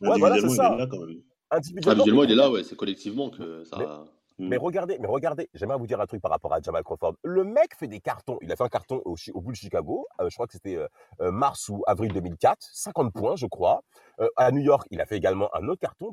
Ouais, 0.00 0.18
voilà, 0.18 0.34
Individuellement, 0.34 0.72
il 0.72 0.74
est 0.74 0.78
là 0.78 0.86
quand 0.90 0.98
même. 1.06 1.22
Individuellement, 1.50 1.92
Individuellement, 2.02 2.24
il 2.24 2.32
est 2.32 2.34
là, 2.34 2.50
ouais. 2.50 2.64
C'est 2.64 2.76
collectivement 2.76 3.30
que 3.30 3.62
ça. 3.64 4.04
Mais 4.38 4.56
regardez, 4.56 4.98
mais 4.98 5.06
regardez, 5.06 5.48
j'aimerais 5.54 5.78
vous 5.78 5.86
dire 5.86 6.00
un 6.00 6.06
truc 6.06 6.20
par 6.20 6.30
rapport 6.32 6.52
à 6.52 6.60
Jamal 6.60 6.82
Crawford. 6.82 7.14
Le 7.22 7.44
mec 7.44 7.74
fait 7.78 7.86
des 7.86 8.00
cartons. 8.00 8.38
Il 8.42 8.50
a 8.50 8.56
fait 8.56 8.64
un 8.64 8.68
carton 8.68 9.00
au, 9.04 9.14
au 9.32 9.40
Bull 9.40 9.54
Chicago. 9.54 10.06
euh, 10.20 10.28
je 10.28 10.34
crois 10.34 10.46
que 10.46 10.52
c'était 10.54 10.76
euh, 10.76 10.88
euh, 11.20 11.30
mars 11.30 11.68
ou 11.68 11.82
avril 11.86 12.12
2004. 12.12 12.58
50 12.72 13.12
points, 13.12 13.36
je 13.36 13.46
crois. 13.46 13.82
Euh, 14.20 14.28
à 14.36 14.50
New 14.50 14.60
York, 14.60 14.86
il 14.90 15.00
a 15.00 15.06
fait 15.06 15.16
également 15.16 15.48
un 15.54 15.68
autre 15.68 15.80
carton, 15.80 16.12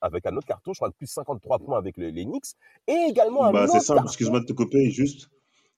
avec 0.00 0.26
un 0.26 0.36
autre 0.36 0.46
carton. 0.46 0.72
Je 0.72 0.78
crois 0.78 0.90
que 0.90 0.96
plus 0.96 1.06
53 1.06 1.60
points 1.60 1.78
avec 1.78 1.96
les, 1.96 2.10
les 2.10 2.24
Knicks. 2.24 2.54
Et 2.88 3.06
également 3.08 3.44
un 3.44 3.52
Bah, 3.52 3.64
autre 3.64 3.72
c'est 3.72 3.80
simple, 3.80 4.02
excuse-moi 4.04 4.40
de 4.40 4.44
te 4.46 4.52
couper, 4.52 4.90
juste. 4.90 5.28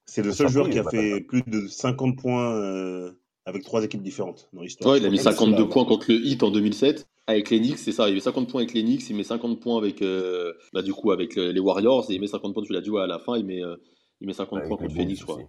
C'est 0.05 0.23
le 0.23 0.31
seul 0.31 0.49
joueur 0.49 0.69
qui 0.69 0.79
a 0.79 0.83
fait 0.83 1.21
plus 1.21 1.43
de 1.43 1.67
50 1.67 2.17
points 2.17 3.11
avec 3.45 3.63
trois 3.63 3.83
équipes 3.83 4.01
différentes 4.03 4.49
dans 4.53 4.61
l'histoire. 4.61 4.91
Ouais, 4.93 4.99
il 4.99 5.05
a 5.05 5.09
mis 5.09 5.17
crois 5.17 5.31
pas 5.31 5.37
que 5.37 5.39
c'est 5.39 5.45
52 5.45 5.63
là, 5.63 5.69
points 5.69 5.85
contre 5.85 6.05
le 6.11 6.15
Heat 6.25 6.43
en 6.43 6.51
2007 6.51 7.07
avec 7.27 7.49
les 7.49 7.59
Knicks, 7.59 7.77
c'est 7.77 7.91
ça. 7.91 8.09
Il 8.09 8.15
met 8.15 8.19
50 8.19 8.49
points 8.49 8.61
avec 8.61 8.73
les 8.73 8.81
Knicks, 8.83 9.09
il 9.09 9.15
met 9.15 9.23
50 9.23 9.59
points 9.61 9.77
avec, 9.77 10.01
euh, 10.01 10.53
bah, 10.73 10.81
du 10.81 10.93
coup, 10.93 11.11
avec 11.11 11.37
euh, 11.37 11.51
les 11.51 11.59
Warriors 11.59 12.09
et 12.09 12.15
il 12.15 12.19
met 12.21 12.27
50 12.27 12.53
points. 12.53 12.63
Tu 12.63 12.73
l'as 12.73 12.81
dit, 12.81 12.89
ouais, 12.89 13.01
à 13.01 13.07
la 13.07 13.19
fin, 13.19 13.37
il 13.37 13.45
met, 13.45 13.63
euh, 13.63 13.77
il 14.19 14.27
met 14.27 14.33
50 14.33 14.57
Avec 14.57 14.67
points 14.67 14.77
contre 14.77 14.93
Phoenix, 14.93 15.23
aussi. 15.23 15.43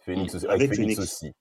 Phoenix 0.00 0.34
aussi. 0.34 0.46
Avec 0.46 0.60
Avec, 0.62 0.74
Phoenix, 0.74 0.94
Phoenix. 0.96 1.12
aussi. 1.14 1.32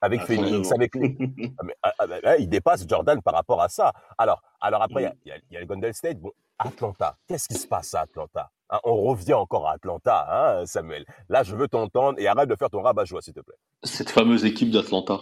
Avec 0.00 0.20
Ah, 0.22 0.26
Phoenix, 0.26 0.72
avec 0.72 0.94
les. 0.96 1.16
Ah, 1.58 1.62
mais, 1.64 1.74
ah, 1.82 1.92
ah, 1.98 2.06
bah, 2.06 2.36
il 2.38 2.48
dépasse 2.48 2.86
Jordan 2.86 3.22
par 3.22 3.34
rapport 3.34 3.62
à 3.62 3.68
ça. 3.68 3.92
Alors, 4.18 4.42
alors 4.60 4.82
après, 4.82 5.02
il 5.24 5.28
y 5.28 5.30
a- 5.30 5.36
Mm. 5.38 5.40
y 5.52 5.56
a 5.56 5.60
le 5.60 5.66
Golden 5.66 5.92
State. 5.92 6.18
Bon, 6.20 6.32
Atlanta. 6.58 7.16
Qu'est-ce 7.28 7.48
qui 7.48 7.54
se 7.54 7.66
passe 7.66 7.94
à 7.94 8.00
Atlanta? 8.00 8.50
Hein, 8.72 8.80
On 8.84 9.02
revient 9.02 9.34
encore 9.34 9.68
à 9.68 9.74
Atlanta, 9.74 10.26
hein, 10.28 10.66
Samuel. 10.66 11.04
Là, 11.28 11.44
je 11.44 11.54
veux 11.54 11.68
t'entendre 11.68 12.18
et 12.18 12.26
arrête 12.26 12.48
de 12.48 12.56
faire 12.56 12.70
ton 12.70 12.82
rabat-joie, 12.82 13.22
s'il 13.22 13.34
te 13.34 13.40
plaît. 13.40 13.54
Cette 13.84 14.10
fameuse 14.10 14.44
équipe 14.44 14.70
d'Atlanta. 14.70 15.20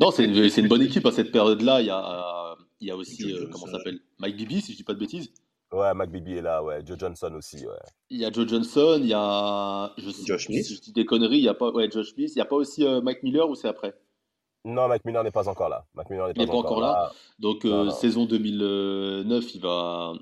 Non, 0.00 0.10
c'est 0.10 0.24
une, 0.24 0.68
bonne 0.68 0.82
équipe 0.82 1.06
à 1.06 1.12
cette 1.12 1.30
période-là. 1.30 1.80
Il 1.82 1.86
y 1.86 1.90
a, 1.90 2.56
il 2.80 2.88
y 2.88 2.90
a 2.90 2.96
aussi, 2.96 3.32
euh, 3.32 3.46
comment 3.52 3.66
s'appelle? 3.66 4.00
Mike 4.18 4.36
Bibby, 4.36 4.60
si 4.60 4.72
je 4.72 4.78
dis 4.78 4.84
pas 4.84 4.94
de 4.94 4.98
bêtises. 4.98 5.32
Ouais, 5.70 5.92
McBeebe 5.92 6.28
est 6.28 6.40
là, 6.40 6.62
ouais. 6.62 6.80
Joe 6.82 6.98
Johnson 6.98 7.30
aussi, 7.36 7.66
ouais. 7.66 7.76
Il 8.08 8.18
y 8.18 8.24
a 8.24 8.32
Joe 8.32 8.48
Johnson, 8.48 8.98
il 9.02 9.08
y 9.08 9.14
a. 9.14 9.92
Je 9.98 10.10
sais, 10.10 10.24
Josh 10.24 10.46
Smith. 10.46 10.64
Si 10.64 10.76
je 10.76 10.80
dis 10.80 10.92
des 10.92 11.04
conneries, 11.04 11.36
il 11.36 11.44
y 11.44 11.48
a 11.48 11.52
pas. 11.54 11.70
Ouais, 11.70 11.90
Josh 11.90 12.14
Smith. 12.14 12.30
Il 12.34 12.36
n'y 12.36 12.42
a 12.42 12.46
pas 12.46 12.56
aussi 12.56 12.86
euh, 12.86 13.02
Mike 13.02 13.22
Miller 13.22 13.48
ou 13.48 13.54
c'est 13.54 13.68
après? 13.68 13.94
Non, 14.64 14.88
Mac 14.88 15.04
Miller 15.04 15.22
n'est 15.22 15.30
pas 15.30 15.48
encore 15.48 15.68
là. 15.68 15.86
Mac 15.94 16.08
Miller 16.10 16.26
n'est 16.26 16.32
Il 16.32 16.36
pas, 16.36 16.44
n'est 16.44 16.50
pas 16.50 16.56
encore 16.56 16.80
là. 16.80 17.12
Donc, 17.38 17.64
Non, 17.64 17.72
euh, 17.72 17.84
non. 17.84 17.90
saison 17.90 18.24
2009, 18.24 19.54
il 19.54 19.60
va, 19.60 20.12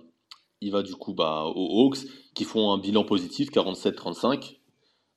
il 0.61 0.72
va 0.72 0.83
du 0.83 0.94
coup 0.94 1.14
bah, 1.14 1.44
aux 1.46 1.87
Hawks, 1.87 1.98
qui 2.37 2.44
font 2.44 2.70
un 2.70 2.79
bilan 2.79 3.03
positif, 3.03 3.51
47-35 3.51 4.61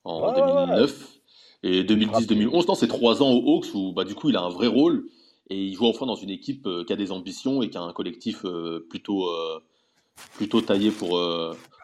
en 0.05 0.21
Ouais, 0.21 0.27
ouais, 0.27 0.41
ouais. 0.41 0.65
2009. 0.65 1.19
Et 1.62 1.84
2010-2011, 1.84 2.67
non, 2.67 2.73
c'est 2.75 2.88
trois 2.88 3.21
ans 3.21 3.32
aux 3.32 3.58
Hawks 3.58 3.67
où 3.75 3.91
bah, 3.91 4.05
du 4.05 4.15
coup 4.15 4.29
il 4.29 4.38
a 4.38 4.41
un 4.41 4.49
vrai 4.49 4.67
rôle 4.67 5.05
et 5.49 5.62
il 5.62 5.73
joue 5.75 5.86
enfin 5.88 6.05
dans 6.05 6.15
une 6.15 6.29
équipe 6.29 6.65
euh, 6.65 6.86
qui 6.86 6.93
a 6.93 6.95
des 6.95 7.12
ambitions 7.12 7.62
et 7.62 7.69
qui 7.69 7.77
a 7.77 7.82
un 7.82 7.91
collectif 7.93 8.45
euh, 8.45 8.88
plutôt, 8.89 9.27
euh, 9.27 9.60
plutôt 10.36 10.62
taillé 10.62 10.89
pour, 10.91 11.19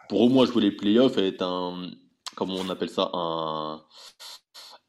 pour 0.08 0.20
au 0.22 0.28
moins 0.30 0.46
jouer 0.46 0.62
les 0.62 0.70
playoffs 0.72 1.18
et 1.18 1.28
être 1.28 1.42
un, 1.42 1.90
comment 2.34 2.54
on 2.54 2.68
appelle 2.70 2.88
ça, 2.88 3.10
un, 3.12 3.82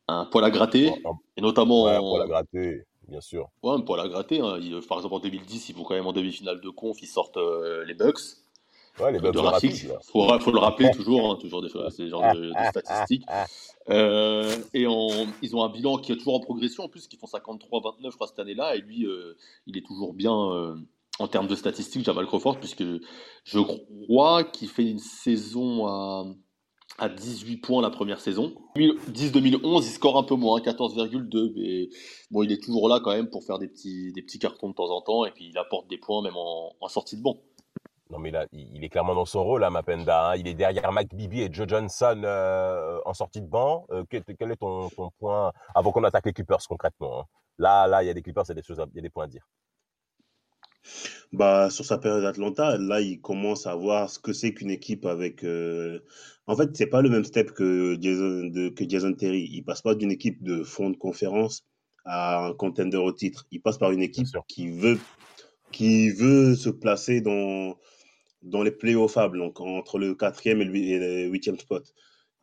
un 0.08 0.26
poil 0.26 0.46
à 0.46 0.50
gratter. 0.52 0.94
Et 1.36 1.42
notamment 1.42 1.84
Ouais, 1.84 1.98
en- 1.98 2.02
pour 2.02 2.20
la 2.20 2.28
gratter, 2.28 2.84
bien 3.10 3.20
sûr. 3.20 3.50
Ouais, 3.64 3.74
un 3.74 3.82
poil 3.82 4.00
à 4.00 4.08
gratter. 4.08 4.40
hein. 4.40 4.58
Il- 4.62 4.80
par 4.88 5.00
exemple, 5.00 5.16
en 5.16 5.20
2010, 5.20 5.68
ils 5.68 5.76
vont 5.76 5.84
quand 5.84 5.96
même 5.96 6.08
en 6.08 6.14
demi-finale 6.14 6.62
de 6.62 6.70
conf, 6.70 6.98
ils 7.02 7.08
sortent 7.08 7.38
les 7.86 7.94
Bucks 7.94 8.22
Ouais, 9.00 9.12
les 9.12 9.20
de 9.20 9.88
là. 9.88 10.00
Faut, 10.40 10.52
le 10.52 10.60
rappeler 10.60 10.90
toujours, 10.96 11.32
hein, 11.32 11.38
toujours 11.40 11.62
des 11.62 11.70
choses, 11.70 11.94
c'est 11.96 12.10
genre 12.10 12.34
de, 12.34 12.48
de 12.48 12.54
statistiques. 12.70 13.26
Euh, 13.90 14.56
et 14.74 14.82
ils 15.42 15.56
ont 15.56 15.64
un 15.64 15.70
bilan 15.70 15.98
qui 15.98 16.12
est 16.12 16.18
toujours 16.18 16.36
en 16.36 16.40
progression 16.40 16.84
en 16.84 16.90
plus, 16.90 17.08
qui 17.08 17.18
font 17.18 17.28
53-29 17.28 18.12
je 18.12 18.16
crois 18.16 18.28
cette 18.28 18.40
année-là, 18.40 18.76
et 18.76 18.82
lui, 18.82 19.06
euh, 19.06 19.36
il 19.68 19.78
est 19.78 19.86
toujours 19.86 20.14
bien 20.14 20.34
euh, 20.34 20.76
en 21.20 21.28
termes 21.28 21.48
de 21.48 21.56
statistiques, 21.56 22.06
Jamal 22.06 22.26
Crawford, 22.26 22.60
puisque 22.60 22.84
je 23.44 23.60
crois 23.60 24.44
qu'il 24.44 24.68
fait 24.68 24.90
une 24.90 25.00
saison 25.00 25.86
à, 25.88 26.26
à 26.98 27.10
18 27.10 27.58
points 27.58 27.82
la 27.82 27.92
première 27.92 28.20
saison. 28.20 28.56
10-2011, 28.76 29.84
il 29.84 29.92
score 29.92 30.18
un 30.18 30.24
peu 30.24 30.36
moins, 30.36 30.60
14,2, 30.60 31.54
mais 31.56 31.90
bon, 32.32 32.44
il 32.44 32.52
est 32.52 32.64
toujours 32.64 32.90
là 32.90 33.00
quand 33.00 33.12
même 33.12 33.30
pour 33.30 33.44
faire 33.44 33.60
des 33.60 33.68
petits, 33.68 34.12
des 34.12 34.24
petits 34.24 34.40
cartons 34.40 34.70
de 34.70 34.74
temps 34.74 34.90
en 34.90 35.02
temps, 35.02 35.26
et 35.26 35.32
puis 35.32 35.50
il 35.50 35.58
apporte 35.58 35.88
des 35.88 35.98
points 35.98 36.24
même 36.24 36.36
en, 36.36 36.74
en 36.80 36.88
sortie 36.88 37.16
de 37.16 37.22
banc. 37.22 37.38
Non, 38.10 38.20
mais 38.20 38.32
là, 38.32 38.46
il 38.54 38.84
est 38.84 38.90
clairement 38.90 39.16
dans 39.16 39.26
son 39.26 39.44
rôle, 39.44 39.62
là, 39.62 39.70
Mapenda. 39.70 40.30
hein. 40.32 40.36
Il 40.38 40.48
est 40.48 40.54
derrière 40.54 40.92
Mike 40.94 41.14
Bibby 41.14 41.42
et 41.42 41.50
Joe 41.52 41.68
Johnson 41.68 42.22
euh, 42.24 43.00
en 43.06 43.14
sortie 43.14 43.42
de 43.42 43.48
banc. 43.48 43.86
Euh, 43.92 44.04
quel, 44.10 44.24
quel 44.24 44.52
est 44.52 44.56
ton, 44.56 44.90
ton 44.90 45.12
point 45.20 45.52
avant 45.76 45.92
qu'on 45.92 46.04
attaque 46.06 46.26
les 46.26 46.34
Clippers 46.34 46.60
concrètement 46.70 47.22
hein? 47.22 47.26
Là, 47.58 47.88
là, 47.88 48.04
il 48.04 48.08
y 48.08 48.10
a 48.10 48.14
des 48.14 48.22
Clippers, 48.22 48.44
il 48.46 48.50
y 48.50 48.52
a 48.52 48.56
des 48.56 48.64
choses, 48.64 48.82
il 48.94 48.96
y 48.96 49.00
a 49.00 49.02
des 49.02 49.10
points 49.10 49.26
à 49.26 49.28
dire. 49.28 49.46
Bah, 51.34 51.70
sur 51.70 51.86
sa 51.86 51.98
période 51.98 52.24
Atlanta, 52.26 52.78
là, 52.78 53.02
il 53.02 53.20
commence 53.22 53.68
à 53.68 53.76
voir 53.76 54.10
ce 54.10 54.20
que 54.20 54.34
c'est 54.34 54.54
qu'une 54.54 54.72
équipe 54.72 55.06
avec. 55.06 55.44
euh, 55.44 56.00
En 56.48 56.56
fait, 56.56 56.76
c'est 56.76 56.88
pas 56.88 57.02
le 57.02 57.10
même 57.10 57.24
step 57.26 57.52
que 57.52 57.98
Jason, 58.00 58.46
de, 58.48 58.70
que 58.70 58.88
Jason 58.88 59.14
Terry. 59.14 59.48
Il 59.52 59.64
passe 59.64 59.82
pas 59.82 59.96
d'une 59.96 60.12
équipe 60.12 60.42
de 60.44 60.64
fond 60.64 60.90
de 60.90 60.98
conférence 60.98 61.64
à 62.06 62.46
un 62.48 62.54
contender 62.54 62.98
au 62.98 63.12
titre. 63.12 63.46
Il 63.52 63.62
passe 63.62 63.78
par 63.78 63.92
une 63.92 64.02
équipe 64.02 64.28
qui 64.48 64.70
veut, 64.70 65.00
qui 65.72 66.10
veut 66.12 66.56
se 66.56 66.70
placer 66.70 67.22
dans, 67.22 67.76
dans 68.44 68.64
les 68.64 68.72
playoffables, 68.72 69.38
donc 69.38 69.60
entre 69.60 69.98
le 70.00 70.16
quatrième 70.16 70.62
et 70.62 70.66
le 70.66 70.72
le 70.72 71.28
huitième 71.30 71.58
spot. 71.60 71.94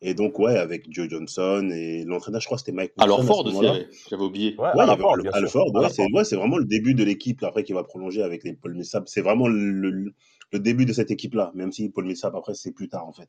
Et 0.01 0.13
donc, 0.13 0.37
ouais, 0.39 0.57
avec 0.57 0.85
Joe 0.91 1.09
Johnson 1.09 1.69
et 1.73 2.03
l'entraîneur, 2.03 2.41
je 2.41 2.45
crois 2.45 2.57
que 2.57 2.63
c'était 2.65 2.73
Mike 2.73 2.91
Alors 2.97 3.19
Wilson 3.19 3.27
ce 3.27 3.27
Ford 3.33 3.45
aussi, 3.47 3.85
j'avais 4.09 4.23
oublié. 4.23 4.55
Ouais, 4.57 4.65
Ouais, 4.65 4.71
il 4.73 4.77
y 4.77 4.81
Alan 4.81 4.93
avait 4.93 5.01
Ford, 5.01 5.15
sûr. 5.49 5.51
Ford, 5.51 5.73
ouais, 5.75 5.89
c'est 5.89 6.03
ouais, 6.03 6.23
vraiment 6.37 6.57
le 6.57 6.65
début 6.65 6.93
de 6.93 7.03
l'équipe 7.03 7.41
après 7.43 7.63
qui 7.63 7.73
va 7.73 7.83
prolonger 7.83 8.21
avec 8.21 8.43
les 8.43 8.53
Paul 8.53 8.73
Millsap. 8.75 9.07
C'est 9.07 9.21
vraiment 9.21 9.47
le, 9.47 9.71
le- 9.71 10.13
le 10.51 10.59
début 10.59 10.85
de 10.85 10.93
cette 10.93 11.09
équipe-là, 11.11 11.51
même 11.55 11.71
si 11.71 11.89
Paul 11.89 12.05
Millsap 12.05 12.35
après 12.35 12.53
c'est 12.53 12.71
plus 12.71 12.87
tard 12.87 13.07
en 13.07 13.13
fait. 13.13 13.27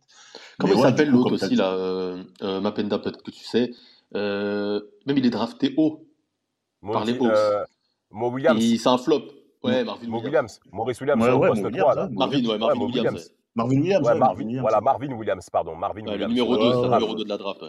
Comment 0.59 0.75
Mais 0.75 0.79
il 0.79 0.83
s'appelle 0.83 1.11
l'autre 1.11 1.33
aussi, 1.33 1.55
là 1.55 1.73
euh, 1.73 2.23
euh, 2.43 2.61
Mapenda, 2.61 2.99
peut-être 2.99 3.23
que 3.23 3.31
tu 3.31 3.45
sais. 3.45 3.71
Euh, 4.15 4.81
même 5.07 5.17
il 5.19 5.25
est 5.27 5.31
drafté 5.31 5.73
haut 5.77 6.07
par 6.93 7.05
les 7.05 7.15
Mo, 7.15 7.27
Hawks. 7.27 7.35
euh, 7.37 7.65
Mo 8.11 8.31
Williams. 8.31 8.63
C'est 8.79 8.89
un 8.89 8.99
flop. 8.99 9.23
Ouais, 9.63 9.85
Marvin 9.85 10.07
Mo 10.09 10.17
Williams. 10.19 10.25
Williams. 10.25 10.61
Maurice 10.73 11.01
Williams, 11.01 11.23
Ouais, 11.25 11.33
ouais, 11.33 11.49
poste 11.49 11.63
Mo 11.63 11.71
3, 11.71 11.71
Williams, 11.71 11.97
là. 11.97 12.09
Marvin, 12.13 12.37
Williams. 12.37 12.53
ouais, 12.53 12.59
Marvin 12.59 12.81
Williams. 12.85 13.05
Williams. 13.07 13.33
Marvin 13.55 13.81
Williams, 13.81 14.07
Ouais, 14.07 14.19
Marvin, 14.19 14.45
Williams. 14.45 14.61
voilà. 14.63 14.81
Marvin 14.81 15.13
Williams, 15.13 15.51
pardon. 15.51 15.77
Marvin 15.77 16.01
Ouais, 16.03 16.07
le 16.07 16.13
Williams. 16.13 16.31
numéro 16.33 16.53
ouais. 16.53 16.59
2, 16.59 16.65
c'est 16.65 16.69
Ouais, 16.69 16.75
le 16.75 16.81
ouais, 16.89 16.95
numéro 16.95 17.13
ouais. 17.13 17.19
2 17.19 17.25
de 17.25 17.29
la 17.29 17.37
draft. 17.39 17.63
ouais. 17.63 17.69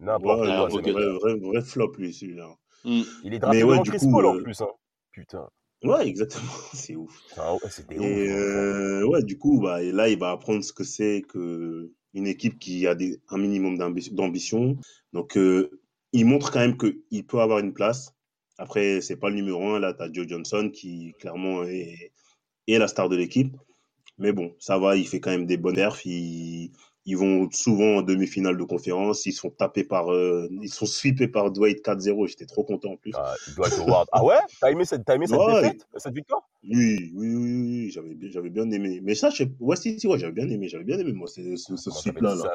N'importe 0.00 0.22
quoi, 0.46 0.68
vrai, 0.68 0.92
vrai, 1.18 1.34
vrai 1.40 1.62
flop 1.62 1.92
lui 1.98 2.12
celui-là. 2.12 2.48
Hmm. 2.84 3.02
Il 3.24 3.34
est 3.34 3.38
drafté 3.40 3.64
ouais, 3.64 3.70
devant 3.72 3.82
Chris 3.82 4.06
Paul 4.10 4.26
en 4.26 4.36
euh, 4.36 4.42
plus. 4.42 4.60
Hein. 4.60 4.68
Putain. 5.12 5.48
ouais, 5.84 6.06
exactement, 6.06 6.44
c'est 6.72 6.94
ouf. 6.96 7.20
Putain, 7.28 7.52
ouais, 7.52 7.58
C'était 7.70 7.98
ouf. 7.98 8.04
Et 8.04 8.28
euh, 8.30 9.04
ouais, 9.08 9.22
du 9.24 9.38
coup, 9.38 9.60
bah, 9.60 9.82
et 9.82 9.90
là, 9.90 10.08
il 10.08 10.18
va 10.18 10.30
apprendre 10.30 10.62
ce 10.62 10.72
que 10.72 10.84
c'est 10.84 11.22
que 11.28 11.90
une 12.14 12.26
équipe 12.28 12.58
qui 12.60 12.86
a 12.86 12.94
des, 12.94 13.20
un 13.30 13.38
minimum 13.38 13.76
d'ambi- 13.78 14.10
d'ambition. 14.12 14.76
Donc, 15.12 15.36
euh, 15.36 15.70
il 16.12 16.26
montre 16.26 16.50
quand 16.52 16.60
même 16.60 16.76
qu'il 16.78 17.26
peut 17.26 17.40
avoir 17.40 17.58
une 17.58 17.74
place. 17.74 18.12
Après, 18.58 19.00
c'est 19.00 19.16
pas 19.16 19.28
le 19.30 19.36
numéro 19.36 19.62
un. 19.68 19.78
Là, 19.78 19.94
tu 19.94 20.02
as 20.02 20.12
Joe 20.12 20.26
Johnson 20.28 20.70
qui, 20.72 21.14
clairement, 21.18 21.62
est, 21.64 22.12
est 22.66 22.78
la 22.78 22.88
star 22.88 23.08
de 23.08 23.16
l'équipe. 23.16 23.56
Mais 24.18 24.32
bon, 24.32 24.52
ça 24.58 24.78
va, 24.78 24.96
il 24.96 25.06
fait 25.06 25.20
quand 25.20 25.30
même 25.30 25.46
des 25.46 25.56
bonnes 25.56 25.76
perfs. 25.76 26.04
Ils, 26.04 26.72
ils 27.06 27.16
vont 27.16 27.48
souvent 27.52 27.98
en 27.98 28.02
demi-finale 28.02 28.58
de 28.58 28.64
conférence. 28.64 29.26
Ils 29.26 29.32
sont 29.32 29.50
tapés 29.50 29.84
par, 29.84 30.12
euh, 30.12 30.48
ils 30.60 30.68
sont 30.72 30.86
sweepés 30.86 31.28
par 31.28 31.52
Dwight 31.52 31.84
4-0. 31.84 32.26
J'étais 32.26 32.46
trop 32.46 32.64
content 32.64 32.90
en 32.92 32.96
plus. 32.96 33.12
Ah, 33.16 33.34
Dwight 33.54 33.74
Howard. 33.78 34.08
Ah 34.10 34.24
ouais? 34.24 34.34
T'as 34.60 34.72
aimé 34.72 34.84
cette, 34.84 35.04
t'as 35.04 35.14
aimé 35.14 35.28
cette 35.28 35.38
Ouais. 35.38 35.62
défaite? 35.62 35.86
Cette 35.96 36.14
victoire? 36.14 36.42
Oui, 36.64 37.12
oui, 37.14 37.34
oui, 37.36 37.90
j'avais 37.92 38.14
bien, 38.14 38.28
j'avais 38.28 38.50
bien 38.50 38.68
aimé. 38.72 39.00
Mais 39.04 39.14
ça, 39.14 39.30
je 39.30 39.36
sais, 39.44 39.50
ouais, 39.60 39.76
si, 39.76 40.00
si, 40.00 40.08
ouais, 40.08 40.18
j'avais 40.18 40.32
bien 40.32 40.48
aimé, 40.48 40.68
j'avais 40.68 40.82
bien 40.84 40.98
aimé, 40.98 41.12
moi, 41.12 41.28
ce, 41.28 41.54
ce, 41.54 41.76
ce 41.76 41.90
sweep-là, 41.92 42.34
là. 42.34 42.54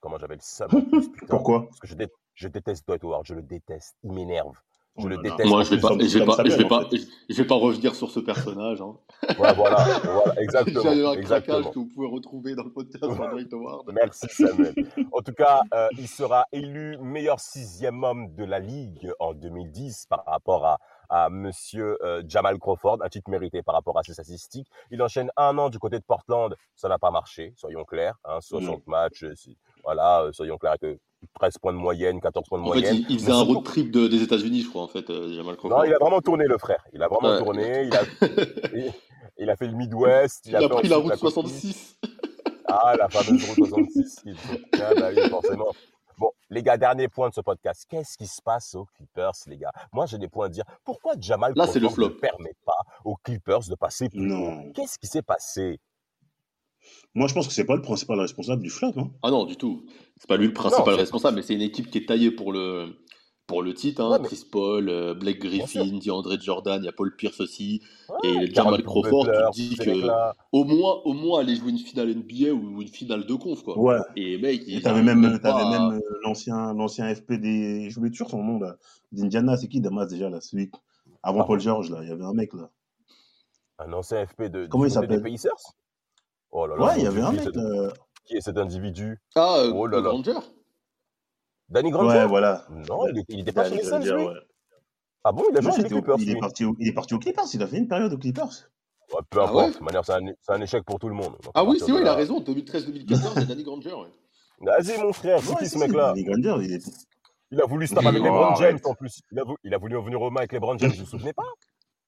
Comment 0.00 0.18
j'avais 0.18 0.36
le 0.36 0.40
putain. 0.40 1.26
Pourquoi? 1.28 1.66
Parce 1.66 1.78
que 1.80 1.86
je, 1.86 1.94
dé- 1.94 2.08
je 2.34 2.48
déteste 2.48 2.86
Dwight 2.88 3.04
Howard. 3.04 3.24
Je 3.26 3.34
le 3.34 3.42
déteste. 3.42 3.96
Il 4.02 4.12
m'énerve. 4.12 4.56
Je 4.98 5.04
Oh 5.04 5.08
le 5.08 5.16
déteste. 5.18 5.48
Moi, 5.48 5.60
en 5.60 5.62
je 5.64 5.70
vais 5.74 5.80
pas, 5.80 5.88
je 5.98 6.18
vais 6.18 6.24
pas, 6.24 6.32
je 6.32 6.36
Samuel, 6.36 6.58
vais 6.58 6.64
en 6.64 6.68
pas, 6.68 6.84
fait. 6.88 6.96
je 7.28 7.34
vais 7.36 7.46
pas 7.46 7.54
revenir 7.54 7.94
sur 7.94 8.10
ce 8.10 8.20
personnage. 8.20 8.80
Hein. 8.80 8.96
Ouais, 9.38 9.54
voilà, 9.54 9.76
voilà, 10.02 10.34
exactement. 10.40 10.82
J'avais 10.82 11.06
un 11.06 11.20
craquage 11.20 11.70
que 11.70 11.74
vous 11.78 11.86
pouvez 11.86 12.08
retrouver 12.08 12.54
dans 12.54 12.64
le 12.64 12.72
podcast 12.72 13.04
sur 13.04 13.28
Dwight 13.30 13.52
Howard. 13.52 13.90
Merci 13.92 14.26
Samuel. 14.30 14.74
En 15.12 15.20
tout 15.22 15.32
cas, 15.32 15.60
euh, 15.74 15.88
il 15.98 16.08
sera 16.08 16.46
élu 16.52 16.98
meilleur 16.98 17.40
sixième 17.40 18.02
homme 18.02 18.34
de 18.34 18.44
la 18.44 18.58
ligue 18.58 19.10
en 19.20 19.34
2010 19.34 20.06
par 20.08 20.24
rapport 20.26 20.66
à, 20.66 20.78
à 21.08 21.30
Monsieur 21.30 21.96
euh, 22.02 22.22
Jamal 22.26 22.58
Crawford, 22.58 22.98
un 23.02 23.08
titre 23.08 23.30
mérité 23.30 23.62
par 23.62 23.74
rapport 23.74 23.96
à 23.98 24.02
ses 24.02 24.12
statistiques. 24.14 24.68
Il 24.90 25.02
enchaîne 25.02 25.30
un 25.36 25.56
an 25.58 25.70
du 25.70 25.78
côté 25.78 25.98
de 25.98 26.04
Portland, 26.04 26.54
ça 26.74 26.88
n'a 26.88 26.98
pas 26.98 27.10
marché, 27.10 27.52
soyons 27.56 27.84
clairs. 27.84 28.16
Hein, 28.24 28.38
60 28.40 28.86
matchs, 28.86 29.24
euh, 29.24 29.34
voilà, 29.88 30.20
euh, 30.24 30.32
soyons 30.32 30.58
clairs 30.58 30.76
euh, 30.84 30.96
13 31.40 31.54
points 31.62 31.72
de 31.72 31.78
moyenne, 31.78 32.20
14 32.20 32.46
points 32.46 32.58
de 32.58 32.64
En 32.64 32.72
fait, 32.72 32.80
moyenne. 32.80 32.96
il, 33.08 33.10
il 33.10 33.18
faisait 33.18 33.32
un 33.32 33.40
road 33.42 33.64
trip 33.64 33.90
de- 33.90 34.06
des 34.06 34.22
États-Unis, 34.22 34.60
je 34.62 34.68
crois, 34.68 34.82
en 34.82 34.88
fait, 34.88 35.08
euh, 35.08 35.32
Jamal 35.34 35.56
Crawford. 35.56 35.78
Non, 35.78 35.84
il 35.84 35.94
a 35.94 35.98
vraiment 35.98 36.20
tourné 36.20 36.44
le 36.44 36.58
frère. 36.58 36.84
Il 36.92 37.02
a 37.02 37.08
vraiment 37.08 37.30
Ouais. 37.30 37.38
tourné. 37.38 37.84
Il 37.86 37.96
a, 37.96 38.00
il, 38.74 38.92
il 39.38 39.48
a 39.50 39.56
fait 39.56 39.66
le 39.66 39.72
Midwest. 39.72 40.44
Il 40.46 40.54
a 40.56 40.68
pris 40.68 40.88
la 40.88 40.96
route 40.98 41.10
côte 41.12 41.18
66. 41.20 41.96
Ah, 42.66 42.94
la 42.98 43.08
fameuse 43.08 43.48
route 43.48 43.66
66. 43.68 44.20
qui- 44.22 44.34
Ah, 44.74 44.92
bah 44.94 45.08
oui, 45.16 45.28
forcément. 45.30 45.72
Bon, 46.18 46.30
les 46.50 46.62
gars, 46.62 46.76
dernier 46.76 47.08
point 47.08 47.28
de 47.30 47.34
ce 47.34 47.40
podcast. 47.40 47.86
Qu'est-ce 47.88 48.18
qui 48.18 48.26
se 48.26 48.42
passe 48.42 48.74
aux 48.74 48.86
Clippers, 48.96 49.32
les 49.46 49.56
gars? 49.56 49.70
Moi, 49.92 50.04
j'ai 50.06 50.18
des 50.18 50.28
points 50.28 50.46
à 50.46 50.48
dire. 50.48 50.64
Pourquoi 50.84 51.14
Jamal 51.18 51.52
Là, 51.56 51.64
le 51.74 51.80
ne 51.80 52.08
permet 52.08 52.52
pas 52.66 52.80
aux 53.04 53.14
Clippers 53.16 53.60
de 53.68 53.74
passer 53.76 54.08
plus. 54.08 54.30
Qu'est-ce 54.74 54.98
qui 54.98 55.06
s'est 55.06 55.22
passé? 55.22 55.78
Moi, 57.14 57.26
je 57.28 57.34
pense 57.34 57.46
que 57.48 57.52
c'est 57.52 57.64
pas 57.64 57.76
le 57.76 57.82
principal 57.82 58.20
responsable 58.20 58.62
du 58.62 58.70
flop, 58.70 58.92
hein. 58.96 59.10
Ah 59.22 59.30
non, 59.30 59.44
du 59.44 59.56
tout. 59.56 59.84
C'est 60.18 60.28
pas 60.28 60.36
lui 60.36 60.46
le 60.46 60.52
principal 60.52 60.94
Non, 60.94 60.96
responsable, 60.98 61.36
mais 61.36 61.42
c'est 61.42 61.54
une 61.54 61.62
équipe 61.62 61.90
qui 61.90 61.98
est 61.98 62.06
taillée 62.06 62.30
pour 62.30 62.52
le, 62.52 62.86
pour 63.46 63.62
le 63.62 63.74
titre. 63.74 64.02
Hein. 64.02 64.10
Ouais, 64.12 64.18
mais- 64.20 64.28
Chris 64.28 64.44
Paul, 64.50 64.88
euh, 64.88 65.14
Blake. 65.14 65.40
Griffin, 65.40 65.86
DeAndre 65.86 66.40
Jordan, 66.40 66.80
il 66.82 66.84
y 66.84 66.88
a 66.88 66.92
Paul 66.92 67.16
Pierce 67.16 67.40
aussi. 67.40 67.82
Ouais, 68.08 68.44
Et 68.44 68.54
Jamal 68.54 68.82
Crawford, 68.82 69.24
Butler, 69.24 69.44
tu 69.52 69.68
te 69.68 69.68
dis 69.70 69.76
que 69.76 70.08
au 70.52 70.64
moins, 70.64 71.00
au 71.04 71.14
moins 71.14 71.40
aller 71.40 71.56
jouer 71.56 71.70
une 71.70 71.78
finale 71.78 72.10
NBA 72.14 72.52
ou 72.52 72.82
une 72.82 72.88
finale 72.88 73.26
de 73.26 73.34
conf, 73.34 73.62
quoi. 73.62 73.78
Ouais. 73.78 73.98
Et 74.16 74.38
mec, 74.38 74.62
il 74.66 74.82
t'avais 74.82 75.02
même, 75.02 75.40
pas 75.40 75.90
euh, 75.92 76.00
l'ancien, 76.22 76.74
l'ancien 76.74 77.12
FP 77.14 77.32
des, 77.34 77.90
je 77.90 78.00
toujours 78.08 78.30
son 78.30 78.42
nom, 78.44 78.58
là. 78.60 78.76
D'Indiana, 79.12 79.56
c'est 79.56 79.68
qui, 79.68 79.80
Damas, 79.80 80.06
déjà, 80.08 80.28
là, 80.28 80.40
celui, 80.40 80.70
avant 81.22 81.38
Pardon. 81.38 81.48
Paul 81.54 81.60
George, 81.60 81.90
là. 81.90 82.00
Il 82.02 82.08
y 82.08 82.12
avait 82.12 82.24
un 82.24 82.34
mec, 82.34 82.52
là. 82.52 82.70
Un 83.78 83.92
ancien 83.92 84.26
FP 84.26 84.42
de, 84.50 84.66
Comment 84.66 84.84
il 84.84 84.90
s'appelle? 84.90 85.22
Pacers? 85.22 85.74
Oh 86.50 86.66
là 86.66 86.76
là, 86.76 86.84
Ouais, 86.86 86.92
il 86.98 87.04
y 87.04 87.06
avait 87.06 87.20
un 87.20 87.30
qui 87.30 87.36
est 87.36 87.38
mec, 87.38 87.46
cet- 87.46 87.56
là. 87.56 87.88
Qui 88.24 88.36
est 88.36 88.40
cet 88.40 88.58
individu? 88.58 89.18
Ah, 89.34 89.56
euh, 89.58 89.72
Oh 89.74 89.86
là 89.86 89.98
là. 90.00 90.10
Granger 90.10 90.34
Danny 91.68 91.90
Granger 91.90 92.18
Ouais, 92.20 92.26
voilà. 92.26 92.66
Non, 92.70 93.06
il, 93.08 93.18
est- 93.18 93.24
il 93.28 93.40
était 93.40 93.52
pas 93.52 93.64
chez 93.64 93.70
Danny 93.70 93.82
les 93.82 93.84
Suns, 93.88 93.98
Granger, 93.98 94.14
lui? 94.16 94.24
ouais. 94.26 94.34
Ah 95.24 95.32
bon, 95.32 95.44
il 95.50 95.58
a 95.58 95.60
joué 95.60 95.68
Non, 95.70 95.76
chez 95.76 95.82
les 95.82 95.86
était 95.86 95.94
au- 95.94 96.02
Clippers, 96.02 96.16
il 96.20 96.30
est 96.30 96.40
parti 96.40 96.64
au, 96.64 96.74
il 96.78 96.88
est 96.88 96.92
parti 96.92 97.14
aux 97.14 97.18
Clippers. 97.18 97.44
Il 97.54 97.62
a 97.62 97.66
fait 97.66 97.76
une 97.76 97.88
période 97.88 98.12
aux 98.12 98.18
Clippers. 98.18 98.44
Ouais, 99.12 99.20
peu 99.30 99.38
Ah 99.40 99.44
importe. 99.44 99.56
ouais 99.56 99.66
de 99.68 99.72
toute 99.72 99.82
manière, 99.82 100.04
c'est 100.04 100.52
un, 100.52 100.60
échec 100.60 100.84
pour 100.84 100.98
tout 100.98 101.08
le 101.08 101.14
monde. 101.14 101.34
Ah 101.54 101.64
oui, 101.64 101.78
c'est 101.84 101.90
vrai, 101.90 102.00
il 102.02 102.08
a 102.08 102.14
raison. 102.14 102.40
2013-2014, 102.40 103.34
c'est 103.34 103.46
Danny 103.46 103.62
Granger. 103.64 103.92
ouais. 103.94 104.08
Vas-y, 104.60 104.98
mon 105.00 105.12
frère, 105.12 105.40
c'est 105.42 105.54
qui 105.56 105.66
ce 105.68 105.78
mec-là? 105.78 106.08
Danny 106.08 106.24
Granger, 106.24 106.64
il 106.64 106.72
est... 106.74 106.82
Il 107.50 107.62
a 107.62 107.64
voulu 107.66 107.86
se 107.86 107.94
taper 107.94 108.08
avec 108.08 108.20
Oh, 108.20 108.24
LeBron 108.26 108.54
James 108.56 108.78
en 108.84 108.94
plus. 108.94 109.20
Il 109.32 109.38
a, 109.40 109.44
voulu, 109.44 109.56
il 109.64 109.72
a 109.74 109.78
voulu 109.78 109.96
venir 110.02 110.20
au 110.20 110.30
main 110.30 110.40
avec 110.40 110.52
LeBron 110.52 110.76
James, 110.78 110.90
vous 110.90 111.04
vous 111.04 111.06
souvenez 111.10 111.32
pas? 111.32 111.46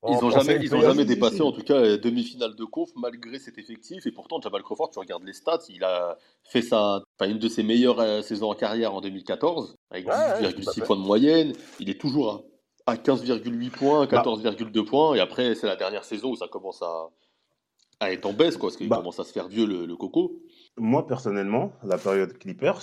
Ils 0.08 0.16
n'ont 0.22 0.30
jamais, 0.30 0.58
ils 0.62 0.74
ont 0.74 0.80
jamais 0.80 1.04
dépassé, 1.04 1.42
en 1.42 1.52
tout 1.52 1.62
cas, 1.62 1.78
la 1.78 1.96
demi-finale 1.98 2.54
de 2.56 2.64
conf, 2.64 2.88
malgré 2.96 3.38
cet 3.38 3.58
effectif. 3.58 4.06
Et 4.06 4.12
pourtant, 4.12 4.40
Jamal 4.40 4.62
Crawford, 4.62 4.90
tu 4.90 4.98
regardes 4.98 5.24
les 5.24 5.34
stats, 5.34 5.58
il 5.68 5.84
a 5.84 6.16
fait 6.42 6.62
sa, 6.62 7.02
enfin, 7.18 7.30
une 7.30 7.38
de 7.38 7.48
ses 7.48 7.62
meilleures 7.62 8.00
euh, 8.00 8.22
saisons 8.22 8.50
en 8.50 8.54
carrière 8.54 8.94
en 8.94 9.02
2014, 9.02 9.76
avec 9.90 10.06
Ouais, 10.06 10.12
ouais, 10.14 10.52
tout 10.54 10.60
à 10.60 10.72
18,6 10.72 10.74
fait. 10.74 10.80
points 10.86 10.96
de 10.96 11.02
moyenne. 11.02 11.52
Il 11.80 11.90
est 11.90 12.00
toujours 12.00 12.46
à, 12.86 12.92
à 12.92 12.96
15,8 12.96 13.70
points, 13.70 14.06
Bah. 14.06 14.22
14,2 14.22 14.84
points. 14.86 15.14
Et 15.16 15.20
après, 15.20 15.54
c'est 15.54 15.66
la 15.66 15.76
dernière 15.76 16.04
saison 16.04 16.30
où 16.30 16.36
ça 16.36 16.48
commence 16.48 16.80
à, 16.80 17.08
à 18.00 18.10
être 18.10 18.24
en 18.24 18.32
baisse, 18.32 18.56
quoi, 18.56 18.68
parce 18.70 18.78
qu'il 18.78 18.88
Bah. 18.88 18.96
commence 18.96 19.20
à 19.20 19.24
se 19.24 19.32
faire 19.32 19.48
vieux, 19.48 19.66
le, 19.66 19.84
le 19.84 19.96
coco. 19.96 20.40
Moi, 20.78 21.06
personnellement, 21.06 21.72
la 21.82 21.98
période 21.98 22.38
Clippers, 22.38 22.80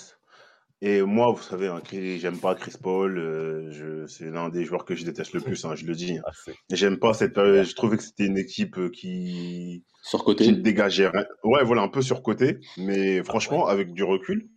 et 0.81 1.01
moi, 1.01 1.31
vous 1.31 1.41
savez, 1.41 1.67
hein, 1.67 1.81
j'aime 1.91 2.37
pas 2.37 2.53
Chris 2.55 2.73
Paul, 2.81 3.17
euh, 3.17 3.71
je, 3.71 4.05
c'est 4.07 4.29
l'un 4.29 4.49
des 4.49 4.63
joueurs 4.65 4.85
que 4.85 4.95
je 4.95 5.05
déteste 5.05 5.33
le 5.33 5.41
plus, 5.41 5.63
hein, 5.65 5.73
je 5.75 5.85
le 5.85 5.95
dis. 5.95 6.17
hein. 6.17 6.21
Ah, 6.25 6.31
J'aime 6.71 6.97
pas 6.97 7.13
cette 7.13 7.33
période, 7.33 7.65
je 7.65 7.75
trouvais 7.75 7.97
que 7.97 8.03
c'était 8.03 8.25
une 8.25 8.37
équipe 8.37 8.77
euh, 8.77 8.89
qui, 8.89 9.83
Sur 10.03 10.23
qui 10.35 10.53
dégageait 10.57 11.07
rien. 11.07 11.25
Ouais, 11.43 11.63
voilà, 11.63 11.81
un 11.81 11.87
peu 11.89 12.01
surcoté, 12.01 12.59
mais 12.77 13.23
franchement, 13.23 13.65
avec 13.67 13.93
du 13.93 14.03
recul, 14.03 14.49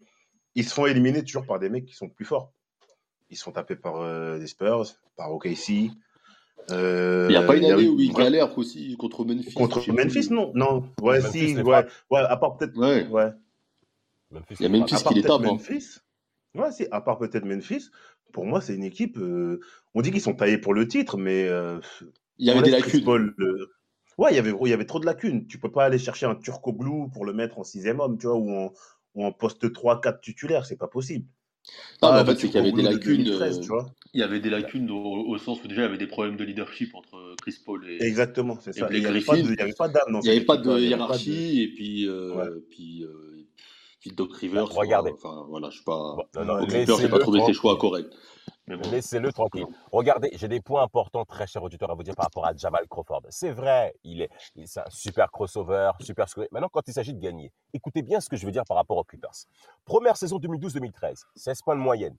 ils 0.55 0.65
se 0.65 0.75
font 0.75 0.87
éliminer 0.87 1.23
toujours 1.25 1.47
par 1.47 1.59
des 1.59 1.69
mecs 1.71 1.87
qui 1.87 1.95
sont 1.95 2.09
plus 2.09 2.25
forts. 2.25 2.53
Ils 3.31 3.37
sont 3.37 3.53
tapés 3.53 3.77
par 3.77 3.97
euh, 4.03 4.39
des 4.39 4.47
Spurs, 4.49 4.85
par 5.17 5.33
OKC. 5.33 5.91
Euh, 6.71 7.27
Il 7.29 7.33
n'y 7.33 7.37
a 7.37 7.43
pas 7.43 7.57
une 7.57 7.65
année 7.65 7.89
où 7.89 7.99
il 7.99 8.13
vraiment- 8.13 8.25
galère 8.25 8.59
aussi 8.59 8.95
contre 8.99 9.25
Memphis. 9.25 9.55
Contre 9.55 9.79
Memphis, 9.93 10.09
plus. 10.27 10.31
non 10.31 10.53
Non, 10.55 10.85
ouais, 11.01 11.21
Memphis, 11.21 11.31
si, 11.49 11.55
les 11.55 11.63
ouais, 11.63 11.87
ouais, 12.11 12.19
à 12.21 12.37
part 12.37 12.57
peut-être. 12.59 12.77
Ouais. 12.77 13.07
Ouais. 13.07 13.31
Memphis, 14.31 14.55
Il 14.61 14.63
y 14.63 14.67
a 14.67 14.69
Memphis 14.69 14.97
qui 15.09 15.15
les 15.15 15.23
tape. 15.23 15.41
hein. 15.41 15.53
Memphis. 15.53 15.99
Ouais, 16.55 16.73
si, 16.73 16.87
à 16.91 17.01
part 17.01 17.19
peut-être 17.19 17.45
Memphis. 17.45 17.91
Pour 18.33 18.47
moi, 18.47 18.61
c'est 18.61 18.75
une 18.75 18.85
équipe. 18.85 19.19
euh, 19.19 19.61
on 19.95 20.03
dit 20.03 20.11
qu'ils 20.11 20.21
sont 20.21 20.35
taillés 20.35 20.59
pour 20.59 20.75
le 20.75 20.87
titre, 20.89 21.17
mais. 21.17 21.47
euh, 21.49 21.79
Il 22.39 22.47
y 22.47 22.51
avait 22.51 22.63
des 22.63 22.71
laisse 22.71 22.81
Chris 22.83 22.93
lacunes. 22.93 23.05
Paul, 23.05 23.35
euh, 23.41 23.67
Ouais, 24.19 24.33
il 24.33 24.37
y 24.37 24.39
avait, 24.39 24.53
il 24.65 24.69
y 24.69 24.73
avait 24.73 24.85
trop 24.87 25.01
de 25.01 25.07
lacunes. 25.07 25.47
Tu 25.47 25.59
peux 25.59 25.71
pas 25.73 25.85
aller 25.85 25.99
chercher 25.99 26.27
un 26.27 26.35
Turco 26.35 26.73
Blue 26.73 27.09
pour 27.13 27.25
le 27.25 27.33
mettre 27.33 27.59
en 27.59 27.65
sixième 27.65 28.01
homme, 28.01 28.19
tu 28.19 28.27
vois, 28.27 28.37
ou 28.37 28.51
en, 28.53 28.73
ou 29.15 29.25
en 29.25 29.33
poste 29.33 29.73
3-4 29.73 30.21
titulaire, 30.21 30.67
c'est 30.67 30.77
pas 30.77 30.89
possible. 30.89 31.27
Non, 32.03 32.13
mais 32.13 32.19
Ah, 32.19 32.23
en 32.23 32.25
le 32.25 32.25
fait, 32.27 32.41
c'est 32.41 32.47
qu'il 32.49 32.57
y 32.57 32.59
avait 32.59 32.73
des 32.73 32.83
Turco 32.83 32.83
Blue 32.83 32.83
de 32.83 32.95
lacunes. 32.95 33.25
2013, 33.25 33.59
euh, 33.59 33.61
tu 33.63 33.69
vois. 33.69 33.87
Il 34.13 34.21
y 34.21 34.23
avait 34.23 34.41
des 34.41 34.51
lacunes 34.51 34.91
au, 34.91 35.29
au 35.29 35.39
sens 35.39 35.63
où 35.65 35.69
déjà 35.69 35.83
il 35.83 35.85
y 35.85 35.89
avait 35.89 35.99
des 35.99 36.07
problèmes 36.07 36.37
de 36.37 36.45
leadership 36.45 36.95
entre 36.95 37.17
euh, 37.17 37.35
Chris 37.41 37.57
Paul 37.65 37.89
et. 37.89 38.03
Exactement, 38.05 38.59
c'est 38.61 38.77
Et 38.77 38.81
ça. 38.81 38.87
Blake 38.89 38.99
Il 38.99 39.01
n'y 39.03 39.07
avait, 39.07 39.21
pas 39.21 39.37
de- 39.37 39.43
il 39.53 39.59
y 39.59 39.63
avait 39.63 39.73
pas 39.73 39.89
d'âme 39.89 40.13
dans 40.13 40.21
Il 40.21 40.25
n'y 40.25 40.31
avait 40.31 40.45
pas 40.45 40.57
de 40.57 40.63
équipe-là, 40.63 40.79
il 40.79 40.83
y 40.83 40.87
avait 40.87 40.97
pas 40.97 40.99
hiérarchie, 40.99 41.63
et 41.63 41.69
puis, 41.75 42.07
euh, 42.09 42.35
Ouais. 42.37 42.49
puis, 42.71 43.05
euh, 43.05 43.30
puis 44.01 44.11
Doc 44.11 44.35
Rivers. 44.35 44.67
Bah, 44.67 44.73
regardez. 44.77 45.13
Enfin, 45.13 45.45
voilà, 45.49 45.71
je 45.71 45.83
pas. 45.83 46.17
Bon, 46.17 46.25
non, 46.37 46.45
non, 46.45 46.67
Clippers, 46.67 46.97
j'ai 46.99 47.09
pas 47.09 47.19
trouvé 47.19 47.39
ses 47.39 47.43
tranquille. 47.45 47.55
choix 47.55 47.77
corrects. 47.79 48.13
Mais 48.67 48.77
bon. 48.77 48.89
Laissez-le 48.91 49.33
tranquille. 49.33 49.67
Regardez, 49.91 50.31
j'ai 50.35 50.47
des 50.47 50.61
points 50.61 50.83
importants, 50.83 51.25
très 51.25 51.47
chers 51.47 51.63
auditeurs, 51.63 51.91
à 51.91 51.95
vous 51.95 52.03
dire 52.05 52.15
par 52.15 52.27
rapport 52.27 52.47
à 52.47 52.55
Jamal 52.55 52.87
Crawford. 52.89 53.23
C'est 53.31 53.51
vrai, 53.51 53.95
il 54.05 54.23
est, 54.23 54.31
il- 54.55 54.69
c'est 54.69 54.81
un 54.81 54.91
super 54.91 55.31
crossover, 55.31 55.91
super. 56.01 56.27
Maintenant, 56.53 56.69
quand 56.73 56.87
il 56.87 56.93
s'agit 56.95 57.13
de 57.15 57.19
gagner, 57.21 57.53
écoutez 57.75 58.03
bien 58.03 58.21
ce 58.21 58.29
que 58.29 58.37
je 58.37 58.47
veux 58.47 58.53
dire 58.53 58.65
par 58.65 58.77
rapport 58.77 58.97
aux 58.97 59.05
Clippers. 59.05 59.35
Première 59.85 60.17
saison 60.17 60.39
2012-2013, 60.39 61.25
16 61.35 61.63
points 61.63 61.75
de 61.77 61.81
moyenne. 61.81 62.17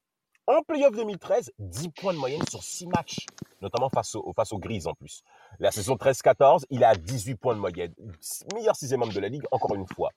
En 0.47 0.61
playoff 0.63 0.93
2013, 0.95 1.51
10 1.59 1.89
points 1.89 2.13
de 2.13 2.17
moyenne 2.17 2.41
sur 2.49 2.61
6 2.63 2.87
matchs, 2.87 3.25
notamment 3.61 3.89
face 3.89 4.15
aux, 4.15 4.33
face 4.35 4.51
aux 4.51 4.57
Grises 4.57 4.87
en 4.87 4.93
plus. 4.93 5.21
La 5.59 5.71
saison 5.71 5.95
13-14, 5.95 6.65
il 6.71 6.83
a 6.83 6.95
18 6.95 7.35
points 7.35 7.55
de 7.55 7.59
moyenne. 7.61 7.93
Meilleur 8.53 8.75
sixième 8.75 9.01
homme 9.03 9.13
de 9.13 9.19
la 9.19 9.29
ligue, 9.29 9.45
encore 9.51 9.75
une 9.75 9.85
fois. 9.87 10.09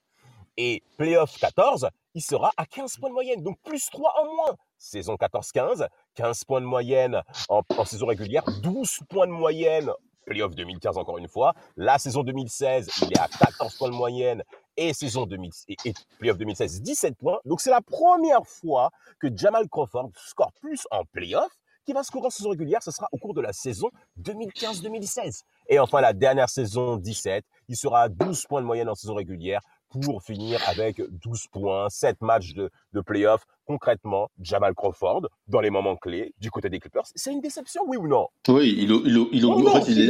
Et 0.56 0.82
playoff 0.96 1.36
14, 1.38 1.88
il 2.14 2.22
sera 2.22 2.52
à 2.56 2.66
15 2.66 2.98
points 2.98 3.08
de 3.08 3.14
moyenne, 3.14 3.42
donc 3.42 3.58
plus 3.64 3.90
3 3.90 4.14
en 4.20 4.24
moins. 4.34 4.56
Saison 4.78 5.14
14-15, 5.14 5.88
15 6.14 6.44
points 6.44 6.60
de 6.60 6.66
moyenne 6.66 7.22
en, 7.48 7.62
saison 7.84 8.06
régulière, 8.06 8.44
12 8.62 9.00
points 9.08 9.26
de 9.26 9.32
moyenne 9.32 9.90
playoff 10.24 10.54
2015 10.54 10.96
encore 10.96 11.18
une 11.18 11.28
fois. 11.28 11.54
La 11.76 11.98
saison 11.98 12.22
2016, 12.22 12.88
il 13.02 13.12
est 13.12 13.18
à 13.18 13.28
14 13.28 13.76
points 13.76 13.90
de 13.90 13.94
moyenne 13.94 14.42
et 14.76 14.94
saison 14.94 15.26
2000, 15.26 15.50
et, 15.68 15.92
playoff 16.18 16.38
2016, 16.38 16.82
17 16.82 17.16
points. 17.16 17.38
Donc 17.44 17.60
c'est 17.60 17.70
la 17.70 17.82
première 17.82 18.46
fois 18.46 18.90
que 19.20 19.28
Jamal 19.34 19.68
Crawford 19.68 20.10
score 20.16 20.52
plus 20.60 20.86
en 20.90 21.04
playoff 21.04 21.52
qui 21.84 21.92
va 21.92 22.02
scorer 22.02 22.26
en 22.26 22.30
saison 22.30 22.50
régulière. 22.50 22.82
Ce 22.82 22.90
sera 22.90 23.08
au 23.12 23.18
cours 23.18 23.34
de 23.34 23.40
la 23.40 23.52
saison 23.52 23.90
2015-2016. 24.22 25.42
Et 25.68 25.78
enfin, 25.78 26.00
la 26.00 26.12
dernière 26.12 26.48
saison 26.48 26.96
17, 26.96 27.44
il 27.68 27.76
sera 27.76 28.02
à 28.02 28.08
12 28.08 28.46
points 28.46 28.62
de 28.62 28.66
moyenne 28.66 28.88
en 28.88 28.94
saison 28.94 29.14
régulière 29.14 29.60
pour 30.02 30.22
finir 30.22 30.60
avec 30.68 31.00
12 31.22 31.46
points, 31.48 31.88
7 31.88 32.20
matchs 32.20 32.54
de, 32.54 32.70
de 32.92 33.00
playoff. 33.00 33.44
Concrètement, 33.66 34.30
Jamal 34.40 34.74
Crawford, 34.74 35.28
dans 35.48 35.60
les 35.60 35.70
moments 35.70 35.96
clés 35.96 36.34
du 36.38 36.50
côté 36.50 36.68
des 36.68 36.80
Clippers, 36.80 37.06
c'est 37.14 37.32
une 37.32 37.40
déception, 37.40 37.82
oui 37.86 37.96
ou 37.96 38.06
non? 38.06 38.28
Oui, 38.48 38.74
il 38.78 38.88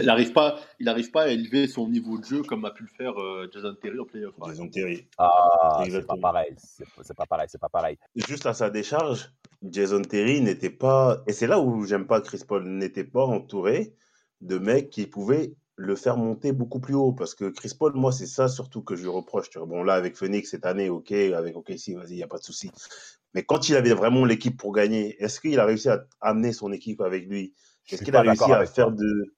n'arrive 0.04 0.30
oh 0.30 0.34
pas, 0.34 0.56
il 0.80 1.10
pas 1.12 1.22
à 1.22 1.28
élever 1.28 1.68
son 1.68 1.88
niveau 1.88 2.18
de 2.18 2.24
jeu 2.24 2.42
comme 2.42 2.64
a 2.64 2.72
pu 2.72 2.82
le 2.82 2.88
faire 2.88 3.16
euh, 3.20 3.48
Jason 3.52 3.76
Terry 3.80 4.00
en 4.00 4.04
playoff. 4.04 4.34
Jason 4.46 4.68
Terry. 4.68 5.06
Ah, 5.18 5.84
c'est 5.88 6.06
pas 6.06 6.16
pareil, 6.16 6.54
c'est 6.58 7.16
pas 7.16 7.26
pareil, 7.26 7.46
c'est 7.48 7.60
pas 7.60 7.68
pareil. 7.68 7.96
Juste 8.16 8.46
à 8.46 8.54
sa 8.54 8.70
décharge, 8.70 9.30
Jason 9.62 10.02
Terry 10.02 10.40
n'était 10.40 10.70
pas, 10.70 11.22
et 11.28 11.32
c'est 11.32 11.46
là 11.46 11.60
où 11.60 11.84
j'aime 11.84 12.06
pas 12.06 12.20
Chris 12.20 12.42
Paul, 12.46 12.64
n'était 12.64 13.04
pas 13.04 13.24
entouré 13.24 13.94
de 14.40 14.58
mecs 14.58 14.90
qui 14.90 15.06
pouvaient 15.06 15.54
le 15.76 15.96
faire 15.96 16.16
monter 16.16 16.52
beaucoup 16.52 16.80
plus 16.80 16.94
haut. 16.94 17.12
Parce 17.12 17.34
que 17.34 17.50
Chris 17.50 17.72
Paul, 17.78 17.92
moi, 17.94 18.12
c'est 18.12 18.26
ça 18.26 18.48
surtout 18.48 18.82
que 18.82 18.96
je 18.96 19.02
lui 19.02 19.10
reproche. 19.10 19.48
Bon, 19.56 19.82
là, 19.82 19.94
avec 19.94 20.16
Phoenix 20.16 20.50
cette 20.50 20.66
année, 20.66 20.88
ok, 20.88 21.12
avec 21.12 21.56
OKC, 21.56 21.94
vas-y, 21.94 22.10
il 22.10 22.16
n'y 22.16 22.22
a 22.22 22.28
pas 22.28 22.38
de 22.38 22.44
souci. 22.44 22.70
Mais 23.34 23.42
quand 23.42 23.68
il 23.68 23.76
avait 23.76 23.94
vraiment 23.94 24.24
l'équipe 24.24 24.56
pour 24.56 24.72
gagner, 24.72 25.16
est-ce 25.22 25.40
qu'il 25.40 25.58
a 25.58 25.64
réussi 25.64 25.88
à 25.88 26.06
amener 26.20 26.52
son 26.52 26.72
équipe 26.72 27.00
avec 27.00 27.26
lui? 27.26 27.52
Est-ce 27.90 28.04
qu'il 28.04 28.16
a 28.16 28.22
réussi 28.22 28.50
à 28.52 28.64
faire 28.64 28.92
de. 28.92 29.34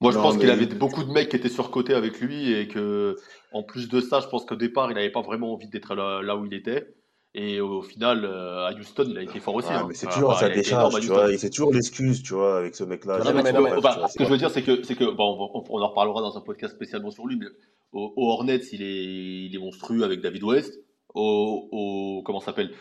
Moi, 0.00 0.12
je 0.12 0.16
pense 0.16 0.38
qu'il 0.38 0.50
avait 0.50 0.66
beaucoup 0.66 1.04
de 1.04 1.12
mecs 1.12 1.28
qui 1.28 1.36
étaient 1.36 1.50
surcotés 1.50 1.92
avec 1.92 2.20
lui 2.20 2.52
et 2.52 2.68
que, 2.68 3.16
en 3.52 3.62
plus 3.62 3.88
de 3.88 4.00
ça, 4.00 4.20
je 4.20 4.28
pense 4.28 4.46
qu'au 4.46 4.56
départ, 4.56 4.90
il 4.90 4.94
n'avait 4.94 5.10
pas 5.10 5.20
vraiment 5.20 5.52
envie 5.52 5.68
d'être 5.68 5.94
là, 5.94 6.36
où 6.36 6.46
il 6.46 6.54
était. 6.54 6.94
Et 7.32 7.60
au 7.60 7.82
final, 7.82 8.24
euh, 8.24 8.66
à 8.66 8.72
Houston, 8.72 9.06
il 9.08 9.16
a 9.16 9.22
été 9.22 9.38
fort 9.38 9.54
aussi. 9.54 9.72
Hein. 9.72 9.86
mais 9.86 9.94
c'est 9.94 10.08
toujours 10.08 10.34
sa 10.34 10.48
décharge, 10.48 10.98
tu 11.00 11.06
vois. 11.06 11.36
C'est 11.38 11.50
toujours 11.50 11.72
l'excuse, 11.72 12.22
tu 12.22 12.34
vois, 12.34 12.58
avec 12.58 12.74
ce 12.74 12.82
mec-là. 12.82 13.20
ce 13.22 14.18
que 14.18 14.24
je 14.24 14.30
veux 14.30 14.38
dire, 14.38 14.50
c'est 14.50 14.62
que, 14.62 14.82
c'est 14.82 14.96
que 14.96 15.04
bon, 15.04 15.50
on, 15.54 15.80
en 15.80 15.88
reparlera 15.88 16.22
dans 16.22 16.36
un 16.36 16.40
podcast 16.40 16.74
spécialement 16.74 17.12
sur 17.12 17.26
lui, 17.26 17.36
mais 17.36 17.46
au, 17.92 18.12
Hornets, 18.16 18.62
il 18.72 18.82
est, 18.82 19.44
il 19.46 19.54
est 19.54 19.58
monstrueux 19.60 20.02
avec 20.02 20.20
David 20.20 20.42
West. 20.42 20.80
Au, 21.14 21.68
au 21.70 22.22
comment 22.24 22.40
s'appelle? 22.40 22.72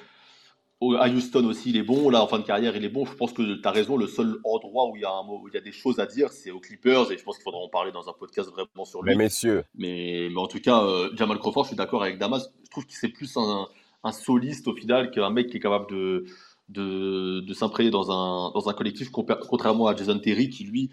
À 0.81 1.09
Houston 1.09 1.45
aussi, 1.45 1.71
il 1.71 1.77
est 1.77 1.83
bon. 1.83 2.09
Là, 2.09 2.23
en 2.23 2.27
fin 2.27 2.39
de 2.39 2.45
carrière, 2.45 2.75
il 2.75 2.85
est 2.85 2.89
bon. 2.89 3.05
Je 3.05 3.13
pense 3.13 3.33
que 3.33 3.41
tu 3.41 3.67
as 3.67 3.71
raison. 3.71 3.97
Le 3.97 4.07
seul 4.07 4.37
endroit 4.45 4.89
où 4.89 4.95
il 4.95 5.01
y 5.01 5.05
a, 5.05 5.11
un 5.11 5.23
mot, 5.23 5.41
où 5.43 5.49
il 5.49 5.53
y 5.53 5.57
a 5.57 5.61
des 5.61 5.73
choses 5.73 5.99
à 5.99 6.05
dire, 6.05 6.31
c'est 6.31 6.51
aux 6.51 6.59
Clippers. 6.59 7.11
Et 7.11 7.17
je 7.17 7.23
pense 7.23 7.35
qu'il 7.35 7.43
faudra 7.43 7.59
en 7.59 7.67
parler 7.67 7.91
dans 7.91 8.07
un 8.07 8.13
podcast 8.13 8.49
vraiment 8.49 8.85
sur 8.85 9.03
lui. 9.03 9.11
Mais 9.11 9.23
messieurs. 9.25 9.65
Mais, 9.75 10.29
mais 10.31 10.39
en 10.39 10.47
tout 10.47 10.61
cas, 10.61 10.81
euh, 10.83 11.09
Jamal 11.15 11.37
Crawford, 11.37 11.65
je 11.65 11.69
suis 11.69 11.75
d'accord 11.75 12.01
avec 12.01 12.17
Damas. 12.17 12.49
Je 12.63 12.69
trouve 12.69 12.85
que 12.85 12.93
c'est 12.93 13.09
plus 13.09 13.35
un, 13.35 13.67
un 14.03 14.11
soliste 14.11 14.67
au 14.67 14.75
final 14.75 15.11
qu'un 15.11 15.29
mec 15.29 15.49
qui 15.49 15.57
est 15.57 15.59
capable 15.59 15.89
de, 15.89 16.25
de, 16.69 17.41
de 17.41 17.53
s'imprégner 17.53 17.89
dans 17.89 18.11
un, 18.11 18.51
dans 18.51 18.69
un 18.69 18.73
collectif, 18.73 19.09
contrairement 19.09 19.87
à 19.87 19.95
Jason 19.95 20.19
Terry 20.19 20.49
qui 20.49 20.63
lui 20.63 20.89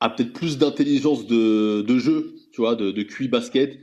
a 0.00 0.10
peut-être 0.10 0.32
plus 0.32 0.58
d'intelligence 0.58 1.26
de, 1.26 1.82
de, 1.82 1.98
jeu, 1.98 2.34
tu 2.52 2.60
vois, 2.60 2.74
de, 2.74 2.90
de 2.90 3.02
QI 3.02 3.28
basket, 3.28 3.78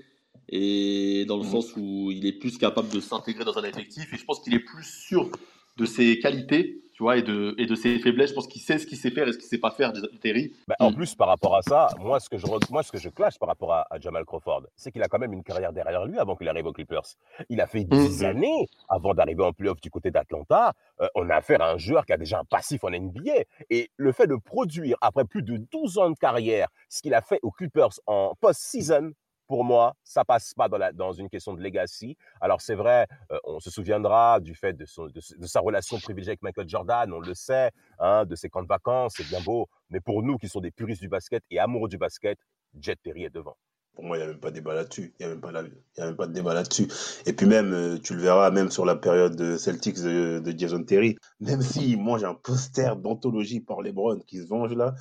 et 0.50 1.26
dans 1.28 1.38
le 1.38 1.44
mmh. 1.44 1.52
sens 1.52 1.76
où 1.76 2.12
il 2.12 2.26
est 2.26 2.34
plus 2.34 2.58
capable 2.58 2.90
de 2.90 3.00
s'intégrer 3.00 3.46
dans 3.46 3.58
un 3.58 3.64
effectif, 3.64 4.14
et 4.14 4.18
je 4.18 4.26
pense 4.26 4.42
qu'il 4.42 4.54
est 4.54 4.60
plus 4.60 4.84
sûr 4.84 5.30
de 5.78 5.86
ses 5.86 6.20
qualités 6.20 6.81
et 7.10 7.22
de, 7.22 7.56
et 7.58 7.66
de 7.66 7.76
ses 7.76 8.00
faiblesses. 8.00 8.30
Je 8.30 8.36
pense 8.36 8.48
qu'il 8.48 8.62
sait 8.62 8.78
ce 8.78 8.86
qu'il 8.86 8.98
sait 8.98 9.12
faire 9.12 9.28
et 9.28 9.34
ce 9.34 9.38
qu'il 9.38 9.48
sait 9.48 9.58
pas 9.58 9.72
faire, 9.72 9.92
Terry. 10.22 10.54
Bah, 10.68 10.76
en 10.80 10.94
plus, 10.94 11.16
par 11.16 11.28
rapport 11.28 11.56
à 11.56 11.62
ça, 11.62 11.90
moi, 12.00 12.20
ce 12.20 12.30
que 12.30 12.38
je, 12.38 12.46
moi, 12.70 12.84
ce 12.84 12.92
que 12.92 12.98
je 12.98 13.10
clash 13.10 13.40
par 13.40 13.50
rapport 13.50 13.74
à, 13.74 13.86
Jamal 14.00 14.26
Crawford, 14.26 14.64
c'est 14.76 14.92
qu'il 14.92 15.02
a 15.04 15.08
quand 15.08 15.20
même 15.20 15.34
une 15.34 15.44
carrière 15.44 15.74
derrière 15.74 16.06
lui 16.06 16.18
avant 16.18 16.36
qu'il 16.36 16.48
arrive 16.48 16.66
aux 16.66 16.74
Clippers. 16.74 17.06
Il 17.50 17.62
a 17.62 17.68
fait 17.68 17.84
10 17.84 18.22
mmh. 18.22 18.26
années 18.26 18.68
avant 18.90 19.14
d'arriver 19.14 19.44
en 19.44 19.54
playoff 19.54 19.82
du 19.82 19.90
côté 19.90 20.12
d'Atlanta. 20.12 20.74
Euh, 21.02 21.08
on 21.16 21.30
a 21.30 21.36
affaire 21.36 21.62
à 21.62 21.72
un 21.72 21.78
joueur 21.78 22.06
qui 22.06 22.14
a 22.14 22.18
déjà 22.18 22.40
un 22.40 22.46
passif 22.46 22.84
en 22.84 22.90
NBA. 22.90 23.44
Et 23.70 23.90
le 23.98 24.12
fait 24.12 24.28
de 24.28 24.36
produire, 24.36 24.98
après 25.02 25.26
plus 25.26 25.44
de 25.44 25.58
12 25.58 25.98
ans 25.98 26.10
de 26.10 26.16
carrière, 26.18 26.68
ce 26.90 27.02
qu'il 27.02 27.14
a 27.14 27.22
fait 27.22 27.40
aux 27.42 27.52
Clippers 27.52 28.00
en 28.08 28.34
post-season, 28.40 29.12
pour 29.52 29.66
moi, 29.66 29.98
ça 30.06 30.24
passe 30.24 30.54
pas 30.54 30.70
dans, 30.70 30.78
la, 30.78 30.94
dans 30.94 31.12
une 31.12 31.28
question 31.28 31.54
de 31.54 31.62
legacy. 31.62 32.16
Alors 32.40 32.62
c'est 32.62 32.74
vrai, 32.74 33.06
euh, 33.34 33.38
on 33.44 33.60
se 33.60 33.70
souviendra 33.70 34.40
du 34.40 34.56
fait 34.56 34.72
de, 34.72 34.86
son, 34.86 35.08
de, 35.08 35.20
sa 35.46 35.60
relation 35.60 36.00
privilégiée 36.00 36.30
avec 36.30 36.42
Michael 36.42 36.70
Jordan, 36.70 37.12
on 37.12 37.20
le 37.20 37.34
sait, 37.34 37.70
hein, 38.00 38.24
de 38.24 38.34
ses 38.36 38.48
camps 38.48 38.64
de 38.64 38.70
vacances, 38.70 39.16
c'est 39.18 39.28
bien 39.28 39.42
beau. 39.42 39.68
Mais 39.90 40.00
pour 40.00 40.24
nous 40.24 40.38
qui 40.38 40.48
sommes 40.48 40.62
des 40.62 40.72
puristes 40.72 41.02
du 41.02 41.10
basket 41.10 41.44
et 41.52 41.60
amoureux 41.60 41.90
du 41.90 41.98
basket, 41.98 42.40
Jet 42.80 42.98
Terry 43.04 43.26
est 43.26 43.30
devant. 43.30 43.58
Pour 43.94 44.06
moi, 44.06 44.16
il 44.16 44.22
n'y 44.22 44.26
a 44.26 44.30
même 44.30 44.40
pas 44.40 44.52
de 44.52 44.56
débat 44.56 44.74
là-dessus. 44.74 45.14
Il 45.20 45.26
n'y 45.26 45.30
a, 45.30 45.36
même 45.36 45.42
pas 45.42 45.50
a 45.50 46.06
même 46.06 46.16
pas 46.16 46.28
de 46.28 46.32
débat 46.32 46.54
là-dessus. 46.54 46.88
Et 47.26 47.34
puis 47.34 47.46
même, 47.46 47.74
euh, 47.74 47.98
tu 47.98 48.16
le 48.16 48.22
verras, 48.22 48.52
même 48.52 48.72
sur 48.72 48.86
la 48.86 48.96
période 48.96 49.36
de 49.36 49.58
Celtics 49.58 50.02
de, 50.02 50.40
de 50.40 50.58
Jason 50.58 50.82
Terry, 50.82 51.18
même 51.42 51.62
si 51.62 51.98
moi 51.98 52.20
j'ai 52.20 52.26
un 52.26 52.36
poster 52.36 52.96
d'anthologie 52.96 53.60
par 53.60 53.82
LeBron 53.82 54.22
qui 54.26 54.38
se 54.38 54.48
venge 54.48 54.72
là. 54.76 54.96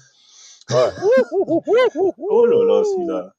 Ouais. 0.70 0.90
oh 2.28 2.46
là 2.46 2.64
là, 2.64 2.82
celui-là. 2.82 3.32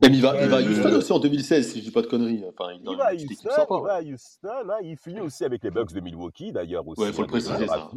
Même 0.00 0.14
il 0.14 0.22
va, 0.22 0.42
il 0.42 0.48
va 0.48 0.56
à 0.56 0.62
Houston 0.62 0.94
aussi 0.94 1.12
en 1.12 1.18
2016, 1.18 1.72
si 1.72 1.78
je 1.80 1.84
dis 1.84 1.90
pas 1.90 2.00
de 2.00 2.06
conneries. 2.06 2.44
Enfin, 2.48 2.72
il, 2.72 2.96
va 2.96 3.08
à 3.08 3.14
Houston, 3.14 3.26
il 3.70 3.82
va 3.84 3.94
à 3.94 4.02
Houston, 4.02 4.48
hein, 4.48 4.78
il 4.82 4.96
finit 4.96 5.20
aussi 5.20 5.44
avec 5.44 5.62
les 5.62 5.70
Bucks 5.70 5.92
de 5.92 6.00
Milwaukee 6.00 6.50
d'ailleurs 6.50 6.86
aussi. 6.88 7.02
Ouais, 7.02 7.08
il 7.08 7.12
faut 7.12 7.22
le 7.22 7.28
préciser 7.28 7.66
ça. 7.66 7.90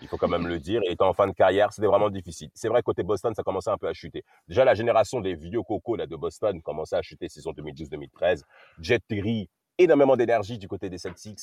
Il 0.00 0.08
faut 0.08 0.16
quand 0.16 0.28
même 0.28 0.46
le 0.46 0.58
dire. 0.58 0.80
Il 0.84 0.92
était 0.92 1.02
en 1.02 1.12
fin 1.12 1.26
de 1.26 1.32
carrière, 1.32 1.72
c'était 1.72 1.86
vraiment 1.86 2.10
difficile. 2.10 2.50
C'est 2.54 2.68
vrai, 2.68 2.82
côté 2.82 3.02
Boston, 3.02 3.34
ça 3.34 3.42
commençait 3.42 3.70
un 3.70 3.78
peu 3.78 3.88
à 3.88 3.92
chuter. 3.92 4.24
Déjà, 4.48 4.64
la 4.64 4.74
génération 4.74 5.20
des 5.20 5.34
vieux 5.34 5.62
cocos 5.62 5.96
là, 5.96 6.06
de 6.06 6.16
Boston 6.16 6.60
commençait 6.62 6.96
à 6.96 7.02
chuter 7.02 7.28
saison 7.28 7.52
2012-2013. 7.52 8.42
Jet 8.80 9.02
Terry, 9.06 9.48
énormément 9.78 10.16
d'énergie 10.16 10.58
du 10.58 10.68
côté 10.68 10.88
des 10.88 10.98
Celtics. 10.98 11.40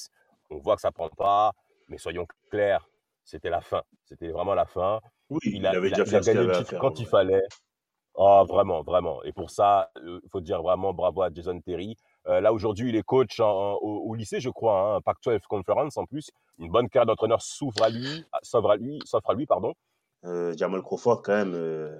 On 0.49 0.57
voit 0.57 0.75
que 0.75 0.81
ça 0.81 0.91
prend 0.91 1.09
pas, 1.09 1.53
mais 1.87 1.97
soyons 1.97 2.25
clairs, 2.49 2.87
c'était 3.23 3.49
la 3.49 3.61
fin. 3.61 3.83
C'était 4.05 4.29
vraiment 4.29 4.55
la 4.55 4.65
fin. 4.65 4.99
Oui, 5.29 5.39
il, 5.45 5.65
avait 5.65 5.89
déjà 5.89 6.05
fait 6.05 6.21
gagné 6.21 6.47
le 6.47 6.57
titre 6.57 6.79
quand 6.79 6.99
il 6.99 7.05
fallait. 7.05 7.43
Oh, 8.21 8.43
vraiment, 8.45 8.83
vraiment. 8.83 9.23
Et 9.23 9.31
pour 9.31 9.49
ça, 9.49 9.91
il 10.03 10.19
faut 10.29 10.41
dire 10.41 10.61
vraiment 10.61 10.93
bravo 10.93 11.21
à 11.21 11.29
Jason 11.33 11.61
Terry. 11.61 11.95
Euh, 12.27 12.41
là, 12.41 12.51
aujourd'hui, 12.51 12.89
il 12.89 12.95
est 12.97 13.01
coach 13.01 13.39
au, 13.39 14.13
lycée, 14.13 14.41
je 14.41 14.49
crois, 14.49 14.95
hein, 14.95 15.01
Pac-12 15.01 15.39
Conference 15.47 15.95
en 15.95 16.05
plus. 16.05 16.29
Une 16.57 16.69
bonne 16.69 16.89
carrière 16.89 17.05
d'entraîneur 17.05 17.41
s'ouvre 17.41 17.81
à 17.81 17.89
lui, 17.89 18.25
s'offre 18.43 18.71
à 18.71 18.75
lui, 18.75 18.99
s'offre 19.05 19.29
à 19.29 19.33
lui, 19.33 19.45
pardon. 19.45 19.73
Euh, 20.25 20.53
Jamal 20.57 20.81
Crawford, 20.81 21.21
quand 21.21 21.31
même, 21.31 21.53
euh, 21.53 21.97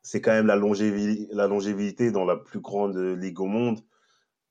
c'est 0.00 0.22
quand 0.22 0.30
même 0.30 0.46
la, 0.46 0.56
longévité, 0.56 1.28
la 1.34 1.46
longévité 1.46 2.10
dans 2.10 2.24
la 2.24 2.38
plus 2.38 2.60
grande 2.60 2.96
ligue 2.96 3.40
au 3.40 3.46
monde. 3.46 3.80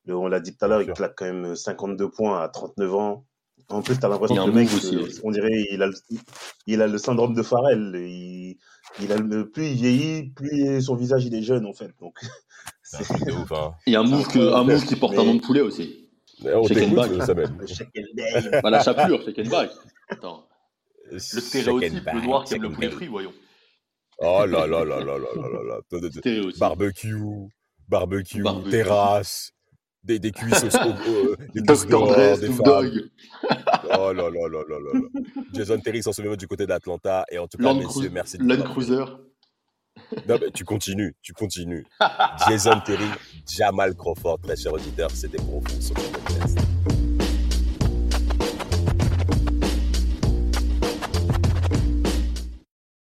on 0.08 0.28
l'a 0.28 0.40
dit 0.40 0.56
tout 0.56 0.64
à 0.64 0.68
l'heure, 0.68 0.84
il 0.84 0.94
claque 0.94 1.16
quand 1.16 1.26
même 1.26 1.56
52 1.56 2.08
points 2.12 2.40
à 2.40 2.50
39 2.50 2.94
ans. 2.94 3.26
En 3.70 3.82
plus, 3.82 4.00
tu 4.00 4.06
as 4.06 4.10
l'impression 4.10 4.46
que 4.46 4.50
le 4.50 4.54
mec, 4.54 4.70
on 5.24 5.32
dirait, 5.32 5.66
il 5.72 5.82
a, 5.82 5.88
le, 5.88 5.94
il 6.68 6.82
a 6.82 6.88
le 6.88 6.98
syndrome 6.98 7.34
de 7.34 7.44
Pharrell. 7.44 7.94
Il, 7.96 8.58
il 9.02 9.12
a 9.12 9.18
le, 9.18 9.50
plus 9.50 9.68
il 9.68 9.76
vieillit, 9.76 10.30
plus 10.30 10.82
son 10.82 10.96
visage 10.96 11.26
il 11.26 11.36
est 11.36 11.42
jeune 11.42 11.66
en 11.66 11.74
fait. 11.74 11.92
Donc, 12.00 12.18
hein. 12.94 13.72
Il 13.86 13.94
y 13.94 13.96
a 13.96 14.00
un 14.00 14.04
move, 14.04 14.28
que, 14.28 14.54
un 14.54 14.64
move 14.64 14.86
qui 14.86 14.96
porte 14.96 15.18
un 15.18 15.26
nom 15.26 15.36
de 15.36 15.42
poulet 15.42 15.62
aussi. 15.62 16.10
On 16.46 16.66
t'écoute, 16.66 16.98
la 18.64 18.84
chapelure, 18.84 19.22
shake 19.24 19.40
and 19.40 19.50
bag. 19.50 19.70
Attends. 20.10 20.48
Le 21.12 21.20
stéréotype, 21.20 22.06
le 22.14 22.22
noir 22.22 22.44
qui 22.46 22.56
aime 22.56 22.64
le 22.64 22.72
poulet 22.72 22.90
frit, 22.90 23.08
voyons. 23.08 23.34
Oh 24.20 24.46
là 24.46 24.66
là 24.66 24.84
là 24.84 25.00
là 25.00 25.18
là 25.18 25.32
là 25.36 25.64
là. 25.64 26.52
Barbecue, 26.58 27.16
barbecue, 27.88 28.44
terrasse 28.70 29.52
des, 30.08 30.20
des 30.20 30.32
cuisses 30.32 30.64
au, 30.64 30.68
euh, 30.78 31.36
des 31.54 31.62
des. 31.62 31.70
Oh 34.00 34.14
là 34.14 34.30
là 34.30 34.48
là 34.50 34.64
là 34.68 34.78
là 34.80 35.00
Jason 35.54 35.80
Terry 35.80 36.02
s'en 36.02 36.14
souvient 36.14 36.36
du 36.36 36.48
côté 36.48 36.66
d'Atlanta. 36.66 37.26
Et 37.30 37.38
en 37.38 37.48
tout 37.48 37.58
cas, 37.58 37.66
Land 37.66 37.76
messieurs, 37.76 38.10
merci. 38.12 38.38
Land 38.40 38.64
Cruiser. 38.64 39.04
Non, 40.28 40.38
mais 40.40 40.52
tu 40.54 40.64
continues, 40.64 41.16
tu 41.22 41.34
continues. 41.34 41.86
Jason 42.48 42.80
Terry, 42.86 43.08
Jamal 43.48 43.96
Crawford, 43.96 44.40
très 44.40 44.56
cher 44.56 44.74
auditeur, 44.74 45.12
c'était 45.12 45.38
pour 45.38 45.62
vous 45.62 45.82
sur 45.82 45.96
le 45.96 46.02
podcast. 46.12 46.58